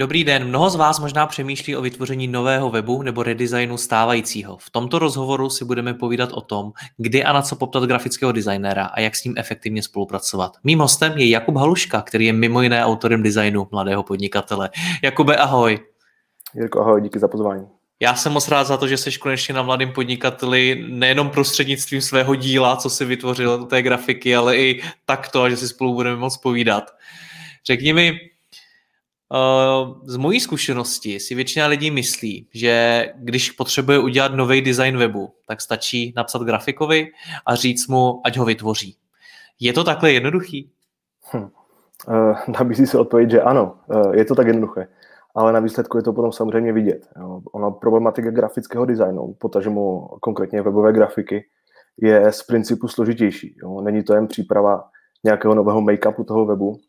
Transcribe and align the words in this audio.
Dobrý 0.00 0.24
den, 0.24 0.44
mnoho 0.44 0.70
z 0.70 0.76
vás 0.76 1.00
možná 1.00 1.26
přemýšlí 1.26 1.76
o 1.76 1.82
vytvoření 1.82 2.28
nového 2.28 2.70
webu 2.70 3.02
nebo 3.02 3.22
redesignu 3.22 3.76
stávajícího. 3.76 4.56
V 4.56 4.70
tomto 4.70 4.98
rozhovoru 4.98 5.50
si 5.50 5.64
budeme 5.64 5.94
povídat 5.94 6.32
o 6.32 6.40
tom, 6.40 6.72
kdy 6.96 7.24
a 7.24 7.32
na 7.32 7.42
co 7.42 7.56
poptat 7.56 7.84
grafického 7.84 8.32
designéra 8.32 8.84
a 8.84 9.00
jak 9.00 9.16
s 9.16 9.24
ním 9.24 9.34
efektivně 9.36 9.82
spolupracovat. 9.82 10.52
Mým 10.64 10.78
hostem 10.78 11.12
je 11.16 11.28
Jakub 11.28 11.56
Haluška, 11.56 12.02
který 12.02 12.26
je 12.26 12.32
mimo 12.32 12.62
jiné 12.62 12.84
autorem 12.84 13.22
designu 13.22 13.68
mladého 13.70 14.02
podnikatele. 14.02 14.70
Jakube, 15.02 15.36
ahoj. 15.36 15.78
Jirko, 16.54 16.80
ahoj, 16.80 17.00
díky 17.00 17.18
za 17.18 17.28
pozvání. 17.28 17.66
Já 18.00 18.14
jsem 18.14 18.32
moc 18.32 18.48
rád 18.48 18.64
za 18.64 18.76
to, 18.76 18.88
že 18.88 18.96
jsi 18.96 19.18
konečně 19.18 19.54
na 19.54 19.62
mladém 19.62 19.92
podnikateli 19.92 20.84
nejenom 20.88 21.30
prostřednictvím 21.30 22.00
svého 22.00 22.34
díla, 22.34 22.76
co 22.76 22.90
si 22.90 23.04
vytvořil 23.04 23.64
té 23.64 23.82
grafiky, 23.82 24.36
ale 24.36 24.56
i 24.56 24.82
takto, 25.04 25.50
že 25.50 25.56
si 25.56 25.68
spolu 25.68 25.94
budeme 25.94 26.16
moc 26.16 26.36
povídat. 26.36 26.90
Řekni 27.66 27.92
mi, 27.92 28.29
z 30.04 30.16
mojí 30.16 30.40
zkušenosti 30.40 31.20
si 31.20 31.34
většina 31.34 31.66
lidí 31.66 31.90
myslí, 31.90 32.48
že 32.54 33.06
když 33.16 33.50
potřebuje 33.50 33.98
udělat 33.98 34.34
nový 34.34 34.62
design 34.62 34.96
webu, 34.96 35.34
tak 35.46 35.60
stačí 35.60 36.12
napsat 36.16 36.42
grafikovi 36.42 37.08
a 37.46 37.54
říct 37.54 37.88
mu, 37.88 38.20
ať 38.24 38.36
ho 38.36 38.44
vytvoří. 38.44 38.96
Je 39.60 39.72
to 39.72 39.84
takhle 39.84 40.12
jednoduchý? 40.12 40.70
Hm. 41.32 41.48
Uh, 42.08 42.36
nabízí 42.58 42.86
se 42.86 42.98
odpověď, 42.98 43.30
že 43.30 43.42
ano, 43.42 43.74
uh, 43.86 44.14
je 44.14 44.24
to 44.24 44.34
tak 44.34 44.46
jednoduché. 44.46 44.88
Ale 45.34 45.52
na 45.52 45.60
výsledku 45.60 45.96
je 45.96 46.02
to 46.02 46.12
potom 46.12 46.32
samozřejmě 46.32 46.72
vidět. 46.72 47.08
Ona 47.52 47.70
problematika 47.70 48.30
grafického 48.30 48.84
designu, 48.84 49.34
potažmo 49.38 50.08
konkrétně 50.20 50.62
webové 50.62 50.92
grafiky, 50.92 51.44
je 51.96 52.32
z 52.32 52.42
principu 52.42 52.88
složitější. 52.88 53.56
Není 53.82 54.02
to 54.02 54.14
jen 54.14 54.26
příprava 54.26 54.84
nějakého 55.24 55.54
nového 55.54 55.80
make-upu 55.80 56.24
toho 56.24 56.46
webu, 56.46 56.80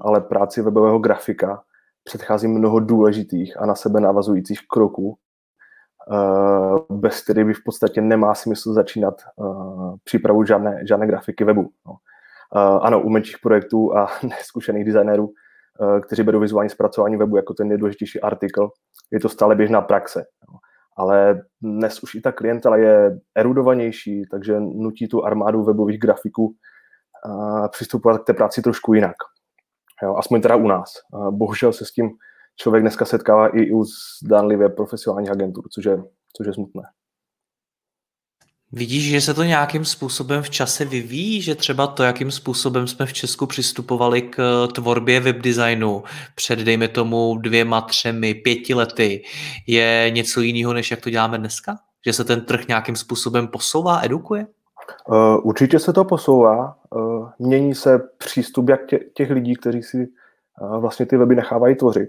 ale 0.00 0.20
práci 0.20 0.62
webového 0.62 0.98
grafika 0.98 1.62
předchází 2.04 2.48
mnoho 2.48 2.80
důležitých 2.80 3.60
a 3.60 3.66
na 3.66 3.74
sebe 3.74 4.00
navazujících 4.00 4.58
kroků, 4.70 5.18
eh, 6.12 6.16
bez 6.90 7.22
kterých 7.22 7.46
by 7.46 7.54
v 7.54 7.64
podstatě 7.64 8.00
nemá 8.00 8.34
smysl 8.34 8.72
začínat 8.72 9.14
eh, 9.20 9.44
přípravu 10.04 10.44
žádné, 10.44 10.80
žádné 10.88 11.06
grafiky 11.06 11.44
webu. 11.44 11.70
No. 11.86 11.94
Eh, 12.56 12.78
ano, 12.80 13.02
u 13.02 13.08
menších 13.08 13.36
projektů 13.42 13.96
a 13.96 14.08
neskušených 14.22 14.84
designérů, 14.84 15.30
kteří 16.06 16.22
berou 16.22 16.40
vizuální 16.40 16.70
zpracování 16.70 17.16
webu 17.16 17.36
jako 17.36 17.54
ten 17.54 17.68
nejdůležitější 17.68 18.20
artikl, 18.20 18.70
je 19.10 19.20
to 19.20 19.28
stále 19.28 19.54
běžná 19.54 19.80
praxe. 19.80 20.24
No. 20.48 20.58
Ale 20.96 21.42
dnes 21.62 22.02
už 22.02 22.14
i 22.14 22.20
ta 22.20 22.32
klientela 22.32 22.76
je 22.76 23.18
erudovanější, 23.36 24.22
takže 24.30 24.60
nutí 24.60 25.08
tu 25.08 25.24
armádu 25.24 25.64
webových 25.64 26.00
grafiků 26.00 26.54
přistupovat 27.70 28.22
k 28.22 28.24
té 28.24 28.34
práci 28.34 28.62
trošku 28.62 28.94
jinak. 28.94 29.16
Jo, 30.02 30.14
aspoň 30.16 30.40
teda 30.40 30.56
u 30.56 30.68
nás. 30.68 30.92
Bohužel 31.30 31.72
se 31.72 31.84
s 31.84 31.92
tím 31.92 32.10
člověk 32.56 32.82
dneska 32.82 33.04
setkává 33.04 33.48
i 33.48 33.70
u 33.70 33.84
zdánlivě 34.24 34.68
profesionálních 34.68 35.30
agentur, 35.30 35.64
což 35.68 35.84
je, 35.84 36.02
což 36.36 36.46
je 36.46 36.54
smutné. 36.54 36.82
Vidíš, 38.72 39.10
že 39.10 39.20
se 39.20 39.34
to 39.34 39.44
nějakým 39.44 39.84
způsobem 39.84 40.42
v 40.42 40.50
čase 40.50 40.84
vyvíjí, 40.84 41.42
že 41.42 41.54
třeba 41.54 41.86
to, 41.86 42.02
jakým 42.02 42.30
způsobem 42.30 42.86
jsme 42.86 43.06
v 43.06 43.12
Česku 43.12 43.46
přistupovali 43.46 44.22
k 44.22 44.38
eh, 44.38 44.72
tvorbě 44.72 45.20
webdesignu 45.20 46.02
před, 46.34 46.58
dejme 46.58 46.88
tomu, 46.88 47.38
dvěma, 47.38 47.80
třemi, 47.80 48.34
pěti 48.34 48.74
lety, 48.74 49.22
je 49.66 50.10
něco 50.14 50.40
jiného, 50.40 50.72
než 50.72 50.90
jak 50.90 51.00
to 51.00 51.10
děláme 51.10 51.38
dneska? 51.38 51.78
Že 52.06 52.12
se 52.12 52.24
ten 52.24 52.40
trh 52.40 52.68
nějakým 52.68 52.96
způsobem 52.96 53.48
posouvá, 53.48 54.00
edukuje? 54.04 54.46
Uh, 55.08 55.16
určitě 55.42 55.78
se 55.78 55.92
to 55.92 56.04
posouvá. 56.04 56.76
Uh, 56.90 57.28
mění 57.38 57.74
se 57.74 57.98
přístup 58.18 58.68
jak 58.68 58.86
tě, 58.86 58.98
těch 58.98 59.30
lidí, 59.30 59.56
kteří 59.56 59.82
si 59.82 60.08
uh, 60.60 60.80
vlastně 60.80 61.06
ty 61.06 61.16
weby 61.16 61.36
nechávají 61.36 61.74
tvořit, 61.74 62.08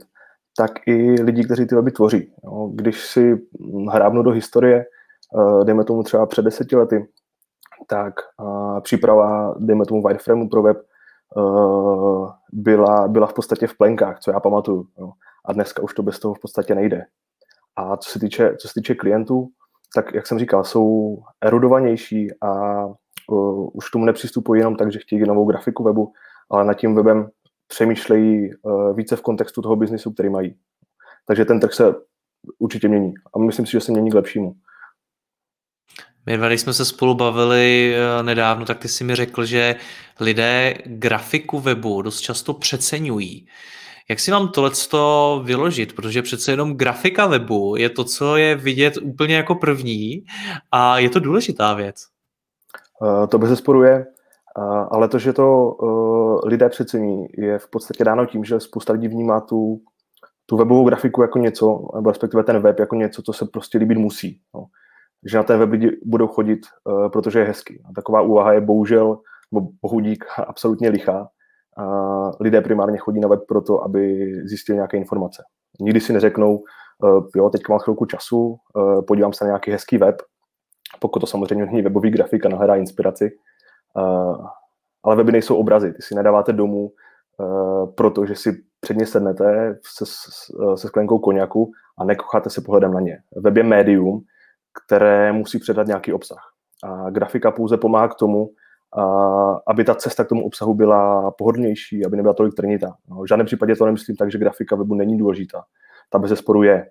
tak 0.57 0.71
i 0.87 1.21
lidí, 1.21 1.43
kteří 1.43 1.65
ty 1.65 1.75
weby 1.75 1.91
tvoří. 1.91 2.33
Když 2.71 3.05
si 3.05 3.47
hrábnu 3.91 4.23
do 4.23 4.31
historie, 4.31 4.85
dejme 5.63 5.83
tomu 5.83 6.03
třeba 6.03 6.25
před 6.25 6.41
deseti 6.41 6.75
lety, 6.75 7.07
tak 7.87 8.13
příprava, 8.81 9.55
dejme 9.59 9.85
tomu 9.85 10.03
wireframeu 10.07 10.49
pro 10.49 10.61
web, 10.61 10.77
byla, 12.53 13.07
byla 13.07 13.27
v 13.27 13.33
podstatě 13.33 13.67
v 13.67 13.77
plenkách, 13.77 14.19
co 14.19 14.31
já 14.31 14.39
pamatuju. 14.39 14.87
A 15.45 15.53
dneska 15.53 15.83
už 15.83 15.93
to 15.93 16.03
bez 16.03 16.19
toho 16.19 16.33
v 16.33 16.39
podstatě 16.39 16.75
nejde. 16.75 17.05
A 17.75 17.97
co 17.97 18.09
se 18.09 18.19
týče, 18.19 18.55
co 18.57 18.67
se 18.67 18.73
týče 18.73 18.95
klientů, 18.95 19.49
tak 19.95 20.13
jak 20.13 20.27
jsem 20.27 20.39
říkal, 20.39 20.63
jsou 20.63 21.17
erudovanější 21.41 22.27
a 22.41 22.85
uh, 22.85 23.69
už 23.73 23.91
tomu 23.91 24.05
nepřistupují 24.05 24.59
jenom 24.59 24.75
tak, 24.75 24.91
že 24.91 24.99
chtějí 24.99 25.21
novou 25.21 25.45
grafiku 25.45 25.83
webu, 25.83 26.13
ale 26.49 26.65
nad 26.65 26.73
tím 26.73 26.95
webem 26.95 27.29
přemýšlejí 27.67 28.49
uh, 28.61 28.95
více 28.95 29.15
v 29.15 29.21
kontextu 29.21 29.61
toho 29.61 29.75
biznisu, 29.75 30.11
který 30.11 30.29
mají. 30.29 30.55
Takže 31.25 31.45
ten 31.45 31.59
trh 31.59 31.73
se 31.73 31.95
určitě 32.59 32.87
mění. 32.87 33.13
A 33.35 33.39
myslím 33.39 33.65
si, 33.65 33.71
že 33.71 33.81
se 33.81 33.91
mění 33.91 34.11
k 34.11 34.15
lepšímu. 34.15 34.55
My, 36.25 36.37
když 36.47 36.61
jsme 36.61 36.73
se 36.73 36.85
spolu 36.85 37.13
bavili 37.13 37.95
nedávno, 38.21 38.65
tak 38.65 38.79
ty 38.79 38.87
si 38.87 39.03
mi 39.03 39.15
řekl, 39.15 39.45
že 39.45 39.75
lidé 40.19 40.73
grafiku 40.85 41.59
webu 41.59 42.01
dost 42.01 42.19
často 42.19 42.53
přeceňují. 42.53 43.47
Jak 44.09 44.19
si 44.19 44.31
mám 44.31 44.47
tohle 44.47 44.71
vyložit? 45.43 45.95
Protože 45.95 46.21
přece 46.21 46.51
jenom 46.51 46.73
grafika 46.73 47.27
webu 47.27 47.75
je 47.75 47.89
to, 47.89 48.03
co 48.03 48.37
je 48.37 48.55
vidět 48.55 48.97
úplně 48.97 49.35
jako 49.35 49.55
první 49.55 50.23
a 50.71 50.99
je 50.99 51.09
to 51.09 51.19
důležitá 51.19 51.73
věc. 51.73 52.05
Uh, 53.01 53.27
to 53.27 53.37
bez 53.37 53.49
zesporu 53.49 53.83
je, 53.83 54.05
uh, 54.57 54.87
ale 54.91 55.07
to, 55.07 55.19
že 55.19 55.33
to 55.33 55.71
uh, 55.71 56.39
lidé 56.43 56.69
přecení, 56.69 57.27
je 57.37 57.59
v 57.59 57.69
podstatě 57.69 58.03
dáno 58.03 58.25
tím, 58.25 58.43
že 58.43 58.59
spousta 58.59 58.93
lidí 58.93 59.07
vnímá 59.07 59.41
tu, 59.41 59.81
tu 60.45 60.57
webovou 60.57 60.85
grafiku 60.85 61.21
jako 61.21 61.39
něco, 61.39 61.87
nebo 61.95 62.09
respektive 62.09 62.43
ten 62.43 62.59
web 62.59 62.79
jako 62.79 62.95
něco, 62.95 63.21
co 63.21 63.33
se 63.33 63.45
prostě 63.45 63.77
líbit 63.77 63.97
musí. 63.97 64.39
No. 64.55 64.65
Že 65.25 65.37
na 65.37 65.43
ten 65.43 65.59
web 65.59 65.71
lidi 65.71 65.97
budou 66.05 66.27
chodit, 66.27 66.59
protože 67.13 67.39
je 67.39 67.45
hezký. 67.45 67.81
A 67.89 67.93
taková 67.93 68.21
úvaha 68.21 68.53
je 68.53 68.61
bohužel, 68.61 69.19
nebo 69.51 69.67
bohudík, 69.81 70.25
absolutně 70.47 70.89
lichá 70.89 71.29
lidé 72.39 72.61
primárně 72.61 72.97
chodí 72.97 73.19
na 73.19 73.27
web 73.27 73.39
proto, 73.47 73.83
aby 73.83 74.33
zjistili 74.45 74.75
nějaké 74.75 74.97
informace. 74.97 75.43
Nikdy 75.79 75.99
si 75.99 76.13
neřeknou, 76.13 76.57
uh, 77.03 77.27
jo, 77.35 77.49
teď 77.49 77.61
mám 77.69 77.79
chvilku 77.79 78.05
času, 78.05 78.57
uh, 78.75 79.05
podívám 79.05 79.33
se 79.33 79.43
na 79.43 79.47
nějaký 79.47 79.71
hezký 79.71 79.97
web, 79.97 80.15
pokud 80.99 81.19
to 81.19 81.27
samozřejmě 81.27 81.65
není 81.65 81.81
webový 81.81 82.09
grafik 82.11 82.45
a 82.45 82.49
nahledá 82.49 82.75
inspiraci, 82.75 83.31
uh, 83.95 84.45
ale 85.03 85.15
weby 85.15 85.31
nejsou 85.31 85.55
obrazy, 85.55 85.93
ty 85.93 86.01
si 86.01 86.15
nedáváte 86.15 86.53
domů, 86.53 86.91
protože 87.95 88.35
si 88.35 88.63
předně 88.79 89.05
sednete 89.05 89.79
se, 89.95 90.05
se 90.75 90.87
sklenkou 90.87 91.19
koněku 91.19 91.71
a 91.97 92.03
nekocháte 92.03 92.49
se 92.49 92.61
pohledem 92.61 92.93
na 92.93 92.99
ně. 92.99 93.17
Web 93.35 93.57
je 93.57 93.63
médium, 93.63 94.21
které 94.85 95.31
musí 95.31 95.59
předat 95.59 95.87
nějaký 95.87 96.13
obsah. 96.13 96.51
A 96.83 97.09
grafika 97.09 97.51
pouze 97.51 97.77
pomáhá 97.77 98.07
k 98.07 98.15
tomu, 98.15 98.49
aby 99.67 99.83
ta 99.83 99.95
cesta 99.95 100.23
k 100.23 100.27
tomu 100.27 100.45
obsahu 100.45 100.73
byla 100.73 101.31
pohodlnější, 101.31 102.05
aby 102.05 102.17
nebyla 102.17 102.33
tolik 102.33 102.53
trnitá. 102.53 102.95
No, 103.09 103.21
v 103.21 103.27
žádném 103.27 103.45
případě 103.45 103.75
to 103.75 103.85
nemyslím 103.85 104.15
tak, 104.15 104.31
že 104.31 104.37
grafika 104.37 104.75
webu 104.75 104.95
není 104.95 105.17
důležitá. 105.17 105.63
Ta 106.09 106.19
bez 106.19 106.29
zesporu 106.29 106.63
je, 106.63 106.89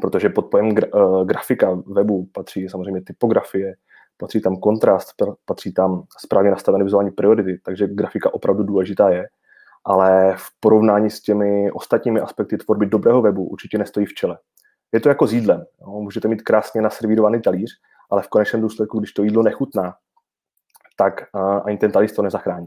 protože 0.00 0.28
pod 0.28 0.42
pojem 0.42 0.74
gra, 0.74 0.88
uh, 0.94 1.26
grafika 1.26 1.82
webu 1.86 2.28
patří 2.32 2.68
samozřejmě 2.68 3.02
typografie, 3.02 3.74
patří 4.16 4.40
tam 4.40 4.56
kontrast, 4.56 5.08
patří 5.44 5.72
tam 5.72 6.02
správně 6.18 6.50
nastavené 6.50 6.84
vizuální 6.84 7.10
priority, 7.10 7.60
takže 7.64 7.86
grafika 7.86 8.34
opravdu 8.34 8.62
důležitá 8.62 9.10
je, 9.10 9.28
ale 9.84 10.34
v 10.36 10.60
porovnání 10.60 11.10
s 11.10 11.20
těmi 11.20 11.70
ostatními 11.72 12.20
aspekty 12.20 12.56
tvorby 12.56 12.86
dobrého 12.86 13.22
webu 13.22 13.44
určitě 13.44 13.78
nestojí 13.78 14.06
v 14.06 14.14
čele. 14.14 14.38
Je 14.92 15.00
to 15.00 15.08
jako 15.08 15.26
s 15.26 15.32
jídlem. 15.32 15.64
No, 15.80 15.92
můžete 15.92 16.28
mít 16.28 16.42
krásně 16.42 16.82
naservírovaný 16.82 17.42
talíř, 17.42 17.70
ale 18.10 18.22
v 18.22 18.28
konečném 18.28 18.62
důsledku, 18.62 18.98
když 18.98 19.12
to 19.12 19.22
jídlo 19.22 19.42
nechutná, 19.42 19.94
tak 21.00 21.14
ani 21.64 21.78
ten 21.78 21.92
talíř 21.92 22.12
to 22.12 22.22
nezachrání. 22.22 22.66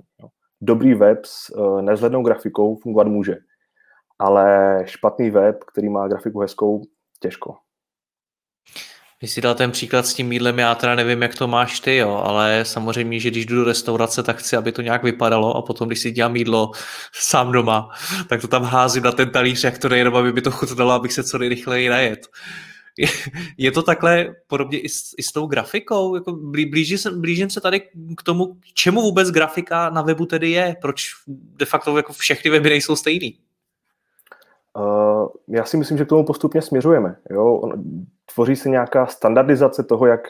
Dobrý 0.62 0.94
web 0.94 1.25
s 1.25 1.50
e, 1.50 1.81
nezhlednou 1.81 2.24
grafikou 2.24 2.75
fungovat 2.75 3.07
může. 3.07 3.36
ale 4.19 4.78
špatný 4.86 5.30
web, 5.30 5.63
který 5.63 5.89
má 5.89 6.07
grafiku 6.07 6.39
hezkou, 6.39 6.81
těžko. 7.19 7.56
Vy 9.22 9.28
si 9.28 9.42
dal 9.42 9.56
ten 9.56 9.72
příklad 9.72 10.06
s 10.06 10.13
tím 10.13 10.31
jídlem, 10.31 10.60
já 10.60 10.75
teda 10.75 10.95
nevím, 10.95 11.22
jak 11.22 11.36
to 11.36 11.48
máš 11.48 11.80
ty, 11.80 11.95
jo, 11.95 12.24
ale 12.25 12.66
samozřejmě, 12.66 13.19
že 13.19 13.30
když 13.30 13.45
jdu 13.45 13.56
do 13.56 13.63
restaurace, 13.63 14.24
tak 14.24 14.38
chci, 14.38 14.57
aby 14.57 14.72
to 14.72 14.81
nějak 14.81 15.04
vypadalo 15.04 15.56
a 15.57 15.62
potom, 15.62 15.88
když 15.88 16.00
si 16.00 16.12
dělám 16.12 16.36
jídlo 16.36 16.72
sám 17.13 17.51
doma, 17.51 17.89
tak 18.30 18.42
to 18.42 18.48
tam 18.48 18.63
házím 18.63 19.04
na 19.04 19.12
ten 19.12 19.30
talíř, 19.30 19.63
jak 19.63 19.78
to 19.78 19.89
nejde, 19.89 20.10
aby 20.10 20.33
mi 20.33 20.42
to 20.42 20.51
chutnalo, 20.51 20.92
abych 20.92 21.13
se 21.13 21.24
co 21.24 21.38
nejrychleji 21.38 21.89
najet. 21.89 22.28
Je, 23.57 23.71
to 23.71 23.83
takhle 23.83 24.35
podobně 24.47 24.79
i 24.79 24.89
s, 24.89 25.15
i 25.17 25.23
s 25.23 25.31
tou 25.31 25.47
grafikou? 25.47 26.15
Jako 26.15 26.31
blížím, 26.31 26.97
se, 26.97 27.11
blížím 27.11 27.49
se 27.49 27.61
tady 27.61 27.79
k 28.17 28.23
tomu, 28.23 28.57
čemu 28.73 29.01
vůbec 29.01 29.31
grafika 29.31 29.89
na 29.89 30.01
webu 30.01 30.25
tedy 30.25 30.51
je? 30.51 30.75
Proč 30.81 31.09
de 31.27 31.65
facto 31.65 31.97
jako 31.97 32.13
všechny 32.13 32.51
weby 32.51 32.69
nejsou 32.69 32.95
stejný? 32.95 33.39
Uh, 34.77 35.27
já 35.47 35.65
si 35.65 35.77
myslím, 35.77 35.97
že 35.97 36.05
k 36.05 36.09
tomu 36.09 36.25
postupně 36.25 36.61
směřujeme. 36.61 37.15
Jo? 37.29 37.61
Tvoří 38.33 38.55
se 38.55 38.69
nějaká 38.69 39.05
standardizace 39.05 39.83
toho, 39.83 40.05
jak 40.05 40.21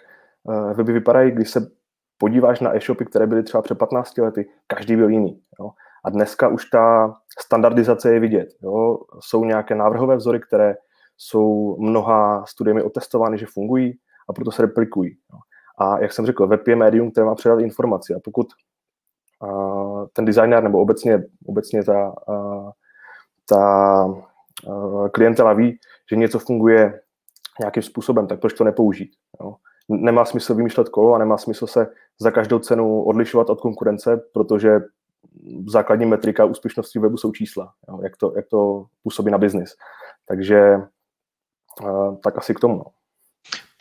uh, 0.43 0.73
weby 0.73 0.93
vypadají, 0.93 1.31
když 1.31 1.49
se 1.49 1.71
podíváš 2.17 2.59
na 2.59 2.75
e-shopy, 2.75 3.05
které 3.05 3.27
byly 3.27 3.43
třeba 3.43 3.61
před 3.61 3.77
15 3.77 4.17
lety, 4.17 4.49
každý 4.67 4.95
byl 4.95 5.09
jiný. 5.09 5.41
Jo? 5.59 5.69
A 6.05 6.09
dneska 6.09 6.47
už 6.47 6.65
ta 6.65 7.15
standardizace 7.39 8.13
je 8.13 8.19
vidět. 8.19 8.49
Jo? 8.63 8.97
Jsou 9.19 9.45
nějaké 9.45 9.75
návrhové 9.75 10.15
vzory, 10.15 10.39
které 10.39 10.75
jsou 11.23 11.77
mnoha 11.79 12.45
studiemi 12.45 12.83
otestovány, 12.83 13.37
že 13.37 13.45
fungují 13.45 13.99
a 14.29 14.33
proto 14.33 14.51
se 14.51 14.61
replikují. 14.61 15.17
A 15.77 15.99
jak 15.99 16.13
jsem 16.13 16.25
řekl, 16.25 16.47
web 16.47 16.67
je 16.67 16.75
médium, 16.75 17.11
které 17.11 17.25
má 17.25 17.35
předat 17.35 17.59
informaci. 17.59 18.13
A 18.13 18.19
pokud 18.23 18.47
ten 20.13 20.25
designer 20.25 20.63
nebo 20.63 20.79
obecně, 20.79 21.23
obecně 21.45 21.83
ta, 21.83 22.15
ta 23.45 24.05
klientela 25.13 25.53
ví, 25.53 25.79
že 26.09 26.15
něco 26.15 26.39
funguje 26.39 27.01
nějakým 27.59 27.83
způsobem, 27.83 28.27
tak 28.27 28.39
proč 28.39 28.53
to 28.53 28.63
nepoužít? 28.63 29.11
Jo? 29.41 29.55
Nemá 29.89 30.25
smysl 30.25 30.55
vymýšlet 30.55 30.89
kolo 30.89 31.13
a 31.13 31.17
nemá 31.17 31.37
smysl 31.37 31.67
se 31.67 31.87
za 32.19 32.31
každou 32.31 32.59
cenu 32.59 33.03
odlišovat 33.03 33.49
od 33.49 33.61
konkurence, 33.61 34.21
protože 34.33 34.79
základní 35.67 36.05
metrika 36.05 36.45
úspěšnosti 36.45 36.99
webu 36.99 37.17
jsou 37.17 37.31
čísla, 37.31 37.73
jo? 37.89 37.99
Jak, 38.03 38.17
to, 38.17 38.33
jak 38.35 38.47
to 38.47 38.85
působí 39.03 39.31
na 39.31 39.37
biznis. 39.37 39.75
Takže 40.25 40.77
tak 42.23 42.37
asi 42.37 42.55
k 42.55 42.59
tomu. 42.59 42.77
No. 42.77 42.85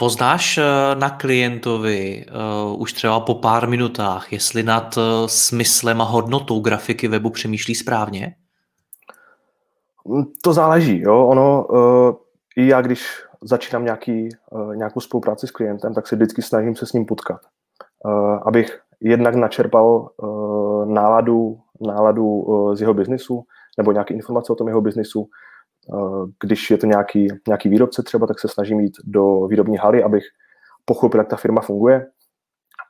Poznáš 0.00 0.58
eh, 0.58 0.64
na 0.94 1.10
klientovi 1.10 2.26
uh, 2.72 2.80
už 2.80 2.92
třeba 2.92 3.20
po 3.20 3.34
pár 3.34 3.68
minutách, 3.68 4.32
jestli 4.32 4.62
nad 4.62 4.98
smyslem 5.26 6.00
a 6.00 6.04
hodnotou 6.04 6.60
grafiky 6.60 7.08
webu 7.08 7.30
přemýšlí 7.30 7.74
správně? 7.74 8.34
Mm, 10.08 10.24
to 10.42 10.52
záleží, 10.52 11.00
jo. 11.00 11.26
Ono, 11.26 11.64
uh, 11.64 12.14
i 12.56 12.66
já, 12.66 12.80
když 12.80 13.06
začínám 13.42 13.84
nějaký, 13.84 14.28
uh, 14.50 14.76
nějakou 14.76 15.00
spolupráci 15.00 15.46
s 15.46 15.50
klientem, 15.50 15.94
tak 15.94 16.06
se 16.06 16.16
vždycky 16.16 16.42
snažím 16.42 16.76
se 16.76 16.86
s 16.86 16.92
ním 16.92 17.06
potkat. 17.06 17.40
Uh, 18.04 18.38
abych 18.46 18.80
jednak 19.00 19.34
načerpal 19.34 20.10
uh, 20.16 20.92
náladu, 20.92 21.58
náladu 21.80 22.26
uh, 22.26 22.74
z 22.74 22.80
jeho 22.80 22.94
biznisu, 22.94 23.44
nebo 23.78 23.92
nějaké 23.92 24.14
informace 24.14 24.52
o 24.52 24.56
tom 24.56 24.68
jeho 24.68 24.80
biznisu. 24.80 25.28
Uh, 25.86 26.28
když 26.42 26.70
je 26.70 26.78
to 26.78 26.86
nějaký, 26.86 27.28
nějaký 27.48 27.68
výrobce 27.68 28.02
třeba, 28.02 28.26
tak 28.26 28.40
se 28.40 28.48
snažím 28.48 28.80
jít 28.80 28.96
do 29.04 29.46
výrobní 29.46 29.76
haly, 29.76 30.02
abych 30.02 30.24
pochopil, 30.84 31.20
jak 31.20 31.28
ta 31.28 31.36
firma 31.36 31.60
funguje, 31.60 32.06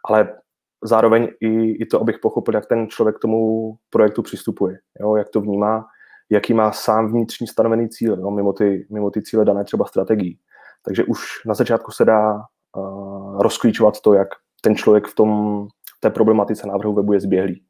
ale 0.08 0.36
zároveň 0.84 1.28
i, 1.40 1.70
i 1.70 1.86
to, 1.86 2.00
abych 2.00 2.18
pochopil, 2.18 2.54
jak 2.54 2.66
ten 2.66 2.88
člověk 2.88 3.16
k 3.16 3.20
tomu 3.20 3.74
projektu 3.90 4.22
přistupuje, 4.22 4.78
jo, 5.00 5.16
jak 5.16 5.28
to 5.28 5.40
vnímá, 5.40 5.86
jaký 6.30 6.54
má 6.54 6.72
sám 6.72 7.12
vnitřní 7.12 7.46
stanovený 7.46 7.88
cíl, 7.88 8.16
no, 8.16 8.30
mimo, 8.30 8.52
ty, 8.52 8.86
mimo 8.90 9.10
ty 9.10 9.22
cíle 9.22 9.44
dané 9.44 9.64
třeba 9.64 9.84
strategii. 9.84 10.38
Takže 10.84 11.04
už 11.04 11.20
na 11.46 11.54
začátku 11.54 11.92
se 11.92 12.04
dá 12.04 12.34
uh, 12.76 13.42
rozklíčovat 13.42 14.00
to, 14.00 14.14
jak 14.14 14.28
ten 14.60 14.76
člověk 14.76 15.06
v 15.06 15.14
tom 15.14 15.66
té 16.00 16.10
problematice 16.10 16.66
návrhu 16.66 16.94
webu 16.94 17.12
je 17.12 17.20
zběhlý. 17.20 17.64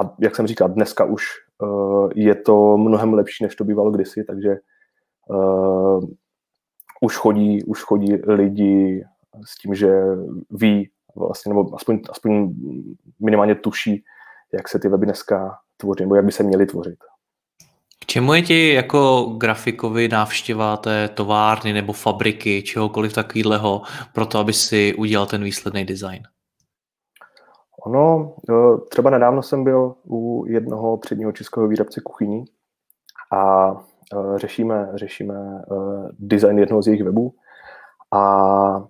A 0.00 0.14
jak 0.20 0.36
jsem 0.36 0.46
říkal, 0.46 0.68
dneska 0.68 1.04
už 1.04 1.24
je 2.14 2.34
to 2.34 2.76
mnohem 2.76 3.14
lepší, 3.14 3.44
než 3.44 3.56
to 3.56 3.64
bývalo 3.64 3.90
kdysi, 3.90 4.24
takže 4.24 4.56
uh, 5.28 6.04
už 7.00 7.16
chodí, 7.16 7.64
už 7.64 7.82
chodí 7.82 8.14
lidi 8.14 9.04
s 9.46 9.58
tím, 9.58 9.74
že 9.74 10.02
ví, 10.50 10.90
vlastně, 11.16 11.50
nebo 11.50 11.74
aspoň, 11.74 12.00
aspoň 12.10 12.54
minimálně 13.20 13.54
tuší, 13.54 14.04
jak 14.52 14.68
se 14.68 14.78
ty 14.78 14.88
weby 14.88 15.06
dneska 15.06 15.58
tvoří, 15.76 16.02
nebo 16.02 16.14
jak 16.14 16.24
by 16.24 16.32
se 16.32 16.42
měly 16.42 16.66
tvořit 16.66 16.98
čemu 18.10 18.34
je 18.34 18.42
ti 18.42 18.72
jako 18.72 19.22
grafikovi 19.38 20.08
návštěva 20.08 20.76
té 20.76 21.08
továrny 21.08 21.72
nebo 21.72 21.92
fabriky, 21.92 22.62
čehokoliv 22.62 23.12
takového, 23.12 23.82
pro 24.12 24.26
to, 24.26 24.38
aby 24.38 24.52
si 24.52 24.94
udělal 24.94 25.26
ten 25.26 25.44
výsledný 25.44 25.84
design? 25.84 26.22
Ono, 27.86 28.34
třeba 28.88 29.10
nedávno 29.10 29.42
jsem 29.42 29.64
byl 29.64 29.94
u 30.10 30.44
jednoho 30.46 30.96
předního 30.96 31.32
českého 31.32 31.68
výrobce 31.68 32.00
kuchyní 32.00 32.44
a 33.32 33.70
e, 33.70 34.38
řešíme, 34.38 34.90
řešíme 34.94 35.34
e, 35.34 35.64
design 36.18 36.58
jednoho 36.58 36.82
z 36.82 36.86
jejich 36.86 37.04
webů 37.04 37.34
a 38.12 38.84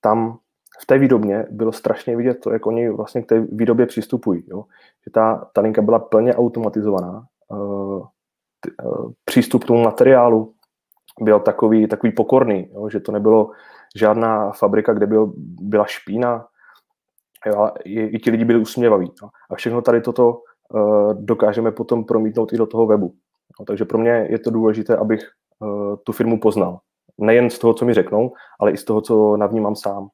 tam 0.00 0.38
v 0.82 0.86
té 0.86 0.98
výrobně 0.98 1.46
bylo 1.50 1.72
strašně 1.72 2.16
vidět 2.16 2.34
to, 2.34 2.52
jak 2.52 2.66
oni 2.66 2.90
vlastně 2.90 3.22
k 3.22 3.26
té 3.26 3.40
výrobě 3.40 3.86
přistupují. 3.86 4.44
Jo? 4.48 4.64
Že 5.04 5.10
ta, 5.10 5.50
ta 5.52 5.60
linka 5.60 5.82
byla 5.82 5.98
plně 5.98 6.34
automatizovaná, 6.34 7.24
e, 7.52 7.56
přístup 9.24 9.64
k 9.64 9.66
tomu 9.66 9.82
materiálu 9.82 10.54
byl 11.20 11.40
takový, 11.40 11.86
takový 11.86 12.12
pokorný, 12.12 12.70
jo, 12.72 12.88
že 12.88 13.00
to 13.00 13.12
nebylo 13.12 13.50
žádná 13.96 14.52
fabrika, 14.52 14.92
kde 14.92 15.06
byl, 15.06 15.32
byla 15.60 15.84
špína, 15.84 16.46
jo, 17.46 17.70
i, 17.84 18.00
i 18.00 18.18
ti 18.18 18.30
lidi 18.30 18.44
byli 18.44 18.58
usměvaví. 18.58 19.10
Jo. 19.22 19.28
A 19.50 19.54
všechno 19.54 19.82
tady 19.82 20.00
toto 20.00 20.42
uh, 20.74 21.14
dokážeme 21.14 21.72
potom 21.72 22.04
promítnout 22.04 22.52
i 22.52 22.56
do 22.56 22.66
toho 22.66 22.86
webu. 22.86 23.14
Jo, 23.60 23.64
takže 23.64 23.84
pro 23.84 23.98
mě 23.98 24.26
je 24.30 24.38
to 24.38 24.50
důležité, 24.50 24.96
abych 24.96 25.20
uh, 25.58 25.96
tu 26.04 26.12
firmu 26.12 26.40
poznal. 26.40 26.78
Nejen 27.18 27.50
z 27.50 27.58
toho, 27.58 27.74
co 27.74 27.84
mi 27.84 27.94
řeknou, 27.94 28.32
ale 28.60 28.70
i 28.70 28.76
z 28.76 28.84
toho, 28.84 29.00
co 29.00 29.36
navnímám 29.36 29.76
sám. 29.76 30.08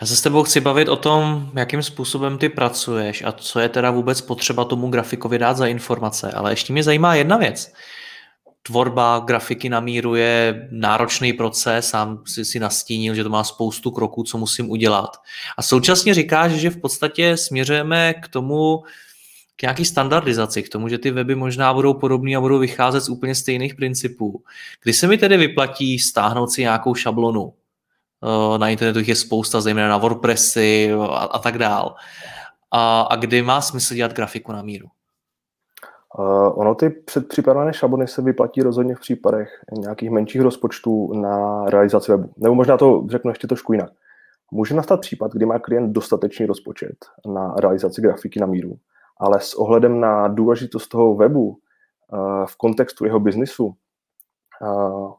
Já 0.00 0.06
se 0.06 0.16
s 0.16 0.22
tebou 0.22 0.42
chci 0.42 0.60
bavit 0.60 0.88
o 0.88 0.96
tom, 0.96 1.50
jakým 1.54 1.82
způsobem 1.82 2.38
ty 2.38 2.48
pracuješ 2.48 3.24
a 3.24 3.32
co 3.32 3.60
je 3.60 3.68
teda 3.68 3.90
vůbec 3.90 4.20
potřeba 4.20 4.64
tomu 4.64 4.90
grafikovi 4.90 5.38
dát 5.38 5.56
za 5.56 5.66
informace. 5.66 6.32
Ale 6.32 6.52
ještě 6.52 6.72
mě 6.72 6.82
zajímá 6.82 7.14
jedna 7.14 7.36
věc. 7.36 7.72
Tvorba 8.66 9.18
grafiky 9.18 9.68
na 9.68 9.80
míru 9.80 10.14
je 10.14 10.68
náročný 10.70 11.32
proces, 11.32 11.88
sám 11.88 12.22
si, 12.26 12.44
si 12.44 12.58
nastínil, 12.58 13.14
že 13.14 13.24
to 13.24 13.30
má 13.30 13.44
spoustu 13.44 13.90
kroků, 13.90 14.22
co 14.22 14.38
musím 14.38 14.70
udělat. 14.70 15.16
A 15.56 15.62
současně 15.62 16.14
říkáš, 16.14 16.52
že 16.52 16.70
v 16.70 16.80
podstatě 16.80 17.36
směřujeme 17.36 18.14
k 18.14 18.28
tomu, 18.28 18.82
k 19.56 19.62
nějaký 19.62 19.84
standardizaci, 19.84 20.62
k 20.62 20.68
tomu, 20.68 20.88
že 20.88 20.98
ty 20.98 21.10
weby 21.10 21.34
možná 21.34 21.74
budou 21.74 21.94
podobné 21.94 22.36
a 22.36 22.40
budou 22.40 22.58
vycházet 22.58 23.00
z 23.00 23.08
úplně 23.08 23.34
stejných 23.34 23.74
principů. 23.74 24.42
Kdy 24.82 24.92
se 24.92 25.06
mi 25.06 25.18
tedy 25.18 25.36
vyplatí 25.36 25.98
stáhnout 25.98 26.50
si 26.50 26.60
nějakou 26.60 26.94
šablonu, 26.94 27.52
Eh, 28.24 28.58
na 28.58 28.68
internetu 28.68 29.00
je 29.10 29.16
spousta, 29.16 29.60
zejména 29.60 29.88
na 29.88 29.96
WordPressy 29.96 30.92
a, 30.92 31.06
a 31.06 31.38
tak 31.38 31.58
dál. 31.58 31.94
A, 32.70 33.00
a 33.00 33.16
kdy 33.16 33.42
má 33.42 33.60
smysl 33.60 33.94
dělat 33.94 34.12
grafiku 34.12 34.52
na 34.52 34.62
míru? 34.62 34.88
Uh, 36.18 36.58
ono 36.60 36.74
ty 36.74 36.90
předpřipravené 36.90 37.72
šablony 37.72 38.08
se 38.08 38.22
vyplatí 38.22 38.62
rozhodně 38.62 38.94
v 38.94 39.00
případech 39.00 39.48
nějakých 39.78 40.10
menších 40.10 40.40
rozpočtů 40.40 41.12
na 41.12 41.64
realizaci 41.64 42.12
webu. 42.12 42.30
Nebo 42.36 42.54
možná 42.54 42.76
to 42.76 43.04
řeknu 43.08 43.30
ještě 43.30 43.46
trošku 43.46 43.72
jinak. 43.72 43.90
Může 44.50 44.74
nastat 44.74 45.00
případ, 45.00 45.32
kdy 45.32 45.46
má 45.46 45.58
klient 45.58 45.92
dostatečný 45.92 46.46
rozpočet 46.46 46.96
na 47.26 47.54
realizaci 47.58 48.02
grafiky 48.02 48.40
na 48.40 48.46
míru, 48.46 48.76
ale 49.20 49.40
s 49.40 49.54
ohledem 49.54 50.00
na 50.00 50.28
důležitost 50.28 50.88
toho 50.88 51.14
webu 51.14 51.48
uh, 51.48 52.46
v 52.46 52.56
kontextu 52.56 53.04
jeho 53.04 53.20
biznisu 53.20 53.66
uh, 54.62 55.12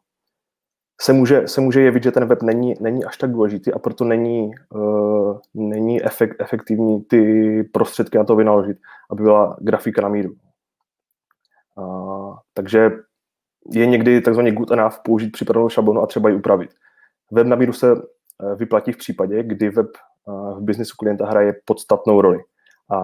se 1.01 1.13
může, 1.13 1.47
se 1.47 1.61
může 1.61 1.81
jevit, 1.81 2.03
že 2.03 2.11
ten 2.11 2.25
web 2.25 2.43
není, 2.43 2.73
není 2.79 3.05
až 3.05 3.17
tak 3.17 3.31
důležitý 3.31 3.73
a 3.73 3.79
proto 3.79 4.03
není, 4.03 4.51
uh, 4.69 5.37
není 5.53 6.03
efekt, 6.03 6.41
efektivní 6.41 7.01
ty 7.01 7.63
prostředky 7.63 8.17
na 8.17 8.23
to 8.23 8.35
vynaložit, 8.35 8.77
aby 9.11 9.23
byla 9.23 9.57
grafika 9.59 10.01
na 10.01 10.09
míru. 10.09 10.31
Takže 12.53 12.91
je 13.71 13.85
někdy 13.85 14.21
takzvaně 14.21 14.51
good 14.51 14.71
enough 14.71 14.95
použít 15.03 15.29
připravenou 15.29 15.69
šablonu 15.69 16.01
a 16.01 16.07
třeba 16.07 16.29
ji 16.29 16.35
upravit. 16.35 16.69
Web 17.31 17.47
na 17.47 17.55
míru 17.55 17.73
se 17.73 17.93
uh, 17.93 17.99
vyplatí 18.55 18.91
v 18.91 18.97
případě, 18.97 19.43
kdy 19.43 19.69
web 19.69 19.87
uh, 20.25 20.59
v 20.59 20.61
biznisu 20.61 20.95
klienta 20.99 21.25
hraje 21.25 21.53
podstatnou 21.65 22.21
roli. 22.21 22.39
A 22.89 23.01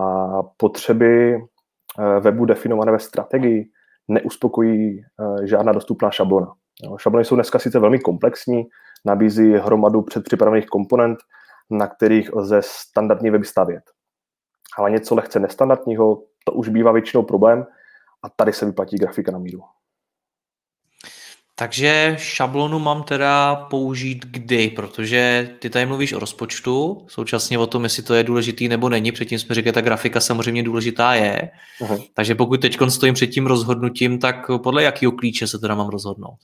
potřeby 0.57 1.35
uh, 1.35 2.23
webu 2.23 2.45
definované 2.45 2.91
ve 2.91 2.99
strategii 2.99 3.69
neuspokojí 4.07 5.01
žádná 5.43 5.71
dostupná 5.71 6.11
šablona. 6.11 6.53
Šablony 6.97 7.25
jsou 7.25 7.35
dneska 7.35 7.59
sice 7.59 7.79
velmi 7.79 7.99
komplexní, 7.99 8.63
nabízí 9.05 9.53
hromadu 9.53 10.01
předpřipravených 10.01 10.65
komponent, 10.65 11.19
na 11.69 11.87
kterých 11.87 12.35
lze 12.35 12.57
standardně 12.61 13.31
weby 13.31 13.45
stavět. 13.45 13.83
Ale 14.77 14.91
něco 14.91 15.15
lehce 15.15 15.39
nestandardního, 15.39 16.23
to 16.45 16.53
už 16.53 16.69
bývá 16.69 16.91
většinou 16.91 17.23
problém 17.23 17.65
a 18.23 18.29
tady 18.29 18.53
se 18.53 18.65
vyplatí 18.65 18.97
grafika 18.97 19.31
na 19.31 19.39
míru. 19.39 19.61
Takže 21.55 22.15
šablonu 22.19 22.79
mám 22.79 23.03
teda 23.03 23.55
použít 23.55 24.25
kdy, 24.25 24.69
protože 24.69 25.49
ty 25.59 25.69
tady 25.69 25.85
mluvíš 25.85 26.13
o 26.13 26.19
rozpočtu, 26.19 27.05
současně 27.09 27.59
o 27.59 27.67
tom, 27.67 27.83
jestli 27.83 28.03
to 28.03 28.13
je 28.13 28.23
důležitý 28.23 28.67
nebo 28.67 28.89
není. 28.89 29.11
Předtím 29.11 29.39
jsme 29.39 29.55
řekli, 29.55 29.71
ta 29.71 29.81
grafika 29.81 30.19
samozřejmě 30.19 30.63
důležitá 30.63 31.13
je. 31.13 31.49
Uh-huh. 31.81 32.07
Takže 32.13 32.35
pokud 32.35 32.61
teď 32.61 32.77
stojím 32.89 33.15
před 33.15 33.27
tím 33.27 33.47
rozhodnutím, 33.47 34.19
tak 34.19 34.35
podle 34.63 34.83
jakého 34.83 35.11
klíče 35.11 35.47
se 35.47 35.59
teda 35.59 35.75
mám 35.75 35.89
rozhodnout? 35.89 36.37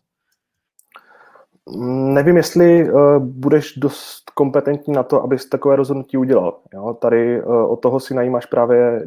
Nevím, 2.13 2.37
jestli 2.37 2.91
uh, 2.91 3.19
budeš 3.19 3.77
dost 3.77 4.29
kompetentní 4.29 4.93
na 4.93 5.03
to, 5.03 5.23
abys 5.23 5.49
takové 5.49 5.75
rozhodnutí 5.75 6.17
udělal. 6.17 6.59
Jo? 6.73 6.93
Tady 6.93 7.43
uh, 7.43 7.71
od 7.71 7.75
toho 7.75 7.99
si 7.99 8.13
najímáš 8.13 8.45
právě 8.45 9.03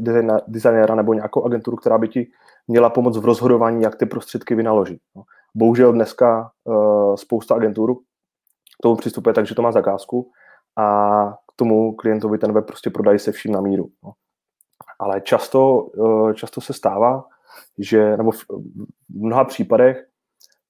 designéra 0.47 0.95
nebo 0.95 1.15
nějakou 1.15 1.45
agenturu, 1.45 1.77
která 1.77 1.99
by 1.99 2.09
ti 2.09 2.31
měla 2.69 2.91
pomoct 2.91 3.19
v 3.19 3.25
rozhodování, 3.25 3.83
jak 3.83 3.97
ty 3.97 4.07
prostředky 4.07 4.55
vynaložit. 4.55 4.99
Bohužel 5.55 5.93
dneska 5.93 6.51
uh, 6.65 7.15
spousta 7.15 7.55
agentur 7.55 7.95
k 7.95 8.83
tomu 8.83 8.97
přistupuje 8.97 9.35
tak, 9.35 9.47
že 9.47 9.55
to 9.55 9.63
má 9.63 9.73
zakázku 9.73 10.31
a 10.77 11.37
k 11.53 11.57
tomu 11.57 11.93
klientovi 11.93 12.39
ten 12.39 12.53
web 12.53 12.67
prostě 12.67 12.91
prodají 12.91 13.19
se 13.19 13.33
vším 13.33 13.53
na 13.53 13.61
míru. 13.61 13.89
Ale 14.99 15.21
často, 15.21 15.91
často 16.35 16.61
se 16.61 16.73
stává, 16.73 17.25
že, 17.79 18.17
nebo 18.17 18.31
v 18.31 18.45
mnoha 19.09 19.45
případech 19.45 20.07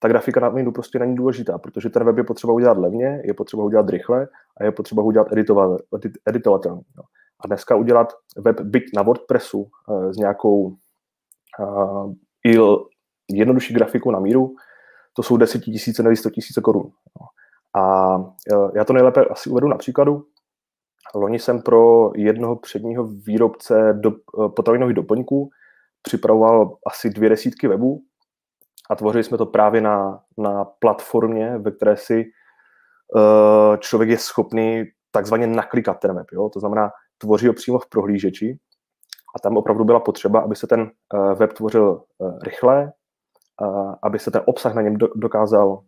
ta 0.03 0.09
grafika 0.09 0.41
na 0.41 0.51
míru 0.51 0.73
prostě 0.73 0.99
není 0.99 1.15
důležitá, 1.15 1.59
protože 1.59 1.91
ten 1.91 2.05
web 2.05 2.17
je 2.17 2.25
potřeba 2.25 2.53
udělat 2.53 2.79
levně, 2.79 3.23
je 3.25 3.35
potřeba 3.35 3.65
udělat 3.65 3.91
rychle 3.91 4.29
a 4.61 4.65
je 4.65 4.73
potřeba 4.73 5.03
udělat 5.03 5.27
editovatelný. 6.29 6.83
No. 6.97 7.03
A 7.45 7.47
dneska 7.47 7.77
udělat 7.77 8.13
web 8.37 8.61
byť 8.61 8.85
na 8.97 9.03
WordPressu 9.03 9.61
uh, 9.89 10.11
s 10.11 10.17
nějakou 10.17 10.77
uh, 11.59 12.15
jednodušší 13.33 13.75
grafiku 13.75 14.11
na 14.11 14.21
míru, 14.21 14.55
to 15.13 15.23
jsou 15.23 15.37
desetitisíce 15.37 16.03
nebo 16.03 16.17
sto 16.17 16.31
tisíce 16.31 16.61
korun. 16.61 16.91
A 17.77 18.15
e, 18.53 18.79
já 18.79 18.85
to 18.85 18.93
nejlépe 18.93 19.25
asi 19.25 19.51
uvedu 19.51 19.69
na 19.69 19.77
příkladu. 19.77 20.25
Loni 21.15 21.39
jsem 21.39 21.63
pro 21.63 22.11
jednoho 22.17 22.57
předního 22.57 23.07
výrobce 23.07 23.93
do, 23.93 24.11
e, 24.11 24.49
potravinových 24.57 24.97
doplňků 24.97 25.51
připravoval 26.03 26.77
asi 26.87 27.11
dvě 27.11 27.29
desítky 27.29 27.69
webů 27.69 28.03
a 28.91 28.95
tvořili 28.95 29.25
jsme 29.25 29.39
to 29.39 29.47
právě 29.47 29.81
na, 29.81 30.21
na 30.39 30.65
platformě, 30.65 31.59
ve 31.59 31.71
které 31.71 31.97
si 31.97 32.25
uh, 33.15 33.77
člověk 33.77 34.11
je 34.11 34.19
schopný 34.19 34.85
takzvaně 35.11 35.47
naklikat 35.47 35.99
ten 35.99 36.15
web. 36.15 36.27
Jo? 36.33 36.49
To 36.49 36.61
znamená, 36.61 36.91
tvoří 37.19 37.47
ho 37.47 37.53
přímo 37.53 37.79
v 37.79 37.89
prohlížeči 37.89 38.59
a 39.37 39.39
tam 39.39 39.57
opravdu 39.57 39.85
byla 39.85 40.01
potřeba, 40.01 40.41
aby 40.41 40.57
se 40.57 40.67
ten 40.67 40.91
uh, 41.15 41.33
web 41.33 41.53
tvořil 41.53 42.03
uh, 42.19 42.39
rychle, 42.43 42.93
aby 44.03 44.19
se 44.19 44.31
ten 44.31 44.43
obsah 44.45 44.75
na 44.75 44.83
něm 44.83 44.97
dokázal, 45.15 45.83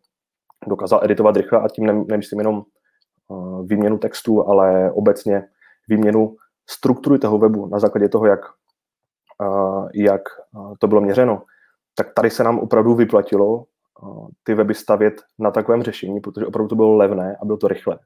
dokázal 0.67 1.01
editovat 1.03 1.37
rychle 1.37 1.61
a 1.61 1.69
tím 1.69 2.07
nemyslím 2.07 2.41
jenom 2.41 2.63
výměnu 3.65 3.99
textu, 3.99 4.49
ale 4.49 4.93
obecně 4.93 5.49
výměnu 5.89 6.37
struktury 6.71 7.19
toho 7.19 7.39
webu 7.39 7.67
na 7.67 7.79
základě 7.79 8.09
toho, 8.09 8.27
jak, 8.27 8.41
jak 9.95 10.23
to 10.79 10.87
bylo 10.87 11.01
měřeno, 11.01 11.43
tak 11.95 12.13
tady 12.15 12.31
se 12.31 12.45
nám 12.45 12.59
opravdu 12.59 12.95
vyplatilo 12.95 13.65
ty 14.43 14.55
weby 14.55 14.75
stavět 14.75 15.23
na 15.39 15.51
takovém 15.51 15.83
řešení, 15.83 16.21
protože 16.21 16.47
opravdu 16.47 16.69
to 16.69 16.75
bylo 16.75 16.97
levné 16.97 17.37
a 17.43 17.45
bylo 17.45 17.59
to 17.59 17.69
rychlé. 17.69 17.99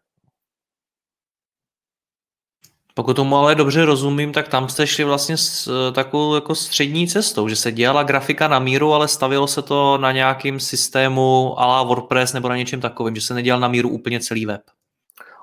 Pokud 2.95 3.15
tomu 3.15 3.37
ale 3.37 3.55
dobře 3.55 3.85
rozumím, 3.85 4.33
tak 4.33 4.49
tam 4.49 4.69
jste 4.69 4.87
šli 4.87 5.05
vlastně 5.05 5.37
s 5.37 5.69
eh, 5.69 5.93
takovou 5.93 6.35
jako 6.35 6.55
střední 6.55 7.09
cestou, 7.09 7.49
že 7.49 7.57
se 7.57 7.73
dělala 7.73 8.03
grafika 8.03 8.49
na 8.49 8.59
míru, 8.59 8.93
ale 8.93 9.09
stavilo 9.09 9.47
se 9.47 9.63
to 9.63 9.99
na 9.99 10.13
nějakým 10.13 10.61
systému 10.61 11.55
ala 11.61 11.83
WordPress 11.83 12.33
nebo 12.33 12.49
na 12.49 12.57
něčem 12.57 12.81
takovým, 12.81 13.15
že 13.15 13.21
se 13.21 13.35
nedělal 13.35 13.61
na 13.61 13.69
míru 13.69 13.89
úplně 13.89 14.21
celý 14.21 14.47
web. 14.47 14.61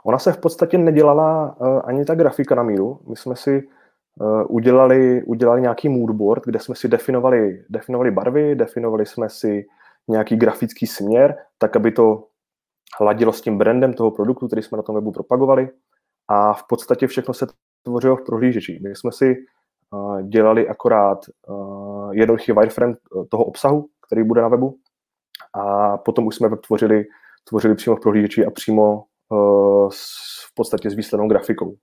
Ona 0.04 0.20
se 0.20 0.34
v 0.34 0.38
podstatě 0.38 0.78
nedělala 0.78 1.56
uh, 1.60 1.82
ani 1.86 2.06
ta 2.06 2.16
grafika 2.16 2.56
na 2.56 2.64
míru. 2.64 3.00
My 3.08 3.16
jsme 3.16 3.36
si 3.36 3.68
udělali, 4.48 5.24
udělali 5.24 5.62
nějaký 5.62 5.90
moodboard, 5.90 6.44
kde 6.46 6.60
jsme 6.60 6.76
si 6.76 6.88
definovali, 6.88 7.66
definovali 7.70 8.12
barvy, 8.12 8.56
definovali 8.56 9.06
jsme 9.06 9.30
si 9.30 9.66
nějaký 10.08 10.36
grafický 10.36 10.88
směr, 10.88 11.36
tak 11.58 11.76
aby 11.76 11.92
to 11.92 12.28
hladilo 13.00 13.34
s 13.34 13.42
tím 13.42 13.58
brandem 13.58 13.94
toho 13.94 14.12
produktu, 14.12 14.48
který 14.48 14.62
jsme 14.62 14.76
na 14.78 14.84
tom 14.84 14.96
webu 14.96 15.12
propagovali 15.12 15.70
a 16.28 16.54
v 16.54 16.64
podstatě 16.70 17.08
všechno 17.08 17.34
se 17.34 17.48
tvořilo 17.84 18.16
v 18.16 18.26
prohlížeči. 18.26 18.80
My 18.84 18.96
jsme 18.96 19.12
si 19.12 19.36
uh, 19.92 20.22
dělali 20.22 20.68
akorát 20.68 21.18
uh, 21.48 22.14
jednoduchý 22.14 22.52
wireframe 22.52 22.94
eh, 22.94 23.26
toho 23.26 23.46
obsahu, 23.46 23.88
který 24.08 24.24
bude 24.24 24.42
na 24.42 24.48
webu 24.48 24.78
a 25.54 25.98
potom 25.98 26.28
už 26.28 26.36
jsme 26.36 26.50
web 26.50 26.62
tvořili, 26.62 27.06
tvořili 27.44 27.76
přímo 27.76 27.96
v 27.96 28.00
prohlížeči 28.00 28.46
a 28.46 28.52
přímo 28.52 29.04
v 29.90 30.56
podstatě 30.56 30.90
s 30.90 30.94
výslednou 30.94 31.28
grafikou. 31.28 31.76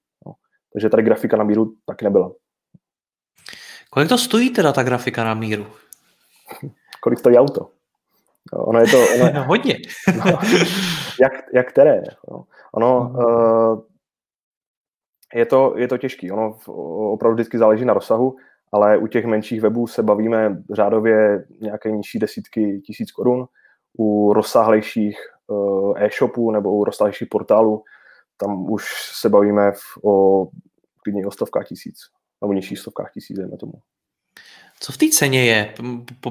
Takže 0.73 0.88
tady 0.88 1.02
grafika 1.02 1.37
na 1.37 1.45
míru 1.45 1.75
taky 1.87 2.05
nebyla. 2.05 2.33
Kolik 3.91 4.09
to 4.09 4.19
stojí 4.19 4.50
teda 4.50 4.73
ta 4.73 4.83
grafika 4.83 5.25
na 5.25 5.35
míru? 5.35 5.67
Kolik 7.00 7.19
stojí 7.19 7.38
auto? 7.38 7.71
No, 8.52 8.64
ono 8.64 8.81
je 8.81 8.87
to... 8.87 8.99
Ono 9.14 9.26
je, 9.26 9.33
no, 9.33 9.45
hodně. 9.45 9.79
no, 10.17 10.38
jak, 11.21 11.33
jak 11.55 11.69
které? 11.69 12.02
No. 12.31 12.45
Ono, 12.75 13.11
uh, 13.11 13.83
je 15.35 15.47
to, 15.47 15.75
je 15.76 15.88
to 15.88 15.99
těžký. 15.99 16.31
Ono 16.31 16.59
opravdu 17.12 17.35
vždycky 17.35 17.59
záleží 17.59 17.85
na 17.85 17.95
rozsahu, 17.95 18.37
ale 18.73 18.99
u 18.99 19.07
těch 19.07 19.25
menších 19.25 19.61
webů 19.61 19.87
se 19.87 20.02
bavíme 20.02 20.62
řádově 20.73 21.45
nějaké 21.61 21.91
nižší 21.91 22.19
desítky 22.19 22.81
tisíc 22.87 23.12
korun. 23.12 23.47
U 23.99 24.33
rozsáhlejších 24.33 25.19
eh, 25.97 26.05
e-shopů 26.07 26.50
nebo 26.50 26.71
u 26.73 26.85
rozsáhlejších 26.85 27.29
portálů 27.29 27.83
tam 28.37 28.71
už 28.71 28.85
se 29.21 29.29
bavíme 29.29 29.73
v, 29.73 30.05
o 30.05 30.47
klidně 31.05 31.27
o 31.27 31.31
stovkách 31.31 31.69
tisíc, 31.69 31.97
nebo 32.41 32.53
nižších 32.53 32.79
stovkách 32.79 33.12
tisíc, 33.12 33.37
dejme 33.37 33.57
tomu. 33.57 33.73
Co 34.81 34.93
v 34.93 34.97
té 34.97 35.09
ceně 35.09 35.45
je? 35.45 35.75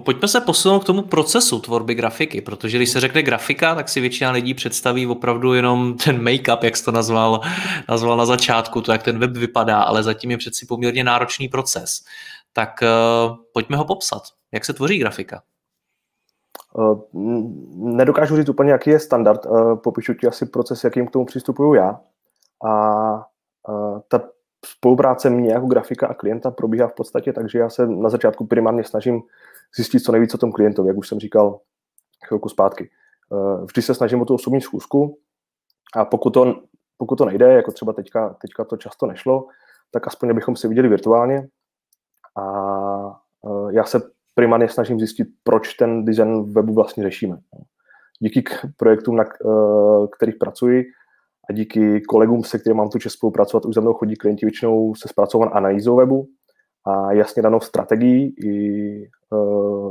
Pojďme 0.04 0.28
se 0.28 0.42
posunout 0.42 0.80
k 0.80 0.86
tomu 0.86 1.02
procesu 1.02 1.60
tvorby 1.60 1.96
grafiky, 1.96 2.42
protože 2.42 2.78
když 2.78 2.90
se 2.90 3.00
řekne 3.00 3.24
grafika, 3.24 3.76
tak 3.76 3.90
si 3.90 4.02
většina 4.02 4.32
lidí 4.32 4.54
představí 4.54 5.08
opravdu 5.08 5.54
jenom 5.54 5.98
ten 5.98 6.24
make-up, 6.24 6.64
jak 6.64 6.78
jsi 6.78 6.86
to 6.86 6.92
nazval, 6.92 7.42
nazval 7.90 8.18
na 8.18 8.26
začátku, 8.26 8.82
to, 8.82 8.92
jak 8.92 9.04
ten 9.04 9.20
web 9.20 9.32
vypadá, 9.32 9.82
ale 9.82 10.04
zatím 10.04 10.32
je 10.32 10.38
přeci 10.38 10.66
poměrně 10.66 11.04
náročný 11.04 11.48
proces. 11.48 12.00
Tak 12.54 12.70
uh, 12.82 13.36
pojďme 13.54 13.78
ho 13.78 13.86
popsat. 13.86 14.22
Jak 14.52 14.66
se 14.66 14.74
tvoří 14.74 14.98
grafika? 14.98 15.44
Uh, 16.74 17.02
nedokážu 17.96 18.36
říct 18.36 18.50
úplně, 18.50 18.72
jaký 18.72 18.90
je 18.90 19.00
standard. 19.00 19.46
Uh, 19.46 19.76
popíšu 19.76 20.14
ti 20.14 20.28
asi 20.28 20.46
proces, 20.46 20.84
jakým 20.84 21.08
k 21.08 21.12
tomu 21.12 21.26
přistupuju 21.26 21.74
já. 21.74 22.00
A 22.66 23.14
uh, 23.70 24.00
ta 24.08 24.22
spolupráce 24.66 25.30
mě 25.30 25.54
jako 25.54 25.66
grafika 25.66 26.08
a 26.08 26.14
klienta 26.14 26.52
probíhá 26.52 26.88
v 26.88 26.94
podstatě 26.94 27.34
takže 27.34 27.60
já 27.60 27.70
se 27.70 27.88
na 27.88 28.10
začátku 28.10 28.46
primárně 28.48 28.84
snažím 28.84 29.22
zjistit 29.76 30.00
co 30.00 30.12
nejvíc 30.12 30.34
o 30.34 30.38
tom 30.38 30.52
klientovi, 30.52 30.88
jak 30.88 30.98
už 30.98 31.08
jsem 31.08 31.20
říkal 31.20 31.60
chvilku 32.28 32.50
zpátky. 32.50 32.90
Eh, 33.34 33.66
vždy 33.66 33.82
se 33.82 33.96
snažím 33.96 34.22
o 34.22 34.26
tu 34.26 34.36
osobní 34.36 34.62
schůzku 34.62 35.18
a 35.96 36.06
pokud 36.06 36.30
to, 36.30 36.62
pokud 36.98 37.16
to 37.16 37.26
nejde, 37.26 37.54
jako 37.54 37.72
třeba 37.72 37.94
teďka, 37.94 38.30
teďka 38.42 38.66
to 38.66 38.78
často 38.78 39.06
nešlo, 39.06 39.48
tak 39.92 40.08
aspoň 40.08 40.30
abychom 40.30 40.56
se 40.56 40.68
viděli 40.68 40.88
virtuálně 40.88 41.48
a 42.38 42.46
eh, 43.46 43.74
já 43.74 43.84
se 43.84 44.02
primárně 44.36 44.70
snažím 44.70 45.00
zjistit, 45.00 45.28
proč 45.44 45.74
ten 45.74 46.06
design 46.06 46.54
webu 46.54 46.74
vlastně 46.74 47.04
řešíme. 47.04 47.38
Díky 48.20 48.44
projektům, 48.78 49.16
na 49.16 49.24
eh, 49.24 50.08
kterých 50.18 50.36
pracuji, 50.36 50.86
a 51.50 51.54
díky 51.54 52.02
kolegům, 52.02 52.44
se 52.44 52.60
kterými 52.60 52.78
mám 52.78 52.90
tu 52.90 53.00
čest 53.00 53.14
spolupracovat, 53.14 53.66
už 53.66 53.76
za 53.76 53.82
mnou 53.82 53.94
chodí 53.94 54.16
klienti 54.16 54.46
většinou 54.46 54.96
se 54.96 55.08
zpracovat 55.08 55.50
analýzou 55.54 55.96
webu 55.96 56.28
a 56.86 57.12
jasně 57.12 57.42
danou 57.42 57.60
strategií 57.60 58.36
i 58.46 59.04
e, 59.04 59.08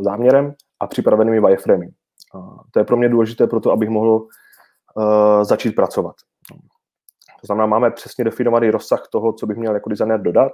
záměrem 0.00 0.54
a 0.80 0.86
připravenými 0.86 1.40
wireframey. 1.40 1.88
A 2.34 2.38
to 2.70 2.78
je 2.78 2.84
pro 2.84 2.96
mě 2.96 3.08
důležité 3.08 3.46
pro 3.46 3.60
to, 3.60 3.72
abych 3.72 3.88
mohl 3.88 4.26
e, 5.00 5.44
začít 5.44 5.74
pracovat. 5.74 6.14
To 7.40 7.46
znamená, 7.46 7.66
máme 7.66 7.90
přesně 7.90 8.24
definovaný 8.24 8.70
rozsah 8.70 9.08
toho, 9.12 9.32
co 9.32 9.46
bych 9.46 9.56
měl 9.56 9.74
jako 9.74 9.90
designer 9.90 10.22
dodat 10.22 10.52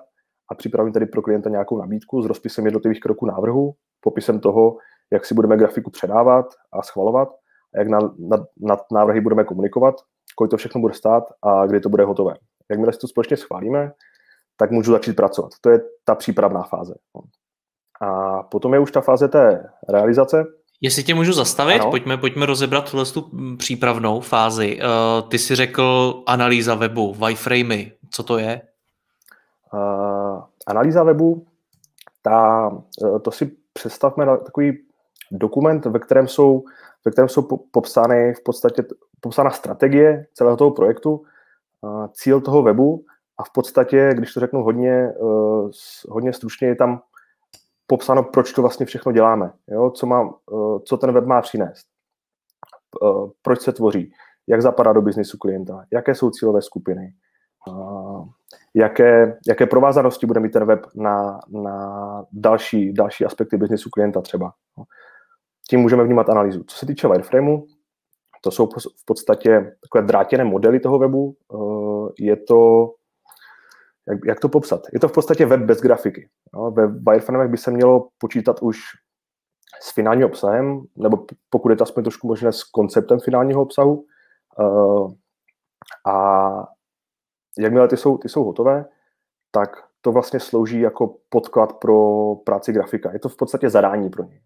a 0.51 0.55
připravím 0.55 0.93
tedy 0.93 1.07
pro 1.07 1.23
klienta 1.23 1.51
nějakou 1.51 1.79
nabídku 1.79 2.23
s 2.23 2.27
rozpisem 2.27 2.65
jednotlivých 2.65 3.01
kroků 3.01 3.27
návrhu, 3.27 3.75
popisem 4.01 4.41
toho, 4.41 4.77
jak 5.13 5.27
si 5.27 5.35
budeme 5.35 5.57
grafiku 5.57 5.91
předávat 5.91 6.47
a 6.73 6.83
schvalovat 6.83 7.29
a 7.75 7.79
jak 7.79 7.89
na, 7.89 7.99
na, 8.19 8.47
na 8.61 8.77
návrhy 8.93 9.21
budeme 9.21 9.45
komunikovat 9.45 9.95
kolik 10.37 10.51
to 10.51 10.57
všechno 10.57 10.81
bude 10.81 10.95
stát 10.95 11.25
a 11.43 11.67
kdy 11.67 11.81
to 11.81 11.89
bude 11.89 12.05
hotové. 12.05 12.35
Jakmile 12.71 12.93
si 12.93 12.99
to 12.99 13.09
společně 13.09 13.37
schválíme, 13.37 13.93
tak 14.57 14.71
můžu 14.71 14.93
začít 14.93 15.17
pracovat. 15.17 15.51
To 15.61 15.71
je 15.71 15.81
ta 16.05 16.15
přípravná 16.15 16.63
fáze. 16.63 16.95
A 18.01 18.43
potom 18.43 18.75
je 18.75 18.81
už 18.81 18.93
ta 18.93 19.01
fáze 19.01 19.29
té 19.29 19.65
realizace. 19.89 20.45
Jestli 20.81 21.03
tě 21.03 21.15
můžu 21.15 21.33
zastavit, 21.33 21.83
pojďme, 21.91 22.17
pojďme 22.17 22.47
rozebrat 22.47 22.91
tuhle 22.91 23.07
tu 23.07 23.31
přípravnou 23.57 24.21
fázi. 24.21 24.79
Uh, 24.79 25.29
ty 25.29 25.39
jsi 25.39 25.55
řekl 25.55 26.15
analýza 26.27 26.75
webu, 26.75 27.15
wireframey. 27.15 27.93
Co 28.11 28.23
to 28.23 28.39
je? 28.39 28.61
Analýza 30.67 31.03
webu, 31.03 31.47
ta, 32.23 32.69
uh, 32.69 33.19
to 33.19 33.31
si 33.31 33.57
představme 33.73 34.27
takový 34.27 34.87
dokument, 35.33 35.87
ve 35.87 35.99
kterém 35.99 36.29
jsou, 36.29 36.65
ve 37.05 37.13
kterém 37.13 37.29
jsou 37.29 37.43
popsány 37.71 38.35
v 38.35 38.43
podstatě 38.45 38.85
popsána 39.21 39.51
strategie 39.51 40.27
celého 40.35 40.57
toho 40.57 40.71
projektu, 40.71 41.25
cíl 42.13 42.41
toho 42.41 42.63
webu 42.63 43.05
a 43.39 43.45
v 43.45 43.51
podstatě, 43.53 44.11
když 44.15 44.35
to 44.35 44.41
řeknu 44.41 44.63
hodně, 44.63 44.93
eh, 44.93 45.71
hodně 46.09 46.33
stručně, 46.33 46.69
je 46.69 46.77
tam 46.77 47.03
popsáno, 47.87 48.23
proč 48.23 48.53
to 48.53 48.63
vlastně 48.63 48.87
všechno 48.87 49.13
děláme, 49.13 49.53
jo? 49.69 49.91
Co, 49.91 50.07
má, 50.07 50.35
co 50.85 50.97
ten 50.97 51.13
web 51.13 51.25
má 51.25 51.43
přinést, 51.43 51.87
proč 53.43 53.61
se 53.61 53.73
tvoří, 53.73 54.13
jak 54.47 54.63
zapadá 54.63 54.93
do 54.93 55.03
biznisu 55.03 55.39
klienta, 55.39 55.85
jaké 55.93 56.15
jsou 56.15 56.31
cílové 56.31 56.63
skupiny, 56.63 57.15
jaké, 58.75 59.39
jaké 59.49 59.67
provázanosti 59.67 60.27
bude 60.27 60.41
mít 60.41 60.53
ten 60.53 60.65
web 60.65 60.87
na, 60.95 61.41
na 61.49 62.25
další, 62.33 62.93
další 62.93 63.25
aspekty 63.25 63.57
biznisu 63.57 63.91
klienta 63.91 64.21
třeba. 64.21 64.53
Tím 65.71 65.81
můžeme 65.81 66.05
vnímat 66.05 66.29
analýzu. 66.29 66.65
Co 66.67 66.77
se 66.77 66.87
týče 66.87 67.09
wireframeu, 67.09 67.67
to 68.41 68.51
jsou 68.51 68.67
v 68.97 69.05
podstatě 69.05 69.77
takové 69.83 70.07
drátěné 70.07 70.45
modely 70.45 70.81
toho 70.81 70.99
webu. 70.99 71.37
Je 72.19 72.37
to 72.37 72.91
jak, 74.09 74.19
jak 74.27 74.41
to 74.41 74.49
popsat? 74.49 74.81
Je 74.93 75.01
to 75.01 75.09
v 75.09 75.13
podstatě 75.13 75.47
web 75.47 75.61
bez 75.61 75.81
grafiky. 75.81 76.29
No, 76.55 76.71
ve 76.71 76.87
wireframech 76.87 77.51
by 77.51 77.57
se 77.57 77.71
mělo 77.71 78.09
počítat 78.19 78.63
už 78.63 78.79
s 79.83 79.93
finálním 79.95 80.27
obsahem, 80.27 80.83
nebo 80.97 81.27
pokud 81.51 81.69
je 81.69 81.77
to 81.77 81.83
aspoň 81.83 82.05
trošku 82.05 82.27
možné 82.27 82.53
s 82.53 82.65
konceptem 82.65 83.21
finálního 83.21 83.63
obsahu. 83.63 84.05
Uh, 84.59 85.13
a 86.07 86.76
jakmile 87.59 87.89
ty 87.89 87.97
jsou, 87.97 88.19
ty 88.19 88.29
jsou 88.29 88.45
hotové, 88.45 88.85
tak 89.51 89.71
to 90.01 90.13
vlastně 90.13 90.41
slouží 90.41 90.81
jako 90.81 91.17
podklad 91.29 91.73
pro 91.73 92.35
práci 92.35 92.73
grafika. 92.73 93.13
Je 93.13 93.19
to 93.19 93.29
v 93.29 93.37
podstatě 93.37 93.71
zadání 93.71 94.11
pro 94.11 94.25
ně. 94.25 94.41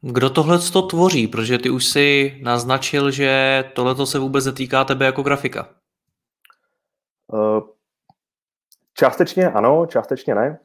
Kdo 0.00 0.30
tohle 0.30 0.58
to 0.72 0.82
tvoří? 0.82 1.28
Protože 1.28 1.58
ty 1.58 1.70
už 1.70 1.86
si 1.86 2.38
naznačil, 2.42 3.10
že 3.10 3.64
tohle 3.74 4.06
se 4.06 4.18
vůbec 4.18 4.46
netýká 4.46 4.84
tebe 4.84 5.06
jako 5.06 5.22
grafika. 5.22 5.68
Uh, 7.32 7.60
částečně 8.94 9.50
ano, 9.50 9.86
částečně 9.86 10.34
ne. 10.34 10.58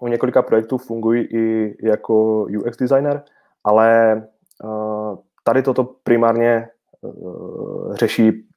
U 0.00 0.08
několika 0.08 0.42
projektů 0.42 0.78
fungují 0.78 1.24
i 1.24 1.76
jako 1.86 2.44
UX 2.44 2.76
designer, 2.76 3.22
ale 3.64 4.16
uh, 4.64 5.18
tady 5.44 5.62
toto 5.62 5.84
primárně 5.84 6.68
uh, 7.00 7.94
řeší 7.94 8.49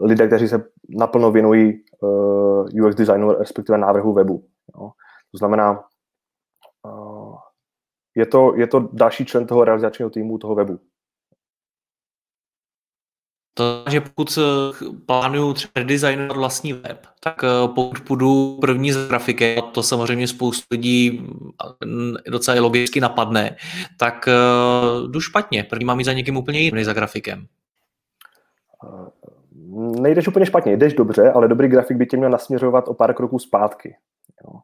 lidé, 0.00 0.26
kteří 0.26 0.48
se 0.48 0.64
naplno 0.88 1.32
věnují 1.32 1.84
uh, 2.00 2.86
UX 2.86 2.96
designu, 2.96 3.32
respektive 3.32 3.78
návrhu 3.78 4.12
webu. 4.12 4.44
Jo. 4.76 4.90
To 5.32 5.38
znamená, 5.38 5.84
uh, 6.86 7.36
je, 8.14 8.26
to, 8.26 8.54
je 8.56 8.66
to 8.66 8.88
další 8.92 9.26
člen 9.26 9.46
toho 9.46 9.64
realizačního 9.64 10.10
týmu 10.10 10.38
toho 10.38 10.54
webu. 10.54 10.78
To, 13.54 13.84
že 13.90 14.00
pokud 14.00 14.38
plánuju 15.06 15.54
třeba 15.54 15.72
redesignovat 15.76 16.36
vlastní 16.36 16.72
web, 16.72 17.06
tak 17.20 17.44
eh, 17.44 17.68
pokud 17.74 18.00
půjdu 18.00 18.58
první 18.60 18.92
z 18.92 19.08
grafiky, 19.08 19.62
to 19.72 19.82
samozřejmě 19.82 20.28
spoustu 20.28 20.66
lidí 20.70 21.28
docela 22.26 22.56
i 22.56 22.60
logicky 22.60 23.00
napadne, 23.00 23.56
tak 23.98 24.28
jdu 25.06 25.20
špatně. 25.20 25.64
První 25.64 25.84
mám 25.84 25.98
jít 25.98 26.04
za 26.04 26.12
někým 26.12 26.36
úplně 26.36 26.58
jiným 26.58 26.74
než 26.74 26.86
za 26.86 26.92
grafikem. 26.92 27.46
Eh, 29.70 30.00
nejdeš 30.00 30.28
úplně 30.28 30.46
špatně, 30.46 30.76
jdeš 30.76 30.94
dobře, 30.94 31.32
ale 31.32 31.48
dobrý 31.48 31.68
grafik 31.68 31.96
by 31.96 32.06
tě 32.06 32.16
měl 32.16 32.30
nasměřovat 32.30 32.88
o 32.88 32.94
pár 32.94 33.14
kroků 33.14 33.38
zpátky. 33.38 33.96
Jo. 34.44 34.60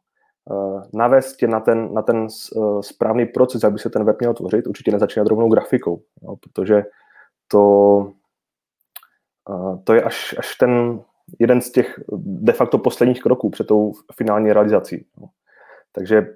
Navést 0.94 1.36
tě 1.36 1.46
na 1.46 1.60
ten, 1.60 1.94
na 1.94 2.02
ten 2.02 2.26
správný 2.80 3.26
proces, 3.26 3.64
aby 3.64 3.78
se 3.78 3.90
ten 3.90 4.04
web 4.04 4.16
měl 4.20 4.34
tvořit, 4.34 4.66
určitě 4.66 4.90
nezačínat 4.90 5.28
rovnou 5.28 5.48
grafikou, 5.48 6.02
jo, 6.22 6.36
protože 6.36 6.84
to 7.48 8.12
to 9.84 9.94
je 9.94 10.02
až, 10.02 10.34
až 10.38 10.54
ten 10.54 11.00
jeden 11.38 11.60
z 11.60 11.70
těch 11.70 12.00
de 12.16 12.52
facto 12.52 12.78
posledních 12.78 13.22
kroků 13.22 13.50
před 13.50 13.66
tou 13.66 13.92
finální 14.16 14.52
realizací. 14.52 15.06
No. 15.20 15.28
Takže 15.92 16.34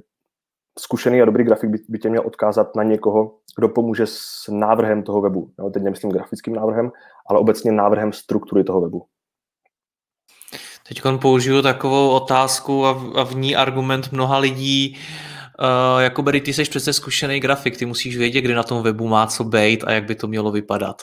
zkušený 0.78 1.22
a 1.22 1.24
dobrý 1.24 1.44
grafik 1.44 1.70
by, 1.70 1.78
by 1.88 1.98
tě 1.98 2.10
měl 2.10 2.22
odkázat 2.26 2.76
na 2.76 2.82
někoho, 2.82 3.34
kdo 3.56 3.68
pomůže 3.68 4.06
s 4.06 4.48
návrhem 4.48 5.02
toho 5.02 5.20
webu. 5.20 5.50
No, 5.58 5.70
teď 5.70 5.82
nemyslím 5.82 6.12
grafickým 6.12 6.54
návrhem, 6.54 6.92
ale 7.30 7.38
obecně 7.38 7.72
návrhem 7.72 8.12
struktury 8.12 8.64
toho 8.64 8.80
webu. 8.80 9.06
Teď 10.88 11.02
použiju 11.20 11.62
takovou 11.62 12.10
otázku 12.10 12.86
a 12.86 12.92
v, 12.92 13.18
a 13.18 13.24
v 13.24 13.34
ní 13.34 13.56
argument 13.56 14.12
mnoha 14.12 14.38
lidí, 14.38 14.96
Uh, 15.60 16.02
jako 16.02 16.22
Barry, 16.22 16.40
ty 16.40 16.52
jsi 16.52 16.62
přece 16.62 16.92
zkušený 16.92 17.40
grafik, 17.40 17.76
ty 17.76 17.86
musíš 17.86 18.16
vědět, 18.16 18.40
kde 18.40 18.54
na 18.54 18.62
tom 18.62 18.82
webu 18.82 19.08
má 19.08 19.26
co 19.26 19.44
být 19.44 19.84
a 19.84 19.92
jak 19.92 20.04
by 20.04 20.14
to 20.14 20.26
mělo 20.26 20.52
vypadat. 20.52 21.02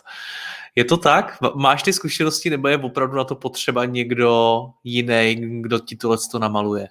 Je 0.76 0.86
to 0.86 0.98
tak? 0.98 1.38
Máš 1.56 1.84
ty 1.84 1.94
zkušenosti 1.94 2.50
nebo 2.50 2.68
je 2.68 2.78
opravdu 2.78 3.18
na 3.18 3.24
to 3.24 3.36
potřeba 3.36 3.86
někdo 3.86 4.62
jiný, 4.84 5.62
kdo 5.62 5.80
ti 5.80 5.96
tohle 5.96 6.18
to 6.32 6.40
namaluje? 6.40 6.88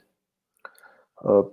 Uh, 1.24 1.44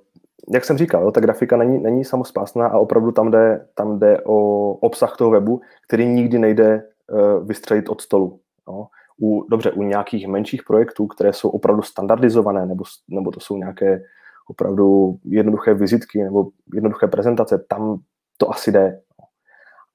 jak 0.49 0.65
jsem 0.65 0.77
říkal, 0.77 1.11
ta 1.11 1.21
grafika 1.21 1.57
není, 1.57 1.83
není 1.83 2.05
samospásná 2.05 2.67
a 2.67 2.77
opravdu 2.77 3.11
tam 3.11 3.31
jde, 3.31 3.67
tam 3.73 3.99
jde 3.99 4.21
o 4.25 4.69
obsah 4.71 5.17
toho 5.17 5.31
webu, 5.31 5.61
který 5.87 6.05
nikdy 6.07 6.39
nejde 6.39 6.83
uh, 7.11 7.47
vystřelit 7.47 7.89
od 7.89 8.01
stolu. 8.01 8.39
No. 8.67 8.87
U, 9.21 9.45
dobře, 9.49 9.71
u 9.71 9.83
nějakých 9.83 10.27
menších 10.27 10.63
projektů, 10.63 11.07
které 11.07 11.33
jsou 11.33 11.49
opravdu 11.49 11.81
standardizované, 11.81 12.65
nebo, 12.65 12.83
nebo 13.07 13.31
to 13.31 13.39
jsou 13.39 13.57
nějaké 13.57 14.01
opravdu 14.47 15.17
jednoduché 15.25 15.73
vizitky 15.73 16.23
nebo 16.23 16.47
jednoduché 16.73 17.07
prezentace, 17.07 17.65
tam 17.69 17.99
to 18.37 18.51
asi 18.51 18.71
jde. 18.71 19.01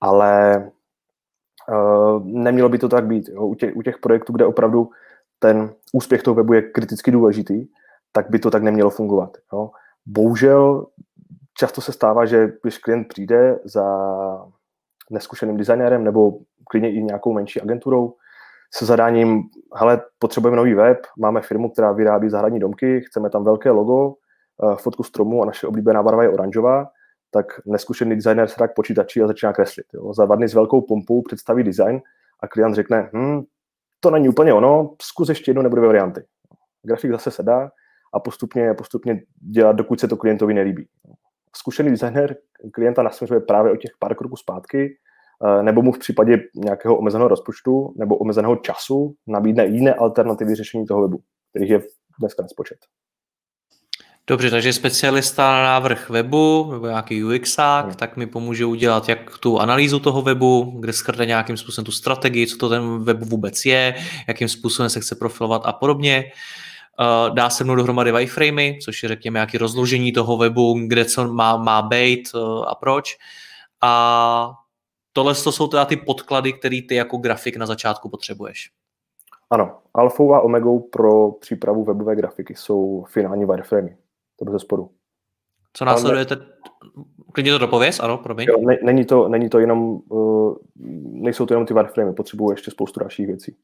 Ale 0.00 0.64
uh, 1.68 2.26
nemělo 2.26 2.68
by 2.68 2.78
to 2.78 2.88
tak 2.88 3.06
být. 3.06 3.28
Jo. 3.28 3.46
U, 3.46 3.54
těch, 3.54 3.76
u 3.76 3.82
těch 3.82 3.98
projektů, 3.98 4.32
kde 4.32 4.46
opravdu 4.46 4.90
ten 5.38 5.70
úspěch 5.92 6.22
toho 6.22 6.34
webu 6.34 6.52
je 6.52 6.62
kriticky 6.62 7.10
důležitý, 7.10 7.66
tak 8.12 8.30
by 8.30 8.38
to 8.38 8.50
tak 8.50 8.62
nemělo 8.62 8.90
fungovat. 8.90 9.36
Jo. 9.52 9.70
Bohužel 10.08 10.86
často 11.58 11.80
se 11.80 11.92
stává, 11.92 12.26
že 12.26 12.52
když 12.62 12.78
klient 12.78 13.08
přijde 13.08 13.58
za 13.64 13.84
neskušeným 15.10 15.56
designérem 15.56 16.04
nebo 16.04 16.38
klidně 16.64 16.92
i 16.92 17.02
nějakou 17.02 17.32
menší 17.32 17.60
agenturou 17.60 18.14
se 18.74 18.86
zadáním, 18.86 19.42
hele, 19.74 20.02
potřebujeme 20.18 20.56
nový 20.56 20.74
web, 20.74 20.98
máme 21.18 21.40
firmu, 21.40 21.70
která 21.70 21.92
vyrábí 21.92 22.28
zahradní 22.28 22.60
domky, 22.60 23.00
chceme 23.00 23.30
tam 23.30 23.44
velké 23.44 23.70
logo, 23.70 24.14
Eh, 24.62 24.76
fotku 24.76 25.02
stromu 25.02 25.42
a 25.42 25.46
naše 25.46 25.66
oblíbená 25.66 26.02
barva 26.02 26.22
je 26.22 26.28
oranžová, 26.28 26.86
tak 27.30 27.46
neskušený 27.66 28.14
designer 28.14 28.48
se 28.48 28.56
tak 28.56 28.74
počítačí 28.74 29.22
a 29.22 29.26
začíná 29.26 29.52
kreslit. 29.52 29.86
Jo. 29.94 30.14
Za 30.14 30.26
s 30.46 30.54
velkou 30.54 30.80
pompou 30.80 31.22
představí 31.22 31.62
design 31.62 32.00
a 32.40 32.48
klient 32.48 32.74
řekne, 32.74 33.10
hm, 33.12 33.42
to 34.00 34.10
není 34.10 34.28
úplně 34.28 34.54
ono, 34.54 34.94
zkus 35.02 35.28
ještě 35.28 35.50
jednou, 35.50 35.62
nebude 35.62 35.82
varianty. 35.82 36.24
Grafik 36.82 37.10
zase 37.10 37.30
sedá 37.30 37.70
a 38.14 38.20
postupně, 38.20 38.74
postupně 38.74 39.22
dělat, 39.52 39.72
dokud 39.72 40.00
se 40.00 40.08
to 40.08 40.16
klientovi 40.16 40.54
nelíbí. 40.54 40.88
Zkušený 41.56 41.90
designer 41.90 42.36
klienta 42.72 43.02
nasměřuje 43.02 43.40
právě 43.40 43.72
o 43.72 43.76
těch 43.76 43.90
pár 43.98 44.14
kroků 44.14 44.36
zpátky, 44.36 44.96
eh, 45.44 45.62
nebo 45.62 45.82
mu 45.82 45.92
v 45.92 45.98
případě 45.98 46.38
nějakého 46.54 46.96
omezeného 46.96 47.28
rozpočtu 47.28 47.94
nebo 47.96 48.16
omezeného 48.16 48.56
času 48.56 49.14
nabídne 49.26 49.66
jiné 49.66 49.94
alternativy 49.94 50.54
řešení 50.54 50.86
toho 50.86 51.02
webu, 51.02 51.20
kterých 51.52 51.70
je 51.70 51.80
dneska 52.20 52.42
nespočet. 52.42 52.78
Dobře, 54.28 54.50
takže 54.50 54.72
specialista 54.72 55.50
na 55.50 55.62
návrh 55.62 56.10
webu 56.10 56.68
nebo 56.72 56.86
nějaký 56.86 57.24
UXák, 57.24 57.84
hmm. 57.84 57.94
tak 57.94 58.16
mi 58.16 58.26
pomůže 58.26 58.64
udělat 58.64 59.08
jak 59.08 59.38
tu 59.38 59.58
analýzu 59.58 60.00
toho 60.00 60.22
webu, 60.22 60.76
kde 60.80 60.92
schrne 60.92 61.26
nějakým 61.26 61.56
způsobem 61.56 61.84
tu 61.84 61.92
strategii, 61.92 62.46
co 62.46 62.56
to 62.56 62.68
ten 62.68 63.04
web 63.04 63.18
vůbec 63.20 63.64
je, 63.64 63.94
jakým 64.28 64.48
způsobem 64.48 64.90
se 64.90 65.00
chce 65.00 65.14
profilovat 65.14 65.62
a 65.64 65.72
podobně. 65.72 66.24
Uh, 67.00 67.34
dá 67.34 67.50
se 67.50 67.64
mnou 67.64 67.74
dohromady 67.74 68.12
wireframey, 68.12 68.78
což 68.78 69.02
je 69.02 69.08
řekněme 69.08 69.36
nějaké 69.36 69.58
rozložení 69.58 70.12
toho 70.12 70.36
webu, 70.36 70.74
kde 70.86 71.04
co 71.04 71.32
má, 71.32 71.56
má 71.56 71.82
být 71.82 72.28
uh, 72.34 72.64
a 72.68 72.74
proč. 72.74 73.18
A 73.80 74.54
tohle 75.12 75.34
to 75.34 75.52
jsou 75.52 75.68
teda 75.68 75.84
ty 75.84 75.96
podklady, 75.96 76.52
které 76.52 76.80
ty 76.88 76.94
jako 76.94 77.16
grafik 77.16 77.56
na 77.56 77.66
začátku 77.66 78.08
potřebuješ. 78.08 78.70
Ano, 79.50 79.78
alfou 79.94 80.34
a 80.34 80.40
omegou 80.40 80.80
pro 80.80 81.30
přípravu 81.30 81.84
webové 81.84 82.16
grafiky 82.16 82.54
jsou 82.54 83.04
finální 83.08 83.44
wireframey 83.44 83.96
to 84.36 84.44
bez 84.44 84.62
sporu. 84.62 84.90
Co 85.72 85.84
následujete? 85.84 86.36
Ne... 86.36 86.42
Klidně 87.32 87.52
to 87.52 87.58
dopověz, 87.58 88.00
ano, 88.00 88.18
promiň. 88.18 88.46
Jo, 88.48 88.60
ne, 88.60 88.78
není, 88.82 89.04
to, 89.04 89.28
není 89.28 89.48
to 89.48 89.58
jenom, 89.58 90.00
uh, 90.08 90.56
nejsou 91.04 91.46
to 91.46 91.54
jenom 91.54 91.66
ty 91.66 91.74
wireframy, 91.74 92.14
potřebuji 92.14 92.50
ještě 92.50 92.70
spoustu 92.70 93.00
dalších 93.00 93.26
věcí. 93.26 93.56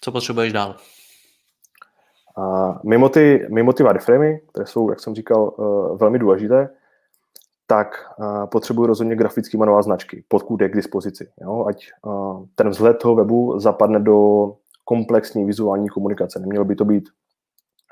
Co 0.00 0.12
potřebuješ 0.12 0.52
dál? 0.52 0.76
A 2.36 2.78
mimo 2.84 3.08
ty, 3.08 3.46
mimo 3.50 3.72
ty 3.72 3.82
wireframy, 3.82 4.40
které 4.48 4.66
jsou, 4.66 4.90
jak 4.90 5.00
jsem 5.00 5.14
říkal, 5.14 5.54
uh, 5.56 5.98
velmi 5.98 6.18
důležité, 6.18 6.68
tak 7.66 7.88
uh, 8.18 8.46
potřebuji 8.46 8.86
rozhodně 8.86 9.16
grafický 9.16 9.56
manuál 9.56 9.82
značky, 9.82 10.24
podkud 10.28 10.60
je 10.60 10.68
k 10.68 10.76
dispozici. 10.76 11.28
Jo? 11.42 11.64
Ať 11.68 11.86
uh, 12.02 12.44
ten 12.54 12.68
vzhled 12.68 12.94
toho 12.94 13.14
webu 13.14 13.58
zapadne 13.58 14.00
do 14.00 14.52
komplexní 14.84 15.44
vizuální 15.44 15.88
komunikace. 15.88 16.40
Nemělo 16.40 16.64
by 16.64 16.74
to 16.74 16.84
být 16.84 17.08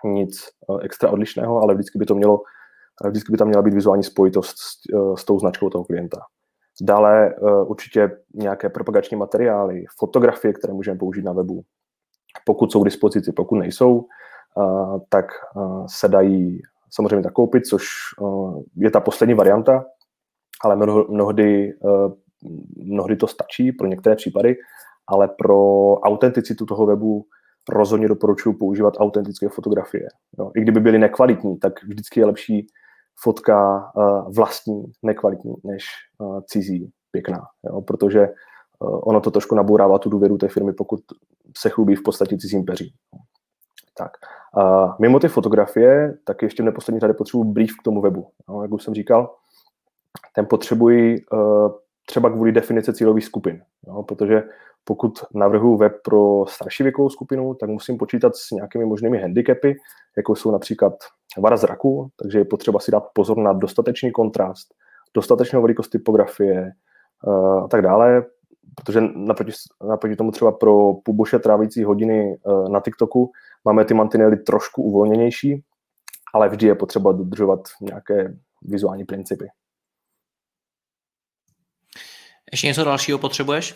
nic 0.05 0.41
eh, 0.43 0.85
extra 0.85 1.11
odlišného, 1.11 1.63
ale 1.63 1.75
vždycky 1.75 1.99
by 1.99 2.07
to 2.07 2.15
mělo 2.15 2.43
vždycky 3.09 3.33
by 3.33 3.39
tam 3.39 3.49
měla 3.49 3.63
být 3.63 3.75
vizuální 3.75 4.03
spojitost 4.03 4.59
s, 4.59 4.73
s 5.21 5.25
tou 5.25 5.39
značkou 5.39 5.71
toho 5.71 5.85
klienta. 5.85 6.21
Dále 6.81 7.35
určitě 7.67 8.11
nějaké 8.35 8.69
propagační 8.69 9.17
materiály, 9.17 9.85
fotografie, 9.99 10.53
které 10.53 10.73
můžeme 10.73 10.99
použít 10.99 11.25
na 11.25 11.33
webu. 11.33 11.63
Pokud 12.45 12.73
jsou 12.73 12.83
k 12.83 12.85
dispozici, 12.85 13.33
pokud 13.33 13.55
nejsou, 13.55 14.07
tak 15.09 15.27
se 15.87 16.09
dají 16.09 16.63
samozřejmě 16.91 17.23
zakoupit, 17.23 17.67
což 17.67 17.85
je 18.77 18.91
ta 18.91 19.01
poslední 19.01 19.35
varianta, 19.35 19.85
ale 20.65 20.77
mnohdy, 21.09 21.73
mnohdy 22.77 23.17
to 23.17 23.27
stačí 23.27 23.73
pro 23.73 23.87
některé 23.87 24.17
případy, 24.17 24.57
ale 25.07 25.29
pro 25.29 25.95
autenticitu 25.95 26.67
toho 26.67 26.87
webu 26.87 27.27
rozhodně 27.69 28.09
doporučuji 28.09 28.53
používat 28.53 28.95
autentické 28.99 29.49
fotografie. 29.49 30.07
Jo. 30.39 30.51
I 30.57 30.61
kdyby 30.61 30.81
byly 30.81 30.99
nekvalitní, 30.99 31.59
tak 31.59 31.83
vždycky 31.83 32.21
je 32.21 32.27
lepší 32.27 32.67
fotka 33.23 33.91
vlastní, 34.37 34.85
nekvalitní, 35.03 35.55
než 35.65 35.85
cizí, 36.47 36.91
pěkná. 37.11 37.43
Jo. 37.65 37.81
Protože 37.81 38.29
ono 38.81 39.21
to 39.21 39.31
trošku 39.31 39.55
nabourává 39.55 39.99
tu 39.99 40.11
důvěru 40.11 40.39
té 40.39 40.49
firmy, 40.49 40.73
pokud 40.73 41.01
se 41.59 41.71
chlubí 41.71 41.95
v 41.97 42.03
podstatě 42.03 42.37
cizím 42.37 42.65
peří. 42.65 42.95
Tak. 43.95 44.11
Uh, 44.57 44.93
mimo 44.99 45.19
ty 45.19 45.29
fotografie, 45.29 46.19
tak 46.25 46.43
ještě 46.43 46.63
neposlední 46.63 47.01
řadě 47.01 47.15
potřebuji 47.15 47.45
brief 47.45 47.71
k 47.81 47.83
tomu 47.83 48.01
webu. 48.01 48.29
No, 48.49 48.63
jak 48.63 48.73
už 48.73 48.83
jsem 48.85 48.95
říkal, 48.95 49.35
ten 50.35 50.47
potřebuji 50.47 51.25
uh, 51.33 51.73
třeba 52.07 52.31
kvůli 52.31 52.53
definice 52.53 52.93
cílových 52.93 53.25
skupin, 53.25 53.63
no, 53.87 54.03
protože 54.03 54.43
pokud 54.85 55.13
navrhuji 55.35 55.77
web 55.77 55.93
pro 56.05 56.47
starší 56.49 56.83
věkovou 56.83 57.11
skupinu, 57.11 57.55
tak 57.55 57.71
musím 57.71 57.99
počítat 57.99 58.37
s 58.37 58.51
nějakými 58.51 58.85
možnými 58.85 59.19
handicapy, 59.19 59.77
jako 60.17 60.35
jsou 60.37 60.51
například 60.51 60.93
vada 61.39 61.57
zraku, 61.57 62.11
takže 62.23 62.39
je 62.39 62.45
potřeba 62.45 62.81
si 62.81 62.91
dát 62.91 63.05
pozor 63.13 63.39
na 63.39 63.53
dostatečný 63.53 64.13
kontrast, 64.13 64.75
dostatečnou 65.15 65.63
velikost 65.63 65.89
typografie 65.89 66.71
uh, 67.27 67.65
a 67.65 67.69
tak 67.69 67.83
dále, 67.83 68.25
protože 68.75 69.01
naproti, 69.01 69.53
naproti 69.89 70.17
tomu 70.17 70.31
třeba 70.31 70.53
pro 70.53 70.95
puboše 70.95 71.39
trávící 71.39 71.85
hodiny 71.85 72.39
uh, 72.43 72.69
na 72.69 72.81
TikToku 72.81 73.31
máme 73.65 73.85
ty 73.85 73.95
mantinely 73.95 74.37
trošku 74.37 74.83
uvolněnější, 74.83 75.65
ale 76.35 76.49
vždy 76.49 76.67
je 76.67 76.75
potřeba 76.75 77.13
dodržovat 77.13 77.61
nějaké 77.81 78.37
vizuální 78.63 79.05
principy. 79.05 79.49
Ještě 82.53 82.67
něco 82.67 82.85
dalšího 82.85 83.19
potřebuješ? 83.19 83.75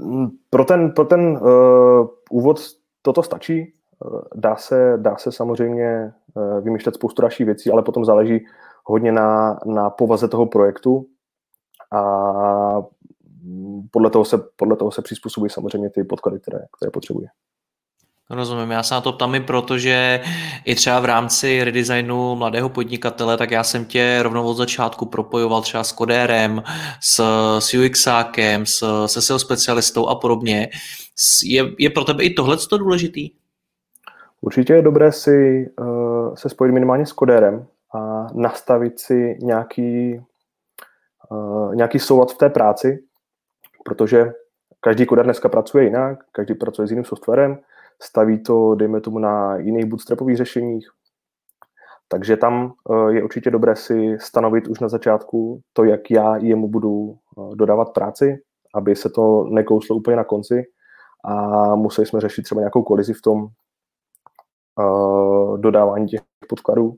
Mm, 0.00 0.28
pro 0.50 0.64
ten, 0.64 0.90
pro 0.90 1.04
ten 1.04 1.20
uh, 1.20 2.08
úvod 2.30 2.60
toto 3.02 3.22
stačí. 3.22 3.72
Uh, 4.04 4.20
dá, 4.34 4.56
se, 4.56 4.94
dá 4.96 5.16
se 5.16 5.32
samozřejmě 5.32 6.12
uh, 6.34 6.60
vymýšlet 6.60 6.94
spoustu 6.94 7.22
dalších 7.22 7.46
věcí, 7.46 7.70
ale 7.70 7.82
potom 7.82 8.04
záleží 8.04 8.46
hodně 8.84 9.12
na, 9.12 9.58
na 9.66 9.90
povaze 9.90 10.28
toho 10.28 10.46
projektu 10.46 11.06
a 11.92 12.82
podle 13.90 14.10
toho 14.10 14.24
se, 14.24 14.38
podle 14.56 14.76
toho 14.76 14.90
se 14.90 15.02
přizpůsobují 15.02 15.50
samozřejmě 15.50 15.90
ty 15.90 16.04
podklady, 16.04 16.40
které, 16.40 16.58
které 16.76 16.90
potřebuje. 16.90 17.28
Rozumím, 18.30 18.70
já 18.70 18.82
se 18.82 18.94
na 18.94 19.00
to 19.00 19.12
ptám 19.12 19.34
i 19.34 19.40
proto, 19.40 19.78
že 19.78 20.20
i 20.64 20.74
třeba 20.74 21.00
v 21.00 21.04
rámci 21.04 21.64
redesignu 21.64 22.34
mladého 22.34 22.68
podnikatele, 22.68 23.36
tak 23.36 23.50
já 23.50 23.64
jsem 23.64 23.84
tě 23.84 24.18
rovnou 24.22 24.44
od 24.44 24.54
začátku 24.54 25.06
propojoval 25.06 25.62
třeba 25.62 25.84
s 25.84 25.92
kodérem, 25.92 26.62
s, 27.00 27.22
s 27.58 27.74
UXákem, 27.74 28.66
s, 28.66 29.06
se 29.06 29.22
SEO 29.22 29.38
specialistou 29.38 30.06
a 30.06 30.14
podobně. 30.14 30.68
Je, 31.44 31.64
je 31.78 31.90
pro 31.90 32.04
tebe 32.04 32.24
i 32.24 32.34
tohle 32.34 32.56
důležitý? 32.78 33.30
Určitě 34.40 34.72
je 34.72 34.82
dobré 34.82 35.12
si 35.12 35.66
uh, 35.80 36.34
se 36.34 36.48
spojit 36.48 36.72
minimálně 36.72 37.06
s 37.06 37.12
kodérem 37.12 37.66
a 37.94 38.26
nastavit 38.34 39.00
si 39.00 39.38
nějaký, 39.42 40.20
nějaký 41.74 41.98
soulad 41.98 42.32
v 42.32 42.38
té 42.38 42.48
práci, 42.48 43.04
protože 43.84 44.32
každý 44.80 45.06
koder 45.06 45.24
dneska 45.24 45.48
pracuje 45.48 45.84
jinak, 45.84 46.18
každý 46.32 46.54
pracuje 46.54 46.88
s 46.88 46.90
jiným 46.90 47.04
softwarem, 47.04 47.58
staví 48.02 48.42
to, 48.42 48.74
dejme 48.74 49.00
tomu, 49.00 49.18
na 49.18 49.56
jiných 49.56 49.84
bootstrapových 49.84 50.36
řešeních. 50.36 50.88
Takže 52.08 52.36
tam 52.36 52.72
eh, 52.90 53.12
je 53.12 53.24
určitě 53.24 53.50
dobré 53.50 53.76
si 53.76 54.16
stanovit 54.20 54.68
už 54.68 54.80
na 54.80 54.88
začátku 54.88 55.60
to, 55.72 55.84
jak 55.84 56.10
já 56.10 56.36
jemu 56.36 56.68
budu 56.68 57.12
eh, 57.12 57.56
dodávat 57.56 57.92
práci, 57.92 58.42
aby 58.74 58.96
se 58.96 59.10
to 59.10 59.44
nekouslo 59.44 59.96
úplně 59.96 60.16
na 60.16 60.24
konci 60.24 60.64
a 61.24 61.74
museli 61.74 62.06
jsme 62.06 62.20
řešit 62.20 62.42
třeba 62.42 62.60
nějakou 62.60 62.82
kolizi 62.82 63.12
v 63.14 63.22
tom 63.22 63.48
dodávání 65.56 66.06
těch 66.06 66.20
podkladů, 66.48 66.94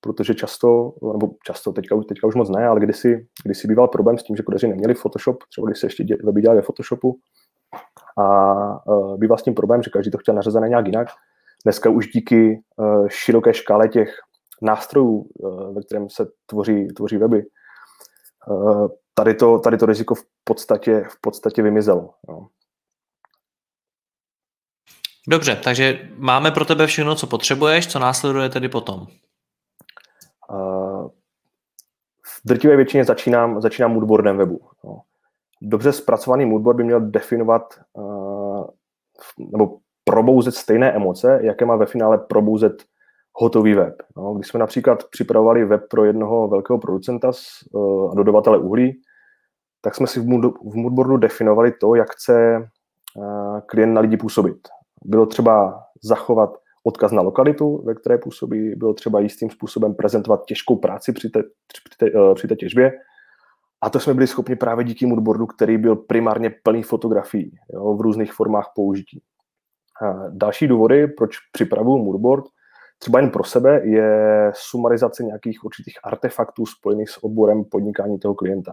protože 0.00 0.34
často, 0.34 0.92
nebo 1.12 1.30
často, 1.46 1.72
teďka, 1.72 2.00
teďka 2.08 2.26
už 2.26 2.34
moc 2.34 2.50
ne, 2.50 2.66
ale 2.66 2.80
kdysi, 2.80 3.26
kdysi 3.44 3.68
býval 3.68 3.88
problém 3.88 4.18
s 4.18 4.22
tím, 4.22 4.36
že 4.36 4.42
kodeři 4.42 4.68
neměli 4.68 4.94
Photoshop, 4.94 5.44
třeba 5.50 5.66
když 5.66 5.78
se 5.78 5.86
ještě 5.86 6.04
weby 6.24 6.40
dělali 6.40 6.60
ve 6.60 6.62
Photoshopu, 6.62 7.18
a 8.18 8.86
uh, 8.86 9.18
bývá 9.18 9.36
s 9.36 9.42
tím 9.42 9.54
problém, 9.54 9.82
že 9.82 9.90
každý 9.90 10.10
to 10.10 10.18
chtěl 10.18 10.34
nařazené 10.34 10.68
nějak 10.68 10.86
jinak. 10.86 11.08
Dneska 11.64 11.90
už 11.90 12.08
díky 12.08 12.62
uh, 12.76 13.08
široké 13.08 13.54
škále 13.54 13.88
těch 13.88 14.14
nástrojů, 14.62 15.26
uh, 15.38 15.74
ve 15.74 15.82
kterém 15.82 16.10
se 16.10 16.26
tvoří, 16.46 16.88
tvoří 16.88 17.16
weby, 17.16 17.42
uh, 18.50 18.88
tady, 19.14 19.34
to, 19.34 19.58
tady 19.58 19.78
to 19.78 19.86
riziko 19.86 20.14
v 20.14 20.22
podstatě, 20.44 21.04
v 21.10 21.20
podstatě 21.20 21.62
vymizelo. 21.62 22.14
No. 22.28 22.48
Dobře, 25.28 25.60
takže 25.64 26.08
máme 26.16 26.50
pro 26.50 26.64
tebe 26.64 26.86
všechno, 26.86 27.14
co 27.14 27.26
potřebuješ, 27.26 27.86
co 27.86 27.98
následuje 27.98 28.48
tedy 28.48 28.68
potom? 28.68 29.06
Uh, 30.50 31.08
v 32.26 32.40
drtivé 32.44 32.76
většině 32.76 33.04
začínám, 33.04 33.60
začínám 33.60 33.92
moodboardem 33.92 34.36
webu. 34.36 34.60
No 34.84 35.00
dobře 35.62 35.92
zpracovaný 35.92 36.46
moodboard 36.46 36.76
by 36.76 36.84
měl 36.84 37.00
definovat 37.00 37.74
uh, 37.92 38.66
nebo 39.38 39.78
probouzet 40.04 40.54
stejné 40.54 40.92
emoce, 40.92 41.40
jaké 41.42 41.64
má 41.64 41.76
ve 41.76 41.86
finále 41.86 42.18
probouzet 42.18 42.84
hotový 43.32 43.74
web. 43.74 43.94
No, 44.16 44.34
když 44.34 44.48
jsme 44.48 44.60
například 44.60 45.04
připravovali 45.04 45.64
web 45.64 45.82
pro 45.90 46.04
jednoho 46.04 46.48
velkého 46.48 46.78
producenta 46.78 47.30
uh, 47.72 48.12
a 48.12 48.14
dodavatele 48.14 48.58
uhlí, 48.58 49.02
tak 49.82 49.94
jsme 49.94 50.06
si 50.06 50.20
v, 50.20 50.26
mood, 50.26 50.54
v 50.58 50.74
moodboardu 50.74 51.16
definovali 51.16 51.72
to, 51.72 51.94
jak 51.94 52.10
chce 52.10 52.68
klient 53.66 53.94
na 53.94 54.00
lidi 54.00 54.16
působit. 54.16 54.68
Bylo 55.04 55.26
třeba 55.26 55.82
zachovat 56.02 56.50
odkaz 56.84 57.12
na 57.12 57.22
lokalitu, 57.22 57.82
ve 57.84 57.94
které 57.94 58.18
působí, 58.18 58.74
bylo 58.74 58.94
třeba 58.94 59.20
jistým 59.20 59.50
způsobem 59.50 59.94
prezentovat 59.94 60.44
těžkou 60.46 60.76
práci 60.76 61.12
při 61.12 61.30
té, 61.30 61.42
při 61.42 61.96
té, 61.98 62.34
při 62.34 62.48
té 62.48 62.56
těžbě, 62.56 62.92
a 63.82 63.90
to 63.90 64.00
jsme 64.00 64.14
byli 64.14 64.26
schopni 64.26 64.56
právě 64.56 64.84
díky 64.84 65.06
moodboardu, 65.06 65.46
který 65.46 65.78
byl 65.78 65.96
primárně 65.96 66.50
plný 66.62 66.82
fotografií 66.82 67.58
jo, 67.72 67.94
v 67.94 68.00
různých 68.00 68.32
formách 68.32 68.72
použití. 68.74 69.22
A 70.02 70.28
další 70.28 70.68
důvody, 70.68 71.06
proč 71.06 71.36
připravuju 71.52 72.04
moodboard, 72.04 72.44
třeba 72.98 73.20
jen 73.20 73.30
pro 73.30 73.44
sebe, 73.44 73.80
je 73.84 74.50
sumarizace 74.54 75.24
nějakých 75.24 75.64
určitých 75.64 75.98
artefaktů 76.04 76.66
spojených 76.66 77.10
s 77.10 77.24
oborem 77.24 77.64
podnikání 77.64 78.18
toho 78.18 78.34
klienta. 78.34 78.72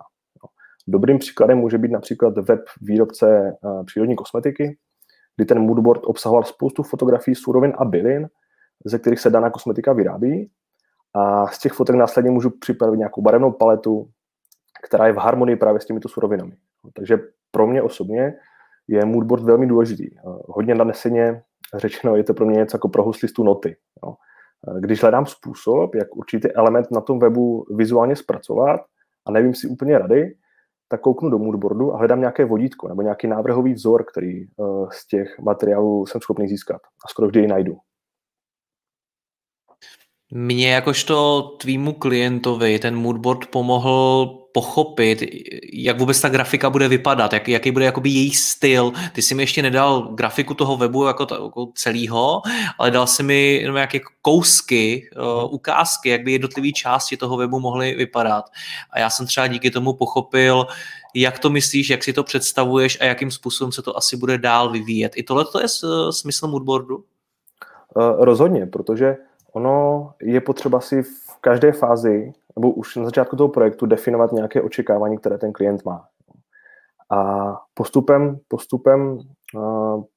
Dobrým 0.87 1.19
příkladem 1.19 1.57
může 1.57 1.77
být 1.77 1.91
například 1.91 2.37
web 2.37 2.59
výrobce 2.81 3.57
přírodní 3.85 4.15
kosmetiky, 4.15 4.77
kdy 5.37 5.45
ten 5.45 5.59
moodboard 5.59 6.01
obsahoval 6.05 6.43
spoustu 6.43 6.83
fotografií 6.83 7.35
surovin 7.35 7.73
a 7.77 7.85
bylin, 7.85 8.27
ze 8.85 8.99
kterých 8.99 9.19
se 9.19 9.29
daná 9.29 9.49
kosmetika 9.49 9.93
vyrábí. 9.93 10.51
A 11.13 11.47
z 11.47 11.59
těch 11.59 11.73
fotek 11.73 11.95
následně 11.95 12.31
můžu 12.31 12.49
připravit 12.49 12.97
nějakou 12.97 13.21
barevnou 13.21 13.51
paletu, 13.51 14.09
která 14.83 15.07
je 15.07 15.13
v 15.13 15.17
harmonii 15.17 15.55
právě 15.55 15.81
s 15.81 15.85
těmito 15.85 16.09
surovinami. 16.09 16.53
Takže 16.93 17.19
pro 17.51 17.67
mě 17.67 17.81
osobně 17.81 18.33
je 18.87 19.05
moodboard 19.05 19.43
velmi 19.43 19.67
důležitý. 19.67 20.09
Hodně 20.47 20.75
naneseně 20.75 21.41
řečeno, 21.73 22.15
je 22.15 22.23
to 22.23 22.33
pro 22.33 22.45
mě 22.45 22.57
něco 22.57 22.75
jako 22.75 22.89
pro 22.89 23.03
huslistu 23.03 23.43
noty. 23.43 23.75
Když 24.79 25.01
hledám 25.01 25.25
způsob, 25.25 25.95
jak 25.95 26.15
určitý 26.15 26.51
element 26.51 26.91
na 26.91 27.01
tom 27.01 27.19
webu 27.19 27.65
vizuálně 27.75 28.15
zpracovat 28.15 28.81
a 29.25 29.31
nevím 29.31 29.53
si 29.53 29.67
úplně 29.67 29.97
rady, 29.97 30.35
tak 30.87 31.01
kouknu 31.01 31.29
do 31.29 31.37
moodboardu 31.39 31.93
a 31.93 31.97
hledám 31.97 32.19
nějaké 32.19 32.45
vodítko 32.45 32.87
nebo 32.87 33.01
nějaký 33.01 33.27
návrhový 33.27 33.73
vzor, 33.73 34.03
který 34.11 34.43
eh, 34.43 34.47
z 34.91 35.07
těch 35.07 35.39
materiálů 35.39 36.05
jsem 36.05 36.21
schopný 36.21 36.47
získat. 36.47 36.81
A 37.05 37.07
skoro 37.09 37.27
vždy 37.27 37.39
ji 37.39 37.47
najdu. 37.47 37.77
Mně 40.31 40.71
jakožto 40.71 41.41
tvýmu 41.41 41.93
klientovi 41.93 42.79
ten 42.79 42.95
moodboard 42.95 43.47
pomohl 43.47 44.46
pochopit, 44.57 45.23
jak 45.73 45.99
vůbec 45.99 46.21
ta 46.21 46.29
grafika 46.29 46.69
bude 46.69 46.87
vypadat, 46.87 47.33
jak, 47.33 47.47
jaký 47.47 47.71
bude 47.71 47.85
jakoby 47.85 48.09
její 48.09 48.33
styl. 48.33 48.91
Ty 49.13 49.21
jsi 49.21 49.35
mi 49.35 49.43
ještě 49.43 49.61
nedal 49.61 50.01
grafiku 50.01 50.53
toho 50.53 50.77
webu 50.77 51.05
jako, 51.05 51.25
to, 51.25 51.35
jako 51.43 51.71
celého, 51.75 52.41
ale 52.79 52.91
dal 52.91 53.07
si 53.07 53.23
mi 53.23 53.53
jenom 53.53 53.75
nějaké 53.75 53.99
kousky, 54.21 55.09
uh, 55.13 55.53
ukázky, 55.53 56.09
jak 56.09 56.23
by 56.23 56.31
jednotlivé 56.31 56.71
části 56.71 57.17
toho 57.17 57.37
webu 57.37 57.59
mohly 57.59 57.95
vypadat. 57.95 58.45
A 58.91 58.99
já 58.99 59.09
jsem 59.09 59.27
třeba 59.27 59.47
díky 59.47 59.71
tomu 59.71 59.93
pochopil, 59.93 60.65
jak 61.13 61.39
to 61.39 61.49
myslíš, 61.49 61.89
jak 61.89 62.03
si 62.03 62.13
to 62.13 62.23
představuješ 62.23 62.97
a 63.01 63.05
jakým 63.05 63.31
způsobem 63.31 63.71
se 63.71 63.81
to 63.81 63.97
asi 63.97 64.17
bude 64.17 64.37
dál 64.37 64.71
vyvíjet. 64.71 65.11
I 65.15 65.23
tohle 65.23 65.45
to 65.45 65.61
je 65.61 65.67
smysl 66.11 66.47
moodboardu? 66.47 66.95
Uh, 66.97 67.03
rozhodně, 68.17 68.65
protože 68.65 69.17
ono 69.53 70.09
je 70.21 70.41
potřeba 70.41 70.81
si 70.81 71.03
v 71.03 71.41
každé 71.41 71.71
fázi, 71.71 72.33
nebo 72.57 72.71
už 72.71 72.95
na 72.95 73.05
začátku 73.05 73.35
toho 73.35 73.49
projektu 73.49 73.85
definovat 73.85 74.31
nějaké 74.31 74.61
očekávání, 74.61 75.17
které 75.17 75.37
ten 75.37 75.53
klient 75.53 75.85
má. 75.85 76.05
A 77.11 77.53
postupem, 77.73 78.39
postupem 78.47 79.19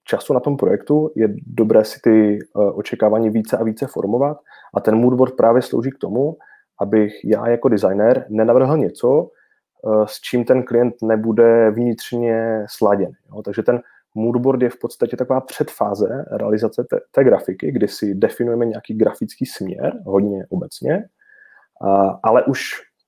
času 0.05 0.35
na 0.35 0.40
tom 0.40 0.57
projektu 0.57 1.11
je 1.16 1.35
dobré 1.46 1.85
si 1.85 2.00
ty 2.03 2.38
očekávání 2.74 3.31
více 3.31 3.57
a 3.57 3.64
více 3.64 3.87
formovat 3.87 4.38
a 4.74 4.81
ten 4.81 4.96
moodboard 4.96 5.37
právě 5.37 5.62
slouží 5.62 5.90
k 5.90 5.98
tomu, 5.98 6.37
abych 6.81 7.24
já 7.24 7.48
jako 7.48 7.68
designer 7.68 8.26
nenavrhl 8.29 8.76
něco, 8.76 9.31
s 10.05 10.20
čím 10.20 10.44
ten 10.44 10.62
klient 10.62 10.94
nebude 11.03 11.70
vnitřně 11.70 12.64
sladěn. 12.68 13.11
Takže 13.44 13.62
ten 13.62 13.81
moodboard 14.14 14.62
je 14.62 14.70
v 14.70 14.79
podstatě 14.79 15.16
taková 15.16 15.40
předfáze 15.40 16.24
realizace 16.31 16.85
té, 16.85 17.00
té 17.11 17.24
grafiky, 17.24 17.72
kdy 17.72 17.88
si 17.88 18.14
definujeme 18.14 18.66
nějaký 18.66 18.94
grafický 18.94 19.46
směr, 19.46 19.92
hodně 20.07 20.46
obecně, 20.48 21.05
ale 22.23 22.45
už 22.45 22.61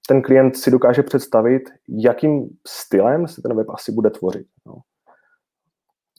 ten 0.08 0.22
klient 0.22 0.56
si 0.56 0.70
dokáže 0.70 1.02
představit, 1.02 1.62
jakým 1.88 2.48
stylem 2.68 3.28
se 3.28 3.42
ten 3.42 3.56
web 3.56 3.66
asi 3.70 3.92
bude 3.92 4.10
tvořit. 4.10 4.46
No. 4.66 4.74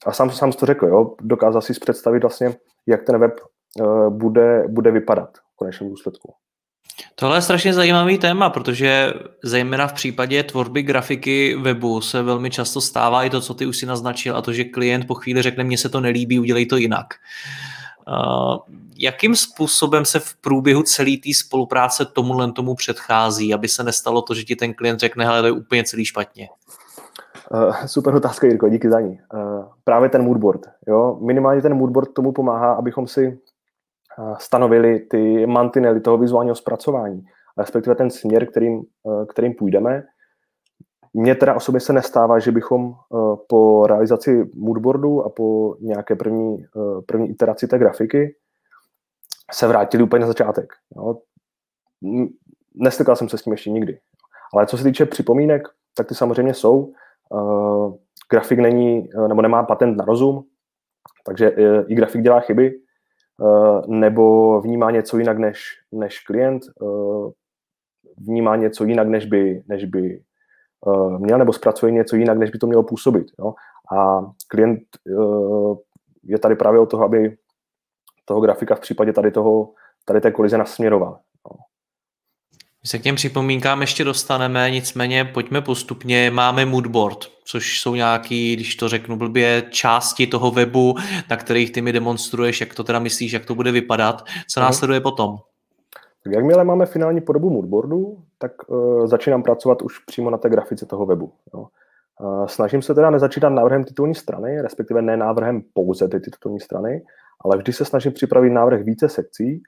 A 0.05 0.11
sám, 0.11 0.31
sám 0.31 0.51
to 0.51 0.65
řekl, 0.65 0.87
jo, 0.87 1.15
dokázal 1.21 1.61
si 1.61 1.73
představit 1.73 2.23
vlastně, 2.23 2.55
jak 2.87 3.03
ten 3.03 3.19
web 3.19 3.33
uh, 3.79 4.09
bude, 4.09 4.63
bude 4.67 4.91
vypadat 4.91 5.37
v 5.37 5.55
konečném 5.55 5.89
důsledku. 5.89 6.33
Tohle 7.15 7.37
je 7.37 7.41
strašně 7.41 7.73
zajímavý 7.73 8.17
téma, 8.17 8.49
protože 8.49 9.13
zejména 9.43 9.87
v 9.87 9.93
případě 9.93 10.43
tvorby 10.43 10.81
grafiky 10.81 11.55
webu 11.55 12.01
se 12.01 12.21
velmi 12.21 12.49
často 12.49 12.81
stává 12.81 13.23
i 13.23 13.29
to, 13.29 13.41
co 13.41 13.53
ty 13.53 13.65
už 13.65 13.77
si 13.77 13.85
naznačil, 13.85 14.37
a 14.37 14.41
to, 14.41 14.53
že 14.53 14.63
klient 14.63 15.07
po 15.07 15.15
chvíli 15.15 15.41
řekne, 15.41 15.63
mně 15.63 15.77
se 15.77 15.89
to 15.89 16.01
nelíbí, 16.01 16.39
udělej 16.39 16.65
to 16.65 16.77
jinak. 16.77 17.07
Uh, 18.07 18.57
jakým 18.97 19.35
způsobem 19.35 20.05
se 20.05 20.19
v 20.19 20.35
průběhu 20.41 20.83
celé 20.83 21.11
té 21.23 21.29
spolupráce 21.33 22.05
tomuhle 22.05 22.51
tomu 22.51 22.75
předchází, 22.75 23.53
aby 23.53 23.67
se 23.67 23.83
nestalo 23.83 24.21
to, 24.21 24.33
že 24.33 24.43
ti 24.43 24.55
ten 24.55 24.73
klient 24.73 24.99
řekne, 24.99 25.25
hele, 25.25 25.41
to 25.41 25.47
je 25.47 25.51
úplně 25.51 25.83
celý 25.83 26.05
špatně? 26.05 26.49
Uh, 27.53 27.85
super 27.85 28.15
otázka, 28.15 28.47
Jirko, 28.47 28.69
díky 28.69 28.89
za 28.89 28.99
ní. 28.99 29.19
Uh, 29.33 29.65
právě 29.83 30.09
ten 30.09 30.23
moodboard. 30.23 30.61
Jo? 30.87 31.17
Minimálně 31.21 31.61
ten 31.61 31.73
moodboard 31.73 32.13
tomu 32.13 32.31
pomáhá, 32.31 32.73
abychom 32.73 33.07
si 33.07 33.39
stanovili 34.39 34.99
ty 34.99 35.45
mantinely 35.45 36.01
toho 36.01 36.17
vizuálního 36.17 36.55
zpracování, 36.55 37.23
respektive 37.57 37.95
ten 37.95 38.09
směr, 38.09 38.45
kterým, 38.45 38.81
kterým 39.29 39.53
půjdeme. 39.53 40.03
Mně 41.13 41.35
teda 41.35 41.53
osobně 41.53 41.79
se 41.79 41.93
nestává, 41.93 42.39
že 42.39 42.51
bychom 42.51 42.91
e, 42.91 42.93
po 43.47 43.87
realizaci 43.87 44.49
moodboardu 44.55 45.25
a 45.25 45.29
po 45.29 45.75
nějaké 45.79 46.15
první, 46.15 46.63
e, 46.63 46.67
první 47.05 47.29
iteraci 47.29 47.67
té 47.67 47.77
grafiky 47.77 48.35
se 49.51 49.67
vrátili 49.67 50.03
úplně 50.03 50.21
na 50.21 50.27
začátek. 50.27 50.73
Jo. 50.95 51.19
Nestykal 52.75 53.15
jsem 53.15 53.29
se 53.29 53.37
s 53.37 53.41
tím 53.41 53.53
ještě 53.53 53.69
nikdy. 53.71 53.99
Ale 54.53 54.65
co 54.65 54.77
se 54.77 54.83
týče 54.83 55.05
připomínek, 55.05 55.67
tak 55.95 56.07
ty 56.07 56.15
samozřejmě 56.15 56.53
jsou. 56.53 56.93
Grafik 58.31 58.59
není, 58.59 59.09
nebo 59.27 59.41
nemá 59.41 59.63
patent 59.63 59.97
na 59.97 60.05
rozum, 60.05 60.43
takže 61.25 61.49
i 61.87 61.95
grafik 61.95 62.21
dělá 62.21 62.39
chyby, 62.39 62.83
Eh, 63.41 63.81
nebo 63.87 64.61
vnímá 64.61 64.91
něco 64.91 65.17
jinak 65.17 65.37
než, 65.37 65.79
než 65.91 66.19
klient, 66.19 66.63
eh, 66.81 67.31
vnímá 68.17 68.55
něco 68.55 68.83
jinak, 68.83 69.07
než 69.07 69.25
by, 69.25 69.63
než 69.67 69.85
by 69.85 70.15
eh, 70.19 70.23
měl, 71.17 71.37
nebo 71.37 71.53
zpracuje 71.53 71.91
něco 71.91 72.15
jinak, 72.15 72.37
než 72.37 72.49
by 72.49 72.57
to 72.57 72.67
mělo 72.67 72.83
působit. 72.83 73.27
Jo? 73.39 73.53
A 73.97 74.21
klient 74.47 74.81
je 76.23 76.39
tady 76.39 76.55
právě 76.55 76.79
o 76.79 76.85
toho, 76.85 77.03
aby 77.03 77.37
toho 78.25 78.41
grafika 78.41 78.75
v 78.75 78.79
případě 78.79 79.13
tady, 79.13 79.31
toho, 79.31 79.69
tady 80.05 80.21
té 80.21 80.31
kolize 80.31 80.57
nasměroval. 80.57 81.19
My 82.83 82.87
se 82.87 82.99
k 82.99 83.01
těm 83.01 83.15
připomínkám 83.15 83.81
ještě 83.81 84.03
dostaneme, 84.03 84.71
nicméně 84.71 85.25
pojďme 85.25 85.61
postupně. 85.61 86.31
Máme 86.31 86.65
moodboard, 86.65 87.17
což 87.45 87.79
jsou 87.79 87.95
nějaký, 87.95 88.55
když 88.55 88.75
to 88.75 88.89
řeknu 88.89 89.17
blbě, 89.17 89.63
části 89.69 90.27
toho 90.27 90.51
webu, 90.51 90.95
na 91.29 91.37
kterých 91.37 91.71
ty 91.71 91.81
mi 91.81 91.91
demonstruješ, 91.91 92.61
jak 92.61 92.75
to 92.75 92.83
teda 92.83 92.99
myslíš, 92.99 93.31
jak 93.31 93.45
to 93.45 93.55
bude 93.55 93.71
vypadat. 93.71 94.23
Co 94.47 94.59
mhm. 94.59 94.67
následuje 94.67 95.01
potom? 95.01 95.37
Tak 96.23 96.33
jakmile 96.33 96.63
máme 96.63 96.85
finální 96.85 97.21
podobu 97.21 97.49
moodboardu, 97.49 98.17
tak 98.43 98.51
uh, 98.67 99.07
začínám 99.07 99.43
pracovat 99.43 99.81
už 99.81 99.99
přímo 99.99 100.29
na 100.29 100.37
té 100.37 100.49
grafice 100.49 100.85
toho 100.85 101.05
webu. 101.05 101.33
Jo. 101.53 101.67
Uh, 102.19 102.45
snažím 102.45 102.81
se 102.81 102.95
teda 102.95 103.09
nezačínat 103.09 103.53
návrhem 103.53 103.83
titulní 103.83 104.15
strany, 104.15 104.61
respektive 104.61 105.01
ne 105.01 105.17
návrhem 105.17 105.61
pouze 105.73 106.07
ty 106.07 106.19
titulní 106.19 106.59
strany, 106.59 107.03
ale 107.45 107.57
vždy 107.57 107.73
se 107.73 107.85
snažím 107.85 108.11
připravit 108.11 108.49
návrh 108.49 108.83
více 108.83 109.09
sekcí, 109.09 109.63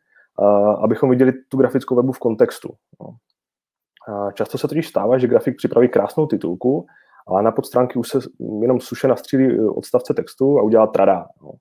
abychom 0.83 1.09
viděli 1.09 1.33
tu 1.49 1.57
grafickou 1.57 1.95
webu 1.95 2.11
v 2.11 2.19
kontextu. 2.19 2.73
No. 3.01 3.15
Často 4.33 4.57
se 4.57 4.67
totiž 4.67 4.87
stává, 4.87 5.17
že 5.17 5.27
grafik 5.27 5.57
připraví 5.57 5.89
krásnou 5.89 6.27
titulku, 6.27 6.85
ale 7.27 7.43
na 7.43 7.51
podstránky 7.51 7.99
už 7.99 8.09
se 8.09 8.19
jenom 8.61 8.79
suše 8.79 9.07
nastřílí 9.07 9.59
odstavce 9.59 10.13
textu 10.13 10.59
a 10.59 10.61
udělá 10.61 10.87
trada. 10.87 11.25
No. 11.41 11.51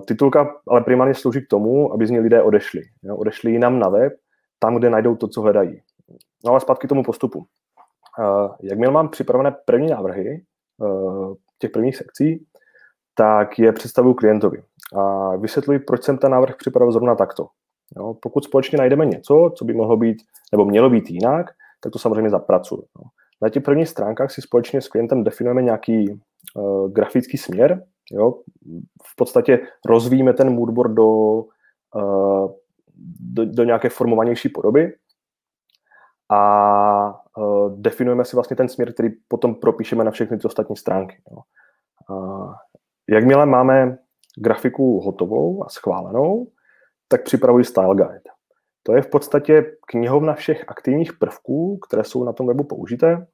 Titulka 0.00 0.54
ale 0.68 0.80
primárně 0.80 1.14
slouží 1.14 1.40
k 1.40 1.48
tomu, 1.50 1.92
aby 1.92 2.06
z 2.06 2.10
ní 2.10 2.20
lidé 2.20 2.42
odešli. 2.42 2.82
Jo? 3.02 3.16
Odešli 3.16 3.50
jinam 3.50 3.78
na 3.78 3.88
web, 3.88 4.12
tam, 4.58 4.76
kde 4.76 4.90
najdou 4.90 5.16
to, 5.16 5.28
co 5.28 5.40
hledají. 5.40 5.82
No 6.44 6.50
ale 6.50 6.60
zpátky 6.60 6.86
k 6.86 6.88
tomu 6.88 7.02
postupu. 7.02 7.46
Jakmile 8.62 8.92
mám 8.92 9.08
připravené 9.08 9.56
první 9.64 9.86
návrhy 9.86 10.28
e, 10.30 10.42
těch 11.58 11.70
prvních 11.70 11.96
sekcí, 11.96 12.46
tak 13.14 13.58
je 13.58 13.72
představuju 13.72 14.14
klientovi. 14.14 14.62
A 14.96 15.36
vysvětluji, 15.36 15.78
proč 15.78 16.02
jsem 16.02 16.18
ten 16.18 16.30
návrh 16.30 16.56
připravil 16.56 16.92
zrovna 16.92 17.14
takto. 17.14 17.46
Jo, 17.96 18.14
pokud 18.22 18.44
společně 18.44 18.78
najdeme 18.78 19.06
něco, 19.06 19.52
co 19.56 19.64
by 19.64 19.74
mohlo 19.74 19.96
být 19.96 20.16
nebo 20.52 20.64
mělo 20.64 20.90
být 20.90 21.10
jinak, 21.10 21.46
tak 21.80 21.92
to 21.92 21.98
samozřejmě 21.98 22.30
zapracuju. 22.30 22.82
Jo. 22.82 23.04
Na 23.42 23.48
těch 23.48 23.62
prvních 23.62 23.88
stránkách 23.88 24.30
si 24.30 24.42
společně 24.42 24.80
s 24.80 24.88
klientem 24.88 25.24
definujeme 25.24 25.62
nějaký 25.62 26.20
uh, 26.56 26.90
grafický 26.90 27.38
směr. 27.38 27.84
Jo. 28.12 28.34
V 29.04 29.16
podstatě 29.16 29.60
rozvíjíme 29.86 30.32
ten 30.32 30.54
moodboard 30.54 30.92
do, 30.92 31.08
uh, 31.94 32.52
do, 33.20 33.44
do 33.44 33.64
nějaké 33.64 33.88
formovanější 33.88 34.48
podoby 34.48 34.92
a 36.34 37.20
uh, 37.38 37.80
definujeme 37.80 38.24
si 38.24 38.36
vlastně 38.36 38.56
ten 38.56 38.68
směr, 38.68 38.92
který 38.92 39.08
potom 39.28 39.54
propíšeme 39.54 40.04
na 40.04 40.10
všechny 40.10 40.38
ty 40.38 40.46
ostatní 40.46 40.76
stránky. 40.76 41.22
Jo. 41.30 41.38
Uh, 42.10 42.54
jakmile 43.10 43.46
máme 43.46 43.98
grafiku 44.38 45.00
hotovou 45.00 45.64
a 45.64 45.68
schválenou, 45.68 46.46
tak 47.08 47.22
připravuji 47.22 47.64
Style 47.64 47.94
Guide. 47.94 48.30
To 48.82 48.96
je 48.96 49.02
v 49.02 49.06
podstatě 49.06 49.76
knihovna 49.86 50.34
všech 50.34 50.64
aktivních 50.68 51.12
prvků, 51.12 51.78
které 51.78 52.04
jsou 52.04 52.24
na 52.24 52.32
tom 52.32 52.46
webu 52.46 52.64
použité 52.64 53.26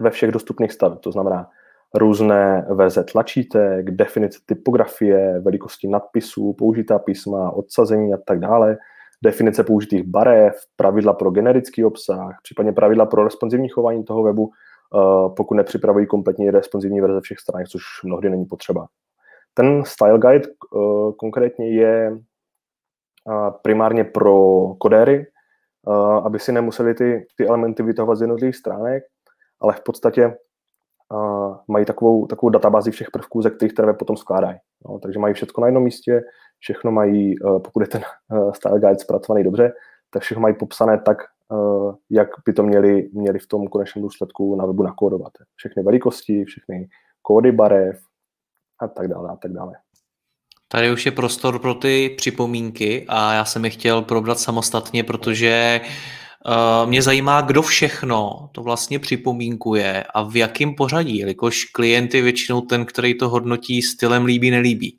ve 0.00 0.10
všech 0.10 0.30
dostupných 0.30 0.72
stavech. 0.72 0.98
To 0.98 1.12
znamená 1.12 1.50
různé 1.94 2.66
verze 2.70 3.04
tlačítek, 3.04 3.90
definice 3.90 4.38
typografie, 4.46 5.40
velikosti 5.40 5.88
nadpisů, 5.88 6.52
použitá 6.52 6.98
písma, 6.98 7.50
odsazení 7.50 8.14
a 8.14 8.16
tak 8.26 8.40
dále, 8.40 8.78
definice 9.22 9.64
použitých 9.64 10.02
barev, 10.02 10.54
pravidla 10.76 11.12
pro 11.12 11.30
generický 11.30 11.84
obsah, 11.84 12.36
případně 12.42 12.72
pravidla 12.72 13.06
pro 13.06 13.24
responsivní 13.24 13.68
chování 13.68 14.04
toho 14.04 14.22
webu, 14.22 14.50
eh, 14.50 15.28
pokud 15.36 15.54
nepřipravují 15.54 16.06
kompletní 16.06 16.50
responsivní 16.50 17.00
verze 17.00 17.20
všech 17.20 17.38
stran, 17.38 17.64
což 17.64 17.82
mnohdy 18.04 18.30
není 18.30 18.44
potřeba. 18.44 18.86
Ten 19.54 19.84
style 19.84 20.18
guide 20.18 20.48
uh, 20.74 21.12
konkrétně 21.12 21.68
je 21.68 22.18
primárně 23.62 24.04
pro 24.04 24.66
kodéry, 24.78 25.26
aby 26.24 26.38
si 26.38 26.52
nemuseli 26.52 26.94
ty, 26.94 27.26
ty 27.36 27.46
elementy 27.46 27.82
vytahovat 27.82 28.18
z 28.18 28.20
jednotlivých 28.20 28.56
stránek, 28.56 29.04
ale 29.60 29.72
v 29.72 29.80
podstatě 29.80 30.36
mají 31.68 31.84
takovou, 31.84 32.26
takovou 32.26 32.50
databázi 32.50 32.90
všech 32.90 33.10
prvků, 33.10 33.42
ze 33.42 33.50
kterých 33.50 33.74
ten 33.74 33.94
potom 33.98 34.16
skládají. 34.16 34.56
No, 34.88 34.98
takže 34.98 35.18
mají 35.18 35.34
všechno 35.34 35.60
na 35.60 35.66
jednom 35.66 35.84
místě, 35.84 36.22
všechno 36.58 36.92
mají, 36.92 37.34
pokud 37.64 37.80
je 37.80 37.86
ten 37.86 38.02
style 38.54 38.80
guide 38.80 38.98
zpracovaný 38.98 39.44
dobře, 39.44 39.72
tak 40.10 40.22
všechno 40.22 40.40
mají 40.40 40.54
popsané 40.54 40.98
tak, 40.98 41.18
jak 42.10 42.28
by 42.46 42.52
to 42.52 42.62
měli, 42.62 43.10
měli 43.12 43.38
v 43.38 43.46
tom 43.46 43.68
konečném 43.68 44.02
důsledku 44.02 44.56
na 44.56 44.66
webu 44.66 44.82
nakódovat. 44.82 45.32
Všechny 45.56 45.82
velikosti, 45.82 46.44
všechny 46.44 46.88
kódy 47.22 47.52
barev 47.52 48.00
a 48.80 48.88
tak 48.88 49.08
dále 49.08 49.28
a 49.30 49.36
tak 49.36 49.52
dále. 49.52 49.72
Tady 50.68 50.92
už 50.92 51.06
je 51.06 51.12
prostor 51.12 51.58
pro 51.58 51.74
ty 51.74 52.14
připomínky 52.16 53.06
a 53.08 53.34
já 53.34 53.44
jsem 53.44 53.64
je 53.64 53.70
chtěl 53.70 54.02
probrat 54.02 54.38
samostatně, 54.38 55.04
protože 55.04 55.80
uh, 55.82 55.88
mě 56.86 57.02
zajímá, 57.02 57.40
kdo 57.40 57.62
všechno 57.62 58.48
to 58.52 58.62
vlastně 58.62 58.98
připomínkuje 58.98 60.04
a 60.14 60.22
v 60.22 60.36
jakém 60.36 60.74
pořadí, 60.74 61.18
jelikož 61.18 61.64
klient 61.64 62.14
je 62.14 62.22
většinou 62.22 62.60
ten, 62.60 62.84
který 62.84 63.18
to 63.18 63.28
hodnotí 63.28 63.82
stylem 63.82 64.24
líbí, 64.24 64.50
nelíbí. 64.50 64.98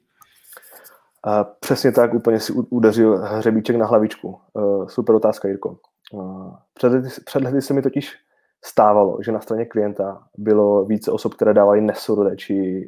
Uh, 1.28 1.44
přesně 1.60 1.92
tak, 1.92 2.14
úplně 2.14 2.40
si 2.40 2.54
udeřil 2.54 3.18
hřebíček 3.18 3.76
na 3.76 3.86
hlavičku. 3.86 4.38
Uh, 4.54 4.88
super 4.88 5.16
otázka, 5.16 5.48
Jirko. 5.48 5.78
Před, 6.74 6.88
lety, 6.88 7.10
před 7.26 7.44
lety 7.44 7.62
se 7.62 7.74
mi 7.74 7.82
totiž 7.82 8.12
stávalo, 8.66 9.18
že 9.26 9.32
na 9.32 9.40
straně 9.40 9.66
klienta 9.66 10.24
bylo 10.38 10.86
více 10.86 11.12
osob, 11.12 11.34
které 11.34 11.54
dávaly 11.54 11.82
nesourodé 11.82 12.36
či 12.36 12.88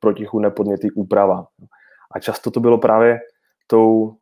protichůdné 0.00 0.50
podněty 0.50 0.90
úprava. 0.90 1.46
A 2.14 2.18
často 2.18 2.50
to 2.50 2.60
bylo 2.60 2.78
právě 2.78 3.18
tou, 3.66 4.14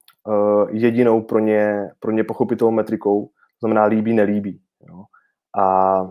jedinou 0.71 1.23
pro 1.23 1.39
ně, 1.39 1.91
pro 2.01 2.11
ně 2.11 2.25
pochopitelnou 2.25 2.71
metrikou, 2.71 3.31
to 3.61 3.67
znamená 3.67 3.85
líbí, 3.85 4.15
nelíbí. 4.15 4.63
Jo. 4.89 5.05
A 5.59 6.03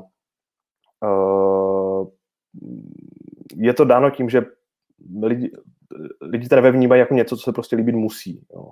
uh, 1.06 2.08
je 3.56 3.74
to 3.74 3.86
dáno 3.86 4.10
tím, 4.10 4.30
že 4.30 4.46
lidi, 5.24 5.52
lidi 6.22 6.48
teda 6.48 6.72
vnímají 6.72 7.00
jako 7.00 7.14
něco, 7.14 7.38
co 7.38 7.44
se 7.44 7.52
prostě 7.52 7.76
líbit 7.76 7.96
musí. 7.96 8.48
Jo. 8.54 8.70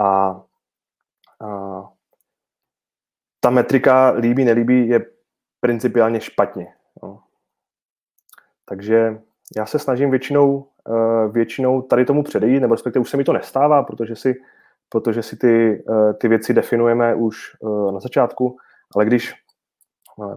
A, 0.00 0.28
a 1.40 1.80
ta 3.40 3.50
metrika 3.50 4.10
líbí, 4.10 4.44
nelíbí 4.44 4.88
je 4.88 5.06
principiálně 5.60 6.20
špatně. 6.20 6.74
Jo. 7.02 7.18
Takže 8.64 9.20
já 9.56 9.66
se 9.66 9.78
snažím 9.78 10.10
většinou, 10.10 10.68
uh, 10.88 11.32
většinou 11.32 11.82
tady 11.82 12.04
tomu 12.04 12.22
předejít, 12.22 12.60
nebo 12.60 12.74
respektive 12.74 13.00
už 13.00 13.10
se 13.10 13.16
mi 13.16 13.24
to 13.24 13.32
nestává, 13.32 13.82
protože 13.82 14.16
si, 14.16 14.34
protože 14.88 15.22
si 15.22 15.36
ty, 15.36 15.84
uh, 15.88 16.12
ty 16.20 16.28
věci 16.28 16.54
definujeme 16.54 17.14
už 17.14 17.36
uh, 17.60 17.92
na 17.92 18.00
začátku, 18.00 18.56
ale 18.96 19.04
když 19.04 19.32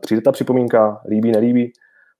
přijde 0.02 0.22
ta 0.22 0.32
připomínka, 0.32 1.02
líbí, 1.10 1.32
nelíbí, 1.32 1.72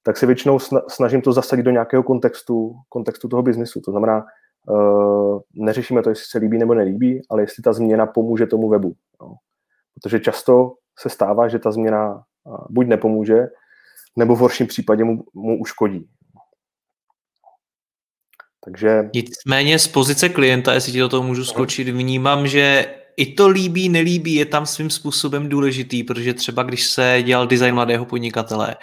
tak 0.04 0.18
se 0.18 0.26
většinou 0.26 0.60
snažím 0.90 1.22
to 1.22 1.34
zasadit 1.34 1.64
do 1.64 1.72
nějakého 1.72 2.04
kontextu, 2.04 2.76
kontextu 2.90 3.28
toho 3.28 3.44
biznisu. 3.44 3.82
To 3.86 3.92
znamená, 3.92 4.26
neřešíme 5.54 6.02
to, 6.02 6.10
jestli 6.10 6.26
se 6.26 6.38
líbí 6.38 6.58
nebo 6.58 6.74
nelíbí, 6.74 7.22
ale 7.30 7.42
jestli 7.42 7.64
ta 7.64 7.74
změna 7.74 8.06
pomůže 8.06 8.46
tomu 8.46 8.70
webu. 8.70 8.94
Protože 9.94 10.20
často 10.20 10.74
se 11.00 11.10
stává, 11.10 11.48
že 11.48 11.60
ta 11.60 11.72
změna 11.72 12.24
buď 12.70 12.88
nepomůže, 12.88 13.48
nebo 14.18 14.36
v 14.36 14.40
horším 14.40 14.68
případě 14.68 15.04
mu, 15.04 15.24
mu 15.34 15.60
uškodí. 15.60 16.10
Takže... 18.66 19.10
Nicméně 19.14 19.80
z 19.80 19.88
pozice 19.88 20.30
klienta, 20.30 20.74
jestli 20.74 20.92
ti 20.92 21.00
do 21.00 21.10
toho 21.10 21.24
můžu 21.24 21.46
skočit, 21.46 21.90
vnímám, 21.90 22.48
že 22.48 22.86
i 23.18 23.34
to 23.34 23.48
líbí, 23.48 23.90
nelíbí 23.90 24.34
je 24.36 24.46
tam 24.46 24.66
svým 24.66 24.90
způsobem 24.90 25.50
důležitý, 25.50 26.04
protože 26.04 26.34
třeba 26.34 26.64
když 26.64 26.88
se 26.88 27.24
dělal 27.26 27.48
design 27.48 27.76
mladého 27.76 28.06
podnikatele, 28.06 28.76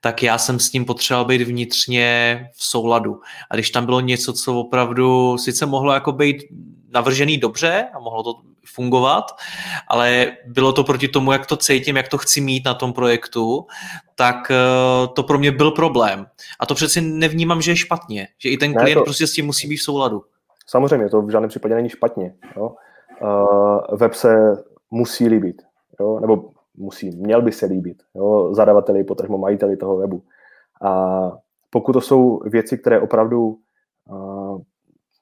tak 0.00 0.22
já 0.22 0.38
jsem 0.38 0.58
s 0.60 0.70
tím 0.70 0.84
potřeboval 0.84 1.24
být 1.24 1.42
vnitřně 1.42 2.38
v 2.56 2.64
souladu. 2.64 3.20
A 3.50 3.54
když 3.54 3.70
tam 3.70 3.84
bylo 3.84 4.00
něco, 4.00 4.32
co 4.32 4.60
opravdu 4.60 5.38
sice 5.38 5.66
mohlo 5.66 5.92
jako 5.92 6.12
být 6.12 6.36
navržený 6.88 7.38
dobře 7.38 7.84
a 7.94 7.98
mohlo 7.98 8.22
to 8.22 8.53
fungovat, 8.66 9.24
ale 9.88 10.32
bylo 10.46 10.72
to 10.72 10.84
proti 10.84 11.08
tomu, 11.08 11.32
jak 11.32 11.46
to 11.46 11.56
cítím, 11.56 11.96
jak 11.96 12.08
to 12.08 12.18
chci 12.18 12.40
mít 12.40 12.64
na 12.64 12.74
tom 12.74 12.92
projektu, 12.92 13.66
tak 14.14 14.50
eh, 14.50 15.08
to 15.14 15.22
pro 15.22 15.38
mě 15.38 15.52
byl 15.52 15.70
problém. 15.70 16.26
A 16.60 16.66
to 16.66 16.74
přeci 16.74 17.00
nevnímám, 17.00 17.62
že 17.62 17.70
je 17.70 17.76
špatně, 17.76 18.28
že 18.38 18.48
i 18.48 18.56
ten 18.56 18.74
klient 18.74 18.88
ne, 18.88 18.94
to... 18.94 19.04
prostě 19.04 19.26
s 19.26 19.32
tím 19.32 19.46
musí 19.46 19.68
být 19.68 19.76
v 19.76 19.82
souladu. 19.82 20.22
Samozřejmě, 20.66 21.08
to 21.08 21.22
v 21.22 21.30
žádném 21.30 21.48
případě 21.48 21.74
není 21.74 21.88
špatně. 21.88 22.34
Jo? 22.56 22.74
Uh, 23.22 23.98
web 23.98 24.14
se 24.14 24.64
musí 24.90 25.28
líbit, 25.28 25.62
jo? 26.00 26.20
nebo 26.20 26.50
musí, 26.76 27.10
měl 27.10 27.42
by 27.42 27.52
se 27.52 27.66
líbit 27.66 28.02
jo? 28.14 28.54
zadavateli, 28.54 29.04
potažmo 29.04 29.38
majiteli 29.38 29.76
toho 29.76 29.96
webu. 29.96 30.22
A 30.82 31.32
pokud 31.70 31.92
to 31.92 32.00
jsou 32.00 32.40
věci, 32.44 32.78
které 32.78 33.00
opravdu 33.00 33.58
uh, 34.10 34.43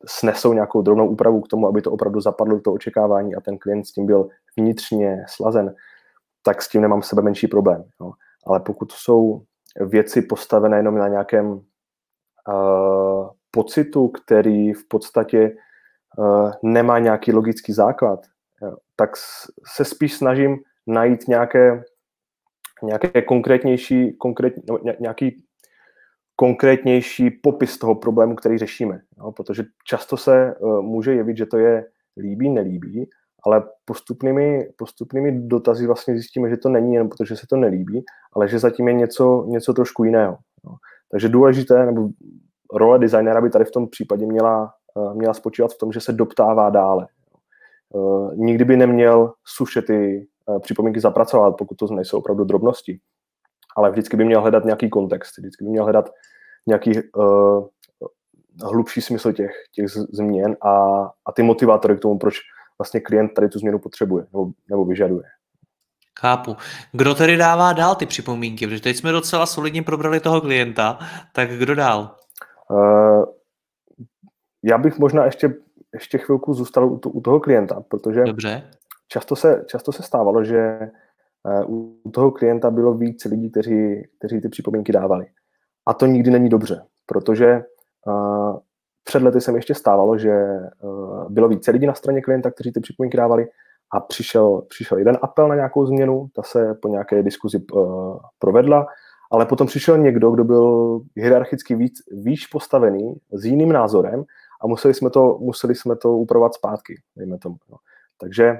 snesou 0.06 0.52
nějakou 0.52 0.82
drobnou 0.82 1.08
úpravu 1.08 1.40
k 1.40 1.48
tomu, 1.48 1.68
aby 1.68 1.82
to 1.82 1.92
opravdu 1.92 2.20
zapadlo 2.20 2.54
do 2.54 2.60
toho 2.60 2.74
očekávání 2.74 3.34
a 3.34 3.40
ten 3.40 3.58
klient 3.58 3.84
s 3.84 3.92
tím 3.92 4.06
byl 4.06 4.28
vnitřně 4.56 5.24
slazen, 5.28 5.74
tak 6.42 6.62
s 6.62 6.68
tím 6.68 6.82
nemám 6.82 7.02
sebe 7.02 7.22
menší 7.22 7.46
problém. 7.46 7.84
Jo. 8.00 8.12
Ale 8.46 8.60
pokud 8.60 8.92
jsou 8.92 9.42
věci 9.80 10.22
postavené 10.22 10.76
jenom 10.76 10.94
na 10.94 11.08
nějakém 11.08 11.46
uh, 11.48 13.28
pocitu, 13.50 14.08
který 14.08 14.72
v 14.72 14.88
podstatě 14.88 15.56
uh, 16.18 16.52
nemá 16.62 16.98
nějaký 16.98 17.32
logický 17.32 17.72
základ, 17.72 18.20
jo, 18.62 18.76
tak 18.96 19.10
se 19.76 19.84
spíš 19.84 20.14
snažím 20.16 20.58
najít 20.86 21.28
nějaké, 21.28 21.84
nějaké 22.82 23.22
konkrétnější, 23.22 24.16
konkrét, 24.16 24.54
no, 24.68 24.78
nějaký 25.00 25.44
konkrétnější 26.36 27.30
popis 27.30 27.78
toho 27.78 27.94
problému, 27.94 28.34
který 28.34 28.58
řešíme. 28.58 29.00
No, 29.18 29.32
protože 29.32 29.64
často 29.86 30.16
se 30.16 30.54
uh, 30.54 30.82
může 30.82 31.14
jevit, 31.14 31.36
že 31.36 31.46
to 31.46 31.58
je 31.58 31.86
líbí, 32.16 32.48
nelíbí, 32.48 33.10
ale 33.44 33.62
postupnými, 33.84 34.68
postupnými 34.76 35.32
dotazy 35.32 35.86
vlastně 35.86 36.14
zjistíme, 36.14 36.50
že 36.50 36.56
to 36.56 36.68
není 36.68 36.94
jen 36.94 37.08
protože 37.08 37.36
se 37.36 37.46
to 37.46 37.56
nelíbí, 37.56 38.04
ale 38.32 38.48
že 38.48 38.58
zatím 38.58 38.88
je 38.88 38.94
něco, 38.94 39.44
něco 39.48 39.74
trošku 39.74 40.04
jiného. 40.04 40.38
No. 40.64 40.74
Takže 41.10 41.28
důležité, 41.28 41.86
nebo 41.86 42.08
role 42.74 42.98
designera 42.98 43.40
by 43.40 43.50
tady 43.50 43.64
v 43.64 43.70
tom 43.70 43.88
případě 43.88 44.26
měla, 44.26 44.72
uh, 44.94 45.14
měla 45.14 45.34
spočívat 45.34 45.72
v 45.72 45.78
tom, 45.78 45.92
že 45.92 46.00
se 46.00 46.12
doptává 46.12 46.70
dále. 46.70 47.06
Uh, 47.94 48.34
nikdy 48.34 48.64
by 48.64 48.76
neměl 48.76 49.32
suše 49.44 49.82
ty 49.82 50.26
připomínky 50.60 51.00
zapracovat, 51.00 51.56
pokud 51.58 51.74
to 51.74 51.86
nejsou 51.86 52.18
opravdu 52.18 52.44
drobnosti 52.44 53.00
ale 53.76 53.90
vždycky 53.90 54.16
by 54.16 54.24
měl 54.24 54.40
hledat 54.40 54.64
nějaký 54.64 54.90
kontext, 54.90 55.38
vždycky 55.38 55.64
by 55.64 55.70
měl 55.70 55.84
hledat 55.84 56.10
nějaký 56.66 56.92
uh, 57.16 57.66
hlubší 58.62 59.00
smysl 59.00 59.32
těch, 59.32 59.50
těch 59.72 59.88
změn 59.88 60.56
a, 60.60 61.02
a 61.26 61.32
ty 61.32 61.42
motivátory 61.42 61.96
k 61.96 62.00
tomu, 62.00 62.18
proč 62.18 62.34
vlastně 62.78 63.00
klient 63.00 63.28
tady 63.28 63.48
tu 63.48 63.58
změnu 63.58 63.78
potřebuje 63.78 64.24
nebo, 64.24 64.50
nebo 64.70 64.84
vyžaduje. 64.84 65.24
Chápu. 66.20 66.56
Kdo 66.92 67.14
tedy 67.14 67.36
dává 67.36 67.72
dál 67.72 67.94
ty 67.94 68.06
připomínky? 68.06 68.66
Protože 68.66 68.82
teď 68.82 68.96
jsme 68.96 69.12
docela 69.12 69.46
solidně 69.46 69.82
probrali 69.82 70.20
toho 70.20 70.40
klienta, 70.40 70.98
tak 71.32 71.50
kdo 71.50 71.74
dál? 71.74 72.16
Uh, 72.70 73.24
já 74.62 74.78
bych 74.78 74.98
možná 74.98 75.24
ještě, 75.24 75.54
ještě 75.92 76.18
chvilku 76.18 76.54
zůstal 76.54 76.92
u, 76.92 76.98
to, 76.98 77.10
u 77.10 77.20
toho 77.20 77.40
klienta, 77.40 77.80
protože 77.88 78.24
Dobře. 78.24 78.70
Často, 79.08 79.36
se, 79.36 79.64
často 79.66 79.92
se 79.92 80.02
stávalo, 80.02 80.44
že 80.44 80.78
u 81.68 82.10
toho 82.10 82.30
klienta 82.30 82.70
bylo 82.70 82.94
víc 82.94 83.24
lidí, 83.24 83.50
kteří, 83.50 84.08
kteří 84.18 84.40
ty 84.40 84.48
připomínky 84.48 84.92
dávali. 84.92 85.26
A 85.86 85.94
to 85.94 86.06
nikdy 86.06 86.30
není 86.30 86.48
dobře, 86.48 86.82
protože 87.06 87.64
uh, 88.06 88.58
před 89.04 89.22
lety 89.22 89.40
se 89.40 89.52
mi 89.52 89.58
ještě 89.58 89.74
stávalo, 89.74 90.18
že 90.18 90.46
uh, 90.82 91.30
bylo 91.30 91.48
více 91.48 91.70
lidí 91.70 91.86
na 91.86 91.94
straně 91.94 92.20
klienta, 92.20 92.50
kteří 92.50 92.72
ty 92.72 92.80
připomínky 92.80 93.16
dávali 93.16 93.48
a 93.92 94.00
přišel, 94.00 94.62
přišel 94.68 94.98
jeden 94.98 95.18
apel 95.22 95.48
na 95.48 95.54
nějakou 95.54 95.86
změnu, 95.86 96.28
ta 96.34 96.42
se 96.42 96.74
po 96.74 96.88
nějaké 96.88 97.22
diskuzi 97.22 97.62
uh, 97.72 98.18
provedla, 98.38 98.86
ale 99.30 99.46
potom 99.46 99.66
přišel 99.66 99.98
někdo, 99.98 100.30
kdo 100.30 100.44
byl 100.44 101.00
hierarchicky 101.16 101.74
víc, 101.74 101.94
výš 102.12 102.46
postavený, 102.46 103.14
s 103.32 103.44
jiným 103.44 103.72
názorem 103.72 104.24
a 104.62 104.66
museli 104.66 104.94
jsme 104.94 105.10
to, 105.10 105.38
museli 105.40 105.74
jsme 105.74 105.96
to 105.96 106.16
upravovat 106.16 106.54
zpátky, 106.54 107.00
dejme 107.16 107.38
tomu. 107.38 107.56
No. 107.70 107.76
Takže 108.20 108.58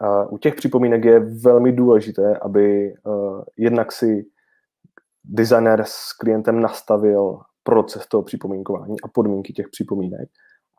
uh, 0.00 0.34
u 0.34 0.38
těch 0.38 0.54
připomínek 0.54 1.04
je 1.04 1.20
velmi 1.20 1.72
důležité, 1.72 2.38
aby 2.42 2.94
uh, 3.04 3.42
jednak 3.56 3.92
si 3.92 4.26
designer 5.24 5.82
s 5.86 6.12
klientem 6.12 6.60
nastavil 6.60 7.38
proces 7.62 8.06
toho 8.06 8.22
připomínkování 8.22 9.00
a 9.04 9.08
podmínky 9.08 9.52
těch 9.52 9.66
připomínek 9.68 10.28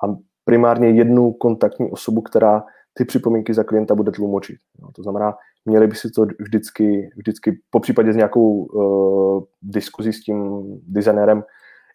a 0.03 0.15
primárně 0.45 0.89
jednu 0.89 1.33
kontaktní 1.33 1.91
osobu, 1.91 2.21
která 2.21 2.63
ty 2.93 3.05
připomínky 3.05 3.53
za 3.53 3.63
klienta 3.63 3.95
bude 3.95 4.11
tlumočit. 4.11 4.57
No, 4.81 4.89
to 4.95 5.03
znamená, 5.03 5.33
měli 5.65 5.87
by 5.87 5.95
si 5.95 6.11
to 6.11 6.25
vždycky, 6.39 7.09
vždycky 7.17 7.59
po 7.69 7.79
případě 7.79 8.13
s 8.13 8.15
nějakou 8.15 8.65
uh, 8.65 9.43
diskuzí 9.61 10.13
s 10.13 10.21
tím 10.21 10.63
designérem 10.87 11.43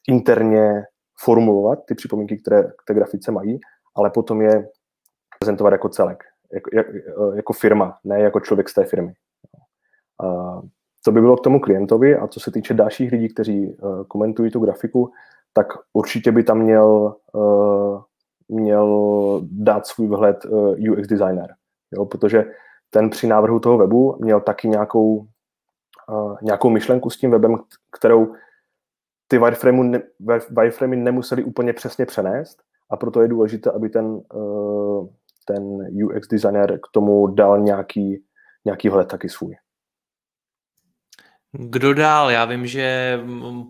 interně 0.08 0.82
formulovat 1.24 1.78
ty 1.88 1.94
připomínky, 1.94 2.38
které 2.38 2.62
k 2.62 2.82
té 2.86 2.94
grafice 2.94 3.32
mají, 3.32 3.60
ale 3.96 4.10
potom 4.10 4.42
je 4.42 4.68
prezentovat 5.40 5.72
jako 5.72 5.88
celek, 5.88 6.18
jako, 6.52 6.70
jako, 6.72 7.32
jako 7.32 7.52
firma, 7.52 7.98
ne 8.04 8.20
jako 8.20 8.40
člověk 8.40 8.68
z 8.68 8.74
té 8.74 8.84
firmy. 8.84 9.12
Uh, 10.22 10.62
to 11.04 11.12
by 11.12 11.20
bylo 11.20 11.36
k 11.36 11.44
tomu 11.44 11.60
klientovi 11.60 12.16
a 12.16 12.26
co 12.26 12.40
se 12.40 12.50
týče 12.50 12.74
dalších 12.74 13.12
lidí, 13.12 13.28
kteří 13.28 13.66
uh, 13.66 14.04
komentují 14.04 14.50
tu 14.50 14.60
grafiku, 14.60 15.12
tak 15.52 15.66
určitě 15.92 16.32
by 16.32 16.44
tam 16.44 16.58
měl, 16.58 17.16
uh, 17.32 18.02
měl 18.48 19.40
dát 19.50 19.86
svůj 19.86 20.08
vhled 20.08 20.44
eh, 20.44 20.90
UX 20.90 21.08
designer, 21.08 21.54
jo, 21.92 22.06
protože 22.06 22.44
ten 22.90 23.10
při 23.10 23.26
návrhu 23.26 23.60
toho 23.60 23.78
webu 23.78 24.16
měl 24.20 24.40
taky 24.40 24.68
nějakou, 24.68 25.26
nějakou 26.42 26.70
myšlenku 26.70 27.10
s 27.10 27.16
tím 27.16 27.30
webem, 27.30 27.58
kterou 27.96 28.34
ty 29.28 29.38
wireframey, 29.38 29.88
ne, 29.88 30.02
wireframey 30.50 30.98
nemuseli 30.98 31.44
úplně 31.44 31.72
přesně 31.72 32.06
přenést 32.06 32.62
a 32.90 32.96
proto 32.96 33.22
je 33.22 33.28
důležité, 33.28 33.70
aby 33.70 33.88
ten, 33.88 34.20
ten 35.44 35.62
UX 36.04 36.28
designer 36.28 36.78
k 36.78 36.92
tomu 36.92 37.26
dal 37.26 37.60
nějaký, 37.60 38.24
nějaký 38.64 38.88
vhled 38.88 39.08
taky 39.08 39.28
svůj. 39.28 39.54
Kdo 41.52 41.94
dál? 41.94 42.30
Já 42.30 42.44
vím, 42.44 42.66
že 42.66 43.18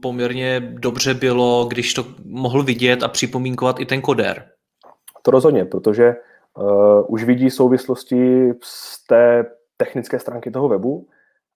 poměrně 0.03 0.61
dobře 0.61 1.15
bylo, 1.15 1.65
když 1.65 1.95
to 1.95 2.05
mohl 2.25 2.63
vidět 2.63 3.03
a 3.03 3.09
připomínkovat 3.09 3.81
i 3.81 3.87
ten 3.87 4.01
koder. 4.01 4.49
To 5.23 5.31
rozhodně, 5.31 5.65
protože 5.65 6.15
uh, 6.59 7.05
už 7.09 7.25
vidí 7.25 7.51
souvislosti 7.51 8.53
z 8.63 9.07
té 9.07 9.45
technické 9.77 10.19
stránky 10.19 10.51
toho 10.51 10.69
webu 10.69 11.09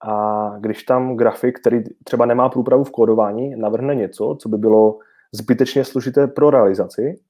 a 0.04 0.48
když 0.60 0.82
tam 0.82 1.16
grafik, 1.16 1.60
který 1.60 1.82
třeba 2.04 2.26
nemá 2.26 2.48
průpravu 2.48 2.84
v 2.84 2.90
kódování, 2.90 3.56
navrhne 3.56 3.94
něco, 3.94 4.36
co 4.40 4.48
by 4.48 4.58
bylo 4.58 4.98
zbytečně 5.32 5.84
složité 5.84 6.26
pro 6.26 6.50
realizaci, 6.50 7.20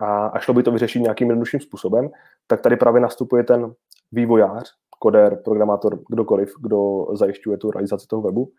a, 0.00 0.26
a 0.26 0.38
šlo 0.38 0.54
by 0.54 0.62
to 0.62 0.72
vyřešit 0.72 1.00
nějakým 1.00 1.28
jednodušším 1.28 1.60
způsobem, 1.60 2.08
tak 2.46 2.60
tady 2.60 2.76
právě 2.76 3.00
nastupuje 3.00 3.44
ten 3.44 3.72
vývojář, 4.12 4.72
koder, 4.98 5.40
programátor, 5.44 5.98
kdokoliv, 6.10 6.52
kdo 6.60 7.06
zajišťuje 7.12 7.58
tu 7.58 7.70
realizaci 7.70 8.06
toho 8.06 8.22
webu 8.22 8.52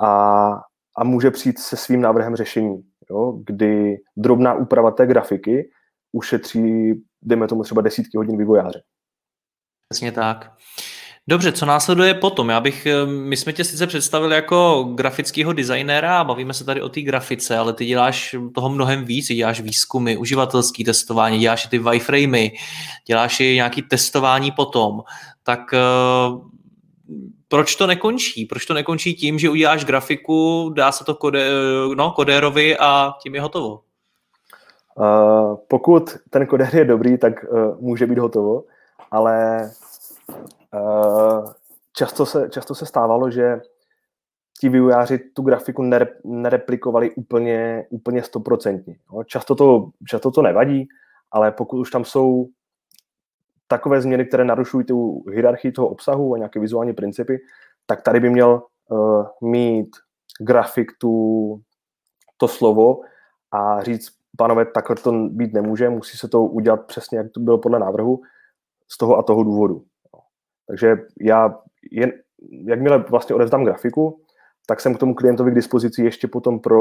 a, 0.00 0.50
a 0.96 1.04
může 1.04 1.30
přijít 1.30 1.58
se 1.58 1.76
svým 1.76 2.00
návrhem 2.00 2.36
řešení, 2.36 2.82
jo, 3.10 3.32
kdy 3.46 3.96
drobná 4.16 4.54
úprava 4.54 4.90
té 4.90 5.06
grafiky 5.06 5.70
ušetří, 6.12 6.94
dejme 7.22 7.48
tomu 7.48 7.62
třeba 7.62 7.82
desítky 7.82 8.16
hodin 8.16 8.38
vývojáře. 8.38 8.82
Přesně 9.88 10.12
tak. 10.12 10.52
Dobře, 11.28 11.52
co 11.52 11.66
následuje 11.66 12.14
potom? 12.14 12.48
Já 12.48 12.60
bych, 12.60 12.86
eh, 12.86 13.06
my 13.06 13.36
jsme 13.36 13.52
tě 13.52 13.64
sice 13.64 13.86
představili 13.86 14.34
jako 14.34 14.88
grafického 14.94 15.52
designéra 15.52 16.20
a 16.20 16.24
bavíme 16.24 16.54
se 16.54 16.64
tady 16.64 16.82
o 16.82 16.88
té 16.88 17.00
grafice, 17.00 17.58
ale 17.58 17.72
ty 17.72 17.84
děláš 17.84 18.36
toho 18.54 18.68
mnohem 18.68 19.04
víc, 19.04 19.26
děláš 19.26 19.60
výzkumy, 19.60 20.16
uživatelský 20.16 20.84
testování, 20.84 21.38
děláš 21.38 21.64
i 21.64 21.68
ty 21.68 21.78
wireframey, 21.78 22.50
děláš 23.06 23.40
i 23.40 23.54
nějaký 23.54 23.82
testování 23.82 24.50
potom, 24.50 25.02
tak 25.42 25.60
uh, 25.72 26.40
proč 27.48 27.76
to 27.76 27.86
nekončí? 27.86 28.44
Proč 28.44 28.66
to 28.66 28.74
nekončí 28.74 29.14
tím, 29.14 29.38
že 29.38 29.50
uděláš 29.50 29.84
grafiku, 29.84 30.70
dá 30.76 30.92
se 30.92 31.04
to 31.04 31.14
kode, 31.14 31.50
no, 31.94 32.10
kodérovi 32.10 32.78
a 32.78 33.12
tím 33.22 33.34
je 33.34 33.40
hotovo? 33.40 33.80
Uh, 34.94 35.56
pokud 35.68 36.16
ten 36.30 36.46
kodér 36.46 36.76
je 36.76 36.84
dobrý, 36.84 37.18
tak 37.18 37.44
uh, 37.44 37.80
může 37.80 38.06
být 38.06 38.18
hotovo, 38.18 38.64
ale 39.10 39.70
často, 41.92 42.26
se, 42.26 42.48
často 42.50 42.74
se 42.74 42.86
stávalo, 42.86 43.30
že 43.30 43.60
ti 44.60 44.68
vývojáři 44.68 45.18
tu 45.18 45.42
grafiku 45.42 45.82
nere, 45.82 46.06
nereplikovali 46.24 47.10
úplně, 47.10 47.86
úplně 47.90 48.22
stoprocentně. 48.22 48.96
No, 49.12 49.24
často, 49.24 49.54
to, 49.54 49.90
často 50.08 50.30
to 50.30 50.42
nevadí, 50.42 50.88
ale 51.30 51.52
pokud 51.52 51.80
už 51.80 51.90
tam 51.90 52.04
jsou 52.04 52.48
takové 53.68 54.00
změny, 54.00 54.24
které 54.24 54.44
narušují 54.44 54.84
tu 54.84 55.24
hierarchii 55.32 55.72
toho 55.72 55.88
obsahu 55.88 56.34
a 56.34 56.38
nějaké 56.38 56.60
vizuální 56.60 56.92
principy, 56.92 57.38
tak 57.86 58.02
tady 58.02 58.20
by 58.20 58.30
měl 58.30 58.62
uh, 58.88 59.26
mít 59.40 59.96
grafik 60.40 60.92
tu, 60.98 61.60
to 62.36 62.48
slovo 62.48 63.00
a 63.50 63.82
říct, 63.82 64.08
panové, 64.36 64.64
takhle 64.64 64.96
to 64.96 65.12
být 65.12 65.52
nemůže, 65.52 65.90
musí 65.90 66.18
se 66.18 66.28
to 66.28 66.42
udělat 66.42 66.86
přesně, 66.86 67.18
jak 67.18 67.30
to 67.30 67.40
bylo 67.40 67.58
podle 67.58 67.78
návrhu, 67.78 68.22
z 68.88 68.98
toho 68.98 69.16
a 69.16 69.22
toho 69.22 69.42
důvodu. 69.42 69.84
Takže 70.68 70.96
já, 71.20 71.58
jen, 71.92 72.12
jakmile 72.66 72.98
vlastně 72.98 73.34
odevzdám 73.34 73.64
grafiku, 73.64 74.20
tak 74.66 74.80
jsem 74.80 74.94
k 74.94 74.98
tomu 74.98 75.14
klientovi 75.14 75.50
k 75.50 75.54
dispozici 75.54 76.04
ještě 76.04 76.28
potom 76.28 76.60
pro 76.60 76.80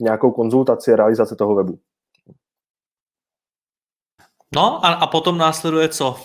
nějakou 0.00 0.30
konzultaci 0.30 0.96
realizace 0.96 1.36
toho 1.36 1.54
webu. 1.54 1.78
No 4.54 4.84
a, 4.84 4.92
a 4.92 5.06
potom 5.06 5.38
následuje 5.38 5.88
co? 5.88 6.16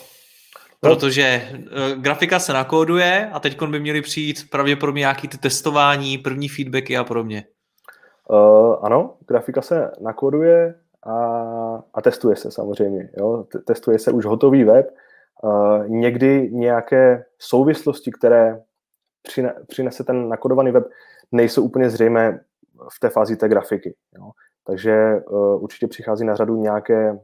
Protože 0.79 1.49
uh, 1.51 2.01
grafika 2.01 2.39
se 2.39 2.53
nakóduje 2.53 3.29
a 3.33 3.39
teď 3.39 3.61
by 3.61 3.79
měly 3.79 4.01
přijít 4.01 4.49
pravděpodobně 4.49 4.99
nějaký 4.99 5.27
ty 5.27 5.37
testování, 5.37 6.17
první 6.17 6.49
feedbacky 6.49 6.97
a 6.97 7.03
podobně. 7.03 7.45
Uh, 8.29 8.75
ano, 8.81 9.17
grafika 9.27 9.61
se 9.61 9.91
nakóduje 10.01 10.75
a, 11.03 11.15
a 11.93 12.01
testuje 12.01 12.35
se 12.35 12.51
samozřejmě. 12.51 13.09
Jo? 13.17 13.45
Testuje 13.65 13.99
se 13.99 14.11
už 14.11 14.25
hotový 14.25 14.63
web. 14.63 14.95
Uh, 15.43 15.87
někdy 15.87 16.49
nějaké 16.51 17.25
souvislosti, 17.39 18.11
které 18.11 18.61
přine, 19.23 19.53
přinese 19.67 20.03
ten 20.03 20.29
nakodovaný 20.29 20.71
web, 20.71 20.87
nejsou 21.31 21.63
úplně 21.63 21.89
zřejmé 21.89 22.39
v 22.95 22.99
té 22.99 23.09
fázi 23.09 23.37
té 23.37 23.49
grafiky. 23.49 23.95
Jo? 24.17 24.31
Takže 24.67 25.21
uh, 25.29 25.63
určitě 25.63 25.87
přichází 25.87 26.25
na 26.25 26.35
řadu 26.35 26.55
nějaké, 26.55 27.19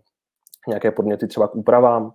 nějaké 0.67 0.91
podněty 0.91 1.27
třeba 1.27 1.47
k 1.47 1.55
úpravám, 1.55 2.13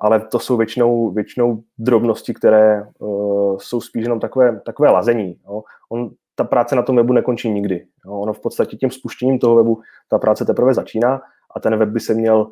ale 0.00 0.20
to 0.20 0.38
jsou 0.38 0.56
většinou, 0.56 1.10
většinou 1.10 1.62
drobnosti, 1.78 2.34
které 2.34 2.86
uh, 2.98 3.58
jsou 3.58 3.80
spíš 3.80 4.02
jenom 4.02 4.20
takové, 4.20 4.60
takové 4.60 4.90
lazení. 4.90 5.40
Jo. 5.46 5.62
On, 5.88 6.10
ta 6.34 6.44
práce 6.44 6.76
na 6.76 6.82
tom 6.82 6.96
webu 6.96 7.12
nekončí 7.12 7.50
nikdy. 7.50 7.86
Jo. 8.06 8.12
Ono 8.12 8.32
v 8.32 8.40
podstatě 8.40 8.76
tím 8.76 8.90
spuštěním 8.90 9.38
toho 9.38 9.56
webu 9.56 9.80
ta 10.08 10.18
práce 10.18 10.44
teprve 10.44 10.74
začíná 10.74 11.22
a 11.56 11.60
ten 11.60 11.76
web 11.76 11.88
by 11.88 12.00
se 12.00 12.14
měl 12.14 12.50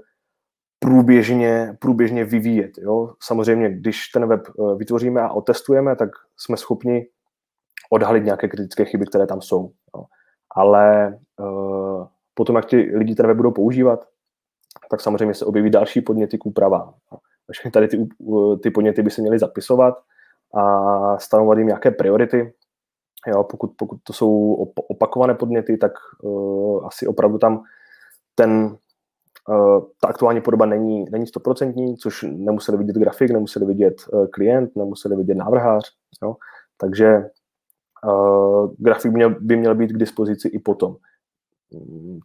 průběžně, 0.79 1.77
průběžně 1.79 2.25
vyvíjet. 2.25 2.71
Jo. 2.79 3.13
Samozřejmě, 3.23 3.71
když 3.71 4.09
ten 4.09 4.27
web 4.27 4.43
uh, 4.57 4.79
vytvoříme 4.79 5.21
a 5.21 5.33
otestujeme, 5.33 5.97
tak 5.97 6.11
jsme 6.37 6.57
schopni 6.57 7.07
odhalit 7.91 8.25
nějaké 8.25 8.49
kritické 8.49 8.85
chyby, 8.85 9.07
které 9.07 9.27
tam 9.27 9.41
jsou. 9.41 9.71
Jo. 9.97 10.05
Ale 10.55 11.19
uh, 11.41 12.07
potom, 12.35 12.57
jak 12.57 12.67
ti 12.67 12.77
lidi 12.77 13.15
ten 13.15 13.27
web 13.27 13.37
budou 13.37 13.51
používat, 13.51 14.09
tak 14.91 15.01
samozřejmě 15.01 15.35
se 15.35 15.45
objeví 15.45 15.71
další 15.71 16.01
podněty 16.01 16.39
k 16.39 16.47
úpravám. 16.47 16.95
Všechny 17.51 17.71
tady 17.71 17.89
ty, 17.89 18.09
ty 18.63 18.71
podněty 18.71 19.03
by 19.03 19.11
se 19.11 19.21
měly 19.21 19.39
zapisovat 19.39 19.95
a 20.55 21.19
stanovat 21.19 21.59
jim 21.59 21.67
nějaké 21.67 21.91
priority. 21.91 22.55
Jo, 23.27 23.45
pokud, 23.45 23.73
pokud 23.77 23.99
to 24.03 24.13
jsou 24.13 24.55
opakované 24.89 25.35
podněty, 25.35 25.77
tak 25.77 25.93
uh, 26.23 26.87
asi 26.87 27.07
opravdu 27.07 27.39
tam 27.39 27.63
ten, 28.35 28.77
ta 30.01 30.09
aktuální 30.09 30.41
podoba 30.41 30.67
není, 30.67 31.05
není 31.11 31.27
stoprocentní, 31.27 31.97
což 31.97 32.25
nemuseli 32.29 32.79
vidět 32.79 32.97
grafik, 32.97 33.31
nemuseli 33.31 33.67
vidět 33.67 33.95
uh, 34.13 34.27
klient, 34.27 34.77
nemuseli 34.77 35.17
vidět 35.17 35.35
návrhář. 35.35 35.85
Jo. 36.23 36.37
Takže 36.77 37.25
uh, 38.09 38.75
grafik 38.79 39.13
by 39.13 39.17
měl, 39.17 39.35
by 39.41 39.57
měl 39.57 39.75
být 39.75 39.91
k 39.93 39.99
dispozici 39.99 40.49
i 40.49 40.59
potom 40.59 40.97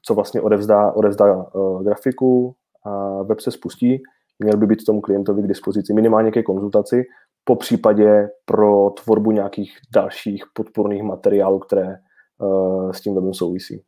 co 0.02 0.14
vlastně 0.14 0.42
odevzdá, 0.42 0.92
odevzdá 0.92 1.36
uh, 1.56 1.84
grafiku 1.84 2.56
a 2.86 3.24
web 3.24 3.40
se 3.40 3.52
spustí, 3.52 4.04
měl 4.40 4.58
by 4.58 4.68
být 4.68 4.86
tomu 4.86 5.02
klientovi 5.02 5.42
k 5.42 5.48
dispozici 5.48 5.94
minimálně 5.94 6.32
ke 6.32 6.44
konzultaci, 6.44 7.04
po 7.44 7.56
případě 7.56 8.30
pro 8.46 8.90
tvorbu 8.90 9.32
nějakých 9.32 9.78
dalších 9.94 10.44
podporných 10.54 11.04
materiálů, 11.04 11.60
které 11.60 11.96
uh, 12.38 12.92
s 12.92 13.02
tím 13.02 13.16
webem 13.16 13.34
souvisí. 13.34 13.84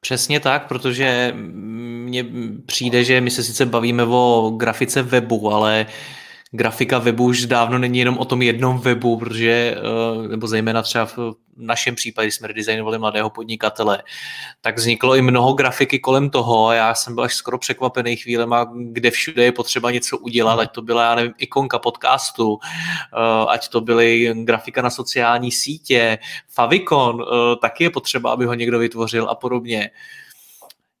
Přesně 0.00 0.40
tak, 0.40 0.68
protože 0.68 1.32
mně 1.34 2.24
přijde, 2.66 3.04
že 3.04 3.20
my 3.20 3.30
se 3.30 3.42
sice 3.42 3.66
bavíme 3.66 4.04
o 4.04 4.54
grafice 4.56 5.02
webu, 5.02 5.52
ale 5.52 5.86
uh, 5.88 5.94
grafika 6.50 6.98
webu 6.98 7.24
už 7.24 7.46
dávno 7.46 7.78
není 7.78 7.98
jenom 7.98 8.18
o 8.18 8.24
tom 8.24 8.42
jednom 8.42 8.78
webu, 8.78 9.16
protože, 9.16 9.76
eh, 9.78 10.28
nebo 10.28 10.46
zejména 10.46 10.82
třeba 10.82 11.06
v 11.06 11.34
našem 11.56 11.94
případě, 11.94 12.32
jsme 12.32 12.48
redesignovali 12.48 12.98
mladého 12.98 13.30
podnikatele, 13.30 14.02
tak 14.60 14.76
vzniklo 14.76 15.16
i 15.16 15.22
mnoho 15.22 15.52
grafiky 15.52 15.98
kolem 15.98 16.30
toho. 16.30 16.72
Já 16.72 16.94
jsem 16.94 17.14
byl 17.14 17.24
až 17.24 17.34
skoro 17.34 17.58
překvapený 17.58 18.16
chvílema, 18.16 18.72
kde 18.74 19.10
všude 19.10 19.44
je 19.44 19.52
potřeba 19.52 19.90
něco 19.90 20.18
udělat, 20.18 20.60
ať 20.60 20.72
to 20.72 20.82
byla, 20.82 21.04
já 21.04 21.14
nevím, 21.14 21.32
ikonka 21.38 21.78
podcastu, 21.78 22.58
eh, 22.62 23.46
ať 23.48 23.68
to 23.68 23.80
byly 23.80 24.34
grafika 24.34 24.82
na 24.82 24.90
sociální 24.90 25.52
sítě, 25.52 26.18
Favicon, 26.48 27.22
eh, 27.22 27.56
taky 27.56 27.84
je 27.84 27.90
potřeba, 27.90 28.32
aby 28.32 28.44
ho 28.44 28.54
někdo 28.54 28.78
vytvořil 28.78 29.28
a 29.30 29.34
podobně. 29.34 29.90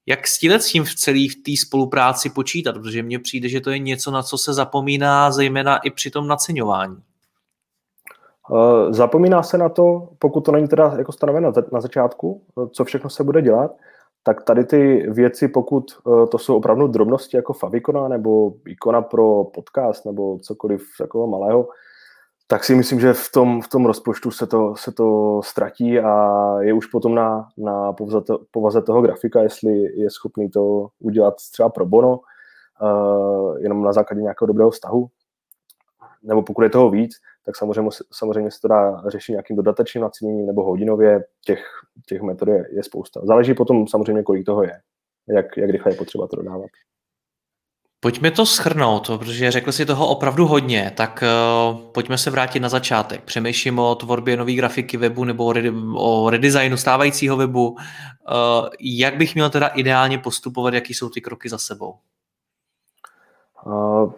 Jak 0.08 0.26
s 0.26 0.38
tím 0.38 0.84
v 0.84 0.94
celé 0.94 1.18
té 1.44 1.52
spolupráci 1.66 2.30
počítat? 2.30 2.72
Protože 2.72 3.02
mně 3.02 3.18
přijde, 3.18 3.48
že 3.48 3.60
to 3.60 3.70
je 3.70 3.78
něco, 3.78 4.10
na 4.10 4.22
co 4.22 4.38
se 4.38 4.54
zapomíná 4.54 5.30
zejména 5.30 5.76
i 5.76 5.90
při 5.90 6.10
tom 6.10 6.28
naceňování. 6.28 6.96
Eh, 8.52 8.92
zapomíná 8.92 9.42
se 9.42 9.58
na 9.58 9.68
to, 9.68 10.08
pokud 10.18 10.40
to 10.40 10.52
není 10.52 10.68
teda 10.68 10.94
jako 10.98 11.12
stanoveno 11.12 11.52
na 11.72 11.80
začátku, 11.80 12.42
eh, 12.62 12.68
co 12.72 12.84
všechno 12.84 13.10
se 13.10 13.24
bude 13.24 13.42
dělat, 13.42 13.76
tak 14.22 14.42
tady 14.42 14.64
ty 14.64 15.06
věci, 15.10 15.48
pokud 15.48 15.84
eh, 15.92 16.26
to 16.26 16.38
jsou 16.38 16.56
opravdu 16.56 16.86
drobnosti 16.86 17.36
jako 17.36 17.52
Favicona 17.52 18.08
nebo 18.08 18.52
ikona 18.66 19.02
pro 19.02 19.44
podcast 19.44 20.04
nebo 20.04 20.38
cokoliv 20.38 20.82
takového 20.98 21.26
malého, 21.26 21.68
tak 22.50 22.64
si 22.64 22.74
myslím, 22.74 23.00
že 23.00 23.12
v 23.12 23.32
tom, 23.32 23.62
v 23.62 23.68
tom 23.68 23.86
rozpočtu 23.86 24.30
se 24.30 24.46
to, 24.46 24.76
se 24.76 24.92
to 24.92 25.40
ztratí 25.44 25.98
a 26.00 26.12
je 26.60 26.72
už 26.72 26.86
potom 26.86 27.14
na, 27.14 27.48
na 27.58 27.92
povaze, 27.92 28.20
to, 28.20 28.38
povaze 28.50 28.82
toho 28.82 29.02
grafika, 29.02 29.42
jestli 29.42 30.00
je 30.00 30.10
schopný 30.10 30.50
to 30.50 30.88
udělat 30.98 31.34
třeba 31.52 31.68
pro 31.68 31.86
bono, 31.86 32.20
uh, 32.82 33.58
jenom 33.58 33.82
na 33.82 33.92
základě 33.92 34.22
nějakého 34.22 34.46
dobrého 34.46 34.70
vztahu, 34.70 35.08
nebo 36.22 36.42
pokud 36.42 36.62
je 36.62 36.70
toho 36.70 36.90
víc, 36.90 37.12
tak 37.44 37.56
samozřejmě, 37.56 37.90
samozřejmě 38.12 38.50
se 38.50 38.60
to 38.60 38.68
dá 38.68 39.02
řešit 39.06 39.32
nějakým 39.32 39.56
dodatečným 39.56 40.02
naceněním 40.02 40.46
nebo 40.46 40.64
hodinově, 40.64 41.24
těch, 41.44 41.64
těch 42.06 42.22
metod 42.22 42.48
je, 42.48 42.68
je 42.72 42.82
spousta. 42.82 43.20
Záleží 43.24 43.54
potom 43.54 43.88
samozřejmě, 43.88 44.22
kolik 44.22 44.46
toho 44.46 44.62
je, 44.62 44.80
jak, 45.28 45.56
jak 45.56 45.70
rychle 45.70 45.92
je 45.92 45.96
potřeba 45.96 46.26
to 46.26 46.36
dodávat. 46.36 46.70
Pojďme 48.00 48.30
to 48.30 48.46
schrnout, 48.46 49.06
protože 49.06 49.50
řekli 49.50 49.72
si 49.72 49.86
toho 49.86 50.08
opravdu 50.08 50.46
hodně, 50.46 50.92
tak 50.96 51.24
uh, 51.72 51.80
pojďme 51.92 52.18
se 52.18 52.30
vrátit 52.30 52.60
na 52.60 52.68
začátek. 52.68 53.24
Přemýšlím 53.24 53.78
o 53.78 53.94
tvorbě 53.94 54.36
nové 54.36 54.52
grafiky 54.52 54.96
webu 54.96 55.24
nebo 55.24 55.44
o, 55.44 55.52
redi- 55.52 55.94
o 55.96 56.30
redesignu 56.30 56.76
stávajícího 56.76 57.36
webu. 57.36 57.68
Uh, 57.68 57.76
jak 58.80 59.16
bych 59.16 59.34
měl 59.34 59.50
teda 59.50 59.66
ideálně 59.66 60.18
postupovat, 60.18 60.74
jaký 60.74 60.94
jsou 60.94 61.08
ty 61.08 61.20
kroky 61.20 61.48
za 61.48 61.58
sebou? 61.58 61.94
Uh, 63.66 64.12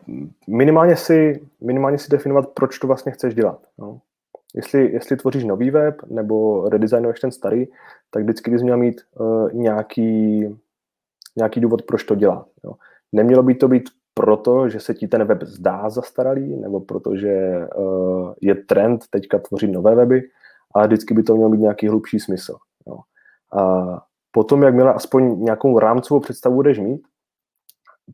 minimálně, 0.47 0.97
si, 0.97 1.47
minimálně 1.61 1.99
si 1.99 2.11
definovat, 2.11 2.49
proč 2.49 2.79
to 2.79 2.87
vlastně 2.87 3.13
chceš 3.13 3.35
dělat. 3.35 3.59
No. 3.79 4.01
Jestli, 4.55 4.93
jestli 4.93 5.17
tvoříš 5.17 5.45
nový 5.45 5.71
web 5.71 5.95
nebo 6.11 6.69
redesignuješ 6.69 7.21
ten 7.21 7.33
starý, 7.33 7.67
tak 8.11 8.23
vždycky 8.23 8.51
bys 8.51 8.63
měl 8.63 8.77
mít 8.77 9.01
uh, 9.15 9.53
nějaký 9.53 10.41
nějaký 11.37 11.61
důvod, 11.61 11.83
proč 11.83 12.05
to 12.05 12.15
dělá. 12.15 12.47
Jo. 12.65 12.73
Nemělo 13.13 13.43
by 13.43 13.55
to 13.55 13.69
být 13.69 13.91
proto, 14.15 14.69
že 14.69 14.81
se 14.81 14.95
ti 14.95 15.09
ten 15.09 15.25
web 15.25 15.43
zdá 15.43 15.91
zastaralý, 15.91 16.57
nebo 16.57 16.81
protože 16.81 17.61
uh, 17.77 18.33
je 18.41 18.55
trend 18.55 19.05
teďka 19.11 19.39
tvořit 19.39 19.71
nové 19.71 19.95
weby, 19.95 20.23
ale 20.75 20.87
vždycky 20.87 21.15
by 21.15 21.23
to 21.23 21.35
mělo 21.35 21.51
mít 21.51 21.61
nějaký 21.61 21.89
hlubší 21.89 22.21
smysl. 22.21 22.57
Jo. 22.87 22.99
A 23.61 24.03
potom, 24.31 24.63
jakmile 24.63 24.95
aspoň 24.95 25.41
nějakou 25.41 25.79
rámcovou 25.79 26.21
představu 26.21 26.55
budeš 26.55 26.79
mít, 26.79 27.03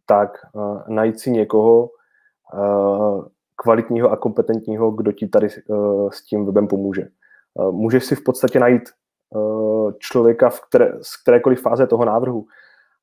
tak 0.07 0.31
uh, 0.53 0.81
najít 0.89 1.21
si 1.21 1.31
někoho 1.31 1.91
uh, 2.55 3.25
kvalitního 3.57 4.11
a 4.11 4.17
kompetentního, 4.17 4.91
kdo 4.91 5.13
ti 5.13 5.29
tady 5.29 5.49
uh, 5.69 6.11
s 6.11 6.23
tím 6.23 6.47
webem 6.47 6.69
pomůže. 6.69 7.09
Uh, 7.55 7.73
můžeš 7.73 8.05
si 8.05 8.15
v 8.17 8.25
podstatě 8.25 8.61
najít 8.61 8.83
uh, 9.35 9.93
člověka 9.99 10.51
v 10.51 10.61
které, 10.69 10.93
z 11.03 11.23
kterékoliv 11.23 11.63
fáze 11.63 11.87
toho 11.87 12.05
návrhu, 12.05 12.47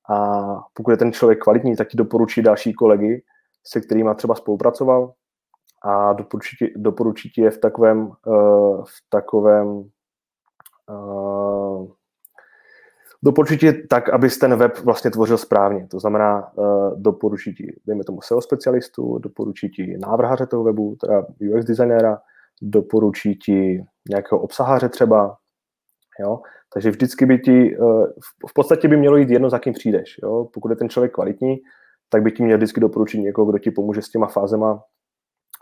a 0.09 0.43
pokud 0.73 0.91
je 0.91 0.97
ten 0.97 1.13
člověk 1.13 1.39
kvalitní, 1.39 1.75
tak 1.75 1.87
ti 1.87 1.97
doporučí 1.97 2.41
další 2.41 2.73
kolegy, 2.73 3.23
se 3.63 3.81
kterými 3.81 4.09
třeba 4.15 4.35
spolupracoval 4.35 5.13
a 5.83 6.13
doporučí 6.13 6.55
ti, 6.57 6.73
doporučí 6.75 7.29
ti 7.29 7.41
je 7.41 7.51
v 7.51 7.57
takovém, 7.57 8.11
uh, 8.25 8.83
v 8.83 9.09
takovém 9.09 9.67
uh, 10.89 11.87
doporučí 13.23 13.57
ti 13.57 13.73
tak, 13.73 14.09
abys 14.09 14.37
ten 14.37 14.55
web 14.55 14.79
vlastně 14.83 15.11
tvořil 15.11 15.37
správně. 15.37 15.87
To 15.87 15.99
znamená, 15.99 16.57
uh, 16.57 17.01
doporučí 17.01 17.53
ti, 17.53 17.79
dejme 17.85 18.03
tomu 18.03 18.21
SEO 18.21 18.41
specialistu, 18.41 19.17
doporučí 19.17 19.69
ti 19.69 19.97
návrhaře 19.97 20.45
toho 20.45 20.63
webu, 20.63 20.95
teda 21.01 21.25
UX 21.55 21.65
designéra, 21.65 22.19
doporučí 22.61 23.35
ti 23.35 23.83
nějakého 24.09 24.41
obsaháře 24.41 24.89
třeba, 24.89 25.37
jo, 26.19 26.41
takže 26.73 26.89
vždycky 26.89 27.25
by 27.25 27.39
ti, 27.39 27.75
eh, 27.75 28.05
v 28.49 28.53
podstatě 28.53 28.87
by 28.87 28.97
mělo 28.97 29.17
jít 29.17 29.29
jedno, 29.29 29.49
za 29.49 29.59
kým 29.59 29.73
přijdeš. 29.73 30.15
Jo? 30.23 30.47
Pokud 30.53 30.69
je 30.69 30.75
ten 30.75 30.89
člověk 30.89 31.13
kvalitní, 31.13 31.57
tak 32.09 32.23
by 32.23 32.31
ti 32.31 32.43
měl 32.43 32.57
vždycky 32.57 32.79
doporučit 32.79 33.17
někoho, 33.17 33.45
kdo 33.45 33.59
ti 33.59 33.71
pomůže 33.71 34.01
s 34.01 34.09
těma 34.09 34.27
fázema, 34.27 34.83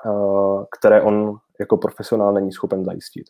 eh, 0.06 0.66
které 0.78 1.02
on 1.02 1.38
jako 1.60 1.78
profesionál 1.78 2.34
není 2.34 2.52
schopen 2.52 2.86
zajistit. 2.86 3.26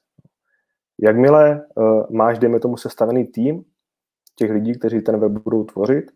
Jakmile 0.99 1.51
eh, 1.51 1.81
máš, 2.09 2.39
dejme 2.39 2.59
tomu, 2.59 2.77
sestavený 2.77 3.25
tým 3.25 3.63
těch 4.35 4.51
lidí, 4.51 4.79
kteří 4.79 5.01
ten 5.01 5.19
web 5.19 5.31
budou 5.31 5.63
tvořit, 5.63 6.11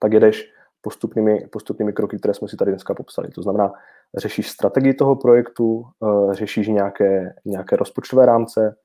tak 0.00 0.12
jedeš 0.12 0.52
postupnými, 0.80 1.48
postupnými 1.52 1.92
kroky, 1.92 2.18
které 2.18 2.34
jsme 2.34 2.48
si 2.48 2.56
tady 2.56 2.70
dneska 2.70 2.94
popsali. 2.94 3.28
To 3.28 3.42
znamená, 3.42 3.72
řešíš 4.16 4.50
strategii 4.50 4.94
toho 4.94 5.16
projektu, 5.16 5.84
řešíš 6.30 6.68
nějaké, 6.68 7.34
nějaké 7.44 7.76
rozpočtové 7.76 8.26
rámce, 8.26 8.76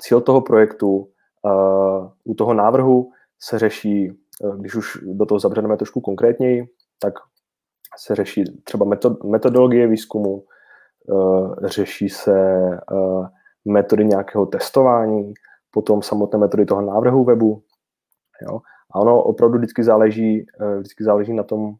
cíl 0.00 0.20
toho 0.20 0.40
projektu, 0.40 1.08
u 2.24 2.34
toho 2.34 2.54
návrhu 2.54 3.10
se 3.40 3.58
řeší, 3.58 4.10
eh, 4.44 4.56
když 4.58 4.74
už 4.74 4.98
do 5.02 5.26
toho 5.26 5.38
zabředeme 5.38 5.76
trošku 5.76 6.00
konkrétněji, 6.00 6.66
tak 6.98 7.14
se 7.98 8.14
řeší 8.14 8.44
třeba 8.64 8.86
metodologie 9.24 9.86
výzkumu, 9.86 10.44
eh, 11.10 11.68
řeší 11.68 12.08
se 12.08 12.38
eh, 12.74 13.28
metody 13.64 14.04
nějakého 14.04 14.46
testování, 14.46 15.34
potom 15.70 16.02
samotné 16.02 16.38
metody 16.38 16.64
toho 16.64 16.80
návrhu 16.80 17.24
webu. 17.24 17.62
Jo? 18.42 18.60
A 18.94 19.00
ono 19.00 19.22
opravdu 19.22 19.58
vždycky 19.58 19.84
záleží, 19.84 20.46
vždycky 20.78 21.04
záleží 21.04 21.32
na 21.32 21.42
tom, 21.42 21.74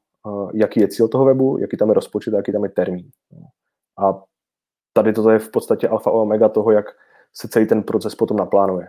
jaký 0.55 0.81
je 0.81 0.89
cíl 0.89 1.09
toho 1.09 1.25
webu, 1.25 1.59
jaký 1.59 1.77
tam 1.77 1.89
je 1.89 1.95
rozpočet 1.95 2.35
a 2.35 2.37
jaký 2.37 2.53
tam 2.53 2.65
je 2.65 2.71
termín. 2.71 3.11
A 3.99 4.23
tady 4.93 5.13
toto 5.13 5.31
je 5.31 5.39
v 5.39 5.51
podstatě 5.51 5.89
alfa 5.89 6.11
a 6.11 6.13
omega 6.13 6.49
toho, 6.49 6.71
jak 6.71 6.87
se 7.35 7.49
celý 7.49 7.67
ten 7.67 7.83
proces 7.83 8.15
potom 8.15 8.37
naplánuje. 8.37 8.89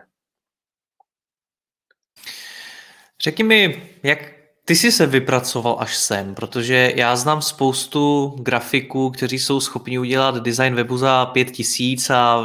Řekni 3.22 3.44
mi, 3.44 3.90
jak 4.04 4.20
ty 4.66 4.76
jsi 4.76 4.92
se 4.92 5.06
vypracoval 5.06 5.78
až 5.80 5.96
sem, 5.96 6.36
protože 6.36 6.94
já 6.96 7.16
znám 7.16 7.42
spoustu 7.42 8.28
grafiků, 8.40 9.10
kteří 9.10 9.40
jsou 9.40 9.60
schopni 9.60 10.00
udělat 10.00 10.36
design 10.36 10.76
webu 10.76 10.98
za 10.98 11.26
pět 11.26 11.52
tisíc 11.52 12.10
a 12.10 12.44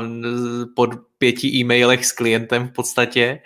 pod 0.77 0.91
pěti 1.19 1.49
e-mailech 1.49 2.07
s 2.07 2.13
klientem 2.13 2.69
v 2.69 2.73
podstatě. 2.73 3.41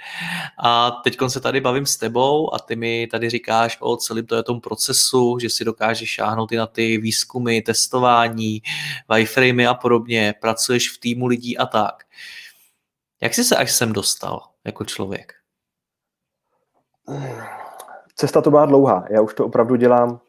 A 0.63 0.91
teď 0.91 1.17
se 1.29 1.41
tady 1.41 1.61
bavím 1.61 1.87
s 1.87 1.97
tebou 1.97 2.55
a 2.55 2.59
ty 2.59 2.77
mi 2.77 3.07
tady 3.07 3.31
říkáš 3.31 3.79
o 3.81 3.97
celém 3.97 4.27
to 4.27 4.43
tom 4.43 4.61
procesu, 4.61 5.39
že 5.39 5.51
si 5.51 5.65
dokážeš 5.65 6.11
šáhnout 6.11 6.53
i 6.53 6.57
na 6.57 6.67
ty 6.67 6.99
výzkumy, 6.99 7.63
testování, 7.63 8.63
wireframey 9.09 9.67
a 9.67 9.75
podobně, 9.75 10.35
pracuješ 10.41 10.91
v 10.91 10.99
týmu 10.99 11.27
lidí 11.27 11.59
a 11.59 11.67
tak. 11.67 12.05
Jak 13.23 13.35
jsi 13.35 13.45
se 13.45 13.57
až 13.57 13.73
sem 13.73 13.93
dostal 13.93 14.43
jako 14.65 14.85
člověk? 14.85 15.33
Cesta 18.17 18.41
to 18.41 18.51
byla 18.51 18.67
dlouhá. 18.67 19.05
Já 19.11 19.21
už 19.21 19.35
to 19.35 19.47
opravdu 19.47 19.77
dělám 19.77 20.21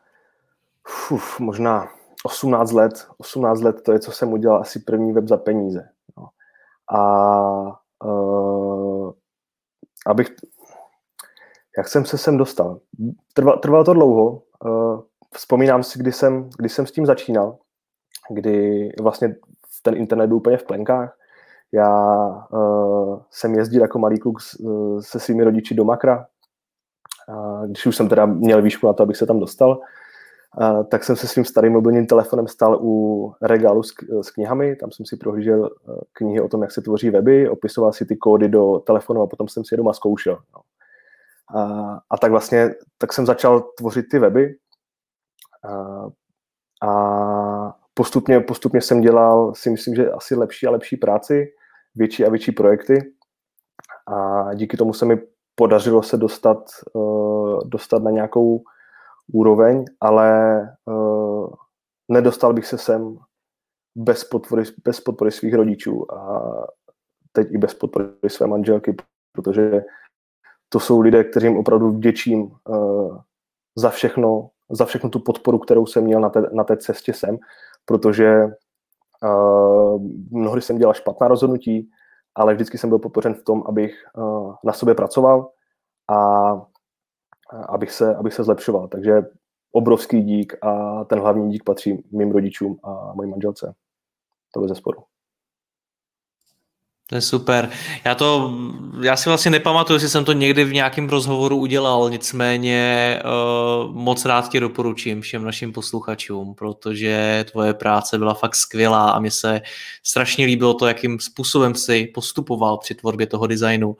uf, 1.12 1.40
možná 1.40 1.88
18 2.24 2.72
let. 2.72 3.08
18 3.18 3.62
let 3.62 3.82
to 3.82 3.92
je, 3.92 4.00
co 4.00 4.12
jsem 4.12 4.34
udělal 4.34 4.62
asi 4.62 4.80
první 4.80 5.14
web 5.14 5.28
za 5.28 5.38
peníze. 5.38 5.90
No. 6.18 6.28
A 7.00 7.02
uh, 8.06 9.12
abych... 10.06 10.36
Jak 11.78 11.88
jsem 11.88 12.06
se 12.06 12.18
sem 12.18 12.38
dostal? 12.38 12.80
Trvalo, 13.34 13.58
trvalo 13.58 13.84
to 13.84 13.94
dlouho. 13.94 14.42
Uh, 14.66 15.02
vzpomínám 15.34 15.84
si, 15.84 16.00
kdy 16.00 16.12
jsem, 16.12 16.50
kdy 16.58 16.70
jsem 16.70 16.88
s 16.88 16.92
tím 16.92 17.06
začínal, 17.06 17.58
kdy 18.30 18.90
vlastně 19.02 19.36
ten 19.82 19.98
internet 19.98 20.28
byl 20.28 20.38
úplně 20.38 20.58
v 20.58 20.64
plenkách 20.64 21.18
já 21.72 22.30
uh, 22.52 23.20
jsem 23.32 23.56
jezdil 23.56 23.82
jako 23.82 24.00
malý 24.00 24.20
kluk 24.20 24.42
s, 24.42 24.60
uh, 24.60 25.00
se 25.00 25.20
svými 25.20 25.44
rodiči 25.44 25.76
do 25.76 25.84
Makra, 25.84 26.26
uh, 27.30 27.66
když 27.66 27.86
už 27.86 27.96
jsem 27.96 28.10
teda 28.10 28.26
měl 28.26 28.62
výšku 28.62 28.88
na 28.88 28.94
to, 28.94 29.04
abych 29.04 29.18
se 29.18 29.26
tam 29.26 29.40
dostal, 29.40 29.80
uh, 30.62 30.84
tak 30.84 31.04
jsem 31.04 31.16
se 31.16 31.28
svým 31.28 31.46
starým 31.46 31.74
mobilním 31.74 32.08
telefonem 32.08 32.48
stál 32.48 32.80
u 32.82 33.34
regálu 33.42 33.84
s, 33.84 33.94
s 34.22 34.32
knihami, 34.32 34.76
tam 34.76 34.92
jsem 34.92 35.06
si 35.06 35.18
prohlížel 35.18 35.62
uh, 35.62 35.96
knihy 36.14 36.42
o 36.42 36.48
tom, 36.48 36.62
jak 36.62 36.72
se 36.72 36.82
tvoří 36.82 37.10
weby, 37.10 37.50
opisoval 37.50 37.94
si 37.94 38.06
ty 38.06 38.16
kódy 38.16 38.50
do 38.50 38.80
telefonu 38.80 39.22
a 39.22 39.28
potom 39.28 39.48
jsem 39.48 39.66
si 39.66 39.74
je 39.74 39.78
doma 39.78 39.94
zkoušel. 39.94 40.38
No. 40.54 40.62
A, 41.60 42.00
a 42.10 42.18
tak 42.18 42.32
vlastně, 42.32 42.70
tak 42.98 43.14
jsem 43.14 43.26
začal 43.26 43.62
tvořit 43.78 44.06
ty 44.12 44.20
weby 44.20 44.56
a, 45.64 46.06
a 46.88 46.92
postupně, 47.98 48.40
postupně 48.40 48.82
jsem 48.82 49.02
dělal 49.02 49.56
si 49.56 49.70
myslím, 49.70 49.96
že 49.96 50.12
asi 50.12 50.36
lepší 50.36 50.68
a 50.68 50.72
lepší 50.72 50.98
práci 50.98 51.54
větší 51.96 52.26
a 52.26 52.30
větší 52.30 52.52
projekty. 52.52 53.14
A 54.08 54.54
díky 54.54 54.78
tomu 54.78 54.94
se 54.94 55.06
mi 55.06 55.18
podařilo 55.56 56.04
se 56.04 56.18
dostat, 56.18 56.70
uh, 56.94 57.60
dostat 57.66 58.04
na 58.04 58.12
nějakou 58.12 58.64
úroveň, 59.34 59.86
ale 60.02 60.60
uh, 60.86 61.54
nedostal 62.12 62.54
bych 62.54 62.66
se 62.66 62.78
sem 62.78 63.18
bez 63.96 64.24
podpory, 64.24 64.64
bez 64.84 65.02
podpory 65.02 65.32
svých 65.32 65.54
rodičů 65.54 66.12
a 66.12 66.52
teď 67.32 67.48
i 67.52 67.58
bez 67.58 67.74
podpory 67.74 68.08
své 68.28 68.48
manželky, 68.48 68.96
protože 69.32 69.84
to 70.70 70.80
jsou 70.80 71.00
lidé, 71.00 71.24
kterým 71.24 71.58
opravdu 71.58 71.90
vděčím 71.90 72.52
uh, 72.70 73.18
za 73.76 73.90
všechno, 73.90 74.50
za 74.70 74.86
všechno 74.86 75.10
tu 75.10 75.20
podporu, 75.20 75.60
kterou 75.60 75.86
jsem 75.86 76.04
měl 76.04 76.22
na 76.22 76.30
té, 76.30 76.42
na 76.54 76.64
té 76.64 76.78
cestě 76.78 77.14
sem, 77.14 77.38
protože 77.86 78.48
Uh, 79.24 80.02
mnohdy 80.32 80.62
jsem 80.62 80.78
dělal 80.78 80.94
špatná 80.94 81.28
rozhodnutí, 81.28 81.90
ale 82.36 82.54
vždycky 82.54 82.78
jsem 82.78 82.90
byl 82.90 83.00
podpořen 83.00 83.34
v 83.34 83.44
tom, 83.44 83.64
abych 83.66 84.04
uh, 84.18 84.56
na 84.64 84.74
sobě 84.74 84.96
pracoval 84.96 85.52
a 86.12 86.52
abych 87.70 87.92
se, 87.92 88.16
abych 88.16 88.34
se 88.34 88.44
zlepšoval. 88.44 88.88
Takže 88.88 89.22
obrovský 89.72 90.24
dík 90.24 90.66
a 90.66 91.04
ten 91.04 91.20
hlavní 91.20 91.52
dík 91.52 91.64
patří 91.64 92.04
mým 92.12 92.32
rodičům 92.32 92.78
a 92.84 93.14
mojí 93.14 93.30
manželce. 93.30 93.74
To 94.54 94.60
bez 94.60 94.70
zesporu. 94.70 95.04
To 97.10 97.16
je 97.16 97.22
super. 97.22 97.70
Já 98.06 98.16
to, 98.16 98.54
já 99.02 99.16
si 99.16 99.30
vlastně 99.30 99.52
nepamatuju, 99.52 99.96
jestli 99.96 100.10
jsem 100.10 100.26
to 100.26 100.34
někdy 100.34 100.64
v 100.64 100.74
nějakém 100.74 101.10
rozhovoru 101.10 101.58
udělal, 101.58 102.10
nicméně 102.10 103.20
uh, 103.24 103.96
moc 103.96 104.26
rád 104.26 104.50
ti 104.50 104.60
doporučím 104.60 105.22
všem 105.22 105.44
našim 105.44 105.74
posluchačům, 105.74 106.56
protože 106.56 107.46
tvoje 107.52 107.74
práce 107.74 108.18
byla 108.18 108.34
fakt 108.34 108.56
skvělá 108.56 109.12
a 109.12 109.20
mně 109.20 109.32
se 109.32 109.62
strašně 110.04 110.46
líbilo 110.46 110.74
to, 110.74 110.88
jakým 110.88 111.20
způsobem 111.20 111.76
si 111.76 112.12
postupoval 112.14 112.78
při 112.78 112.96
tvorbě 112.96 113.28
toho 113.28 113.48
designu. 113.48 113.98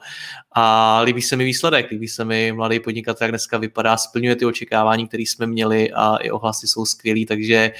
A 0.52 1.00
líbí 1.00 1.22
se 1.22 1.36
mi 1.36 1.44
výsledek, 1.44 1.90
líbí 1.90 2.08
se 2.08 2.24
mi 2.24 2.52
mladý 2.52 2.80
podnikatel, 2.80 3.24
jak 3.24 3.32
dneska 3.32 3.58
vypadá, 3.58 3.96
splňuje 3.96 4.36
ty 4.36 4.46
očekávání, 4.46 5.08
které 5.08 5.22
jsme 5.22 5.46
měli 5.46 5.92
a 5.92 6.16
i 6.16 6.30
ohlasy 6.30 6.66
jsou 6.66 6.86
skvělý, 6.86 7.26
takže 7.26 7.72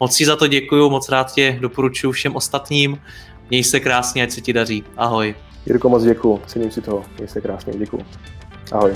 moc 0.00 0.16
si 0.16 0.24
za 0.24 0.36
to 0.36 0.46
děkuju, 0.46 0.90
moc 0.90 1.08
rád 1.08 1.32
tě 1.32 1.58
doporučuji 1.60 2.12
všem 2.12 2.36
ostatním 2.36 3.00
Měj 3.50 3.64
se 3.64 3.80
krásně, 3.80 4.22
ať 4.22 4.30
se 4.30 4.40
ti 4.40 4.52
daří. 4.52 4.84
Ahoj. 4.96 5.34
Jirko, 5.66 5.88
moc 5.88 6.04
děkuji, 6.04 6.40
cením 6.46 6.70
si 6.70 6.80
toho. 6.80 7.04
Měj 7.16 7.28
se 7.28 7.40
krásně, 7.40 7.72
děkuji. 7.78 8.04
Ahoj. 8.72 8.92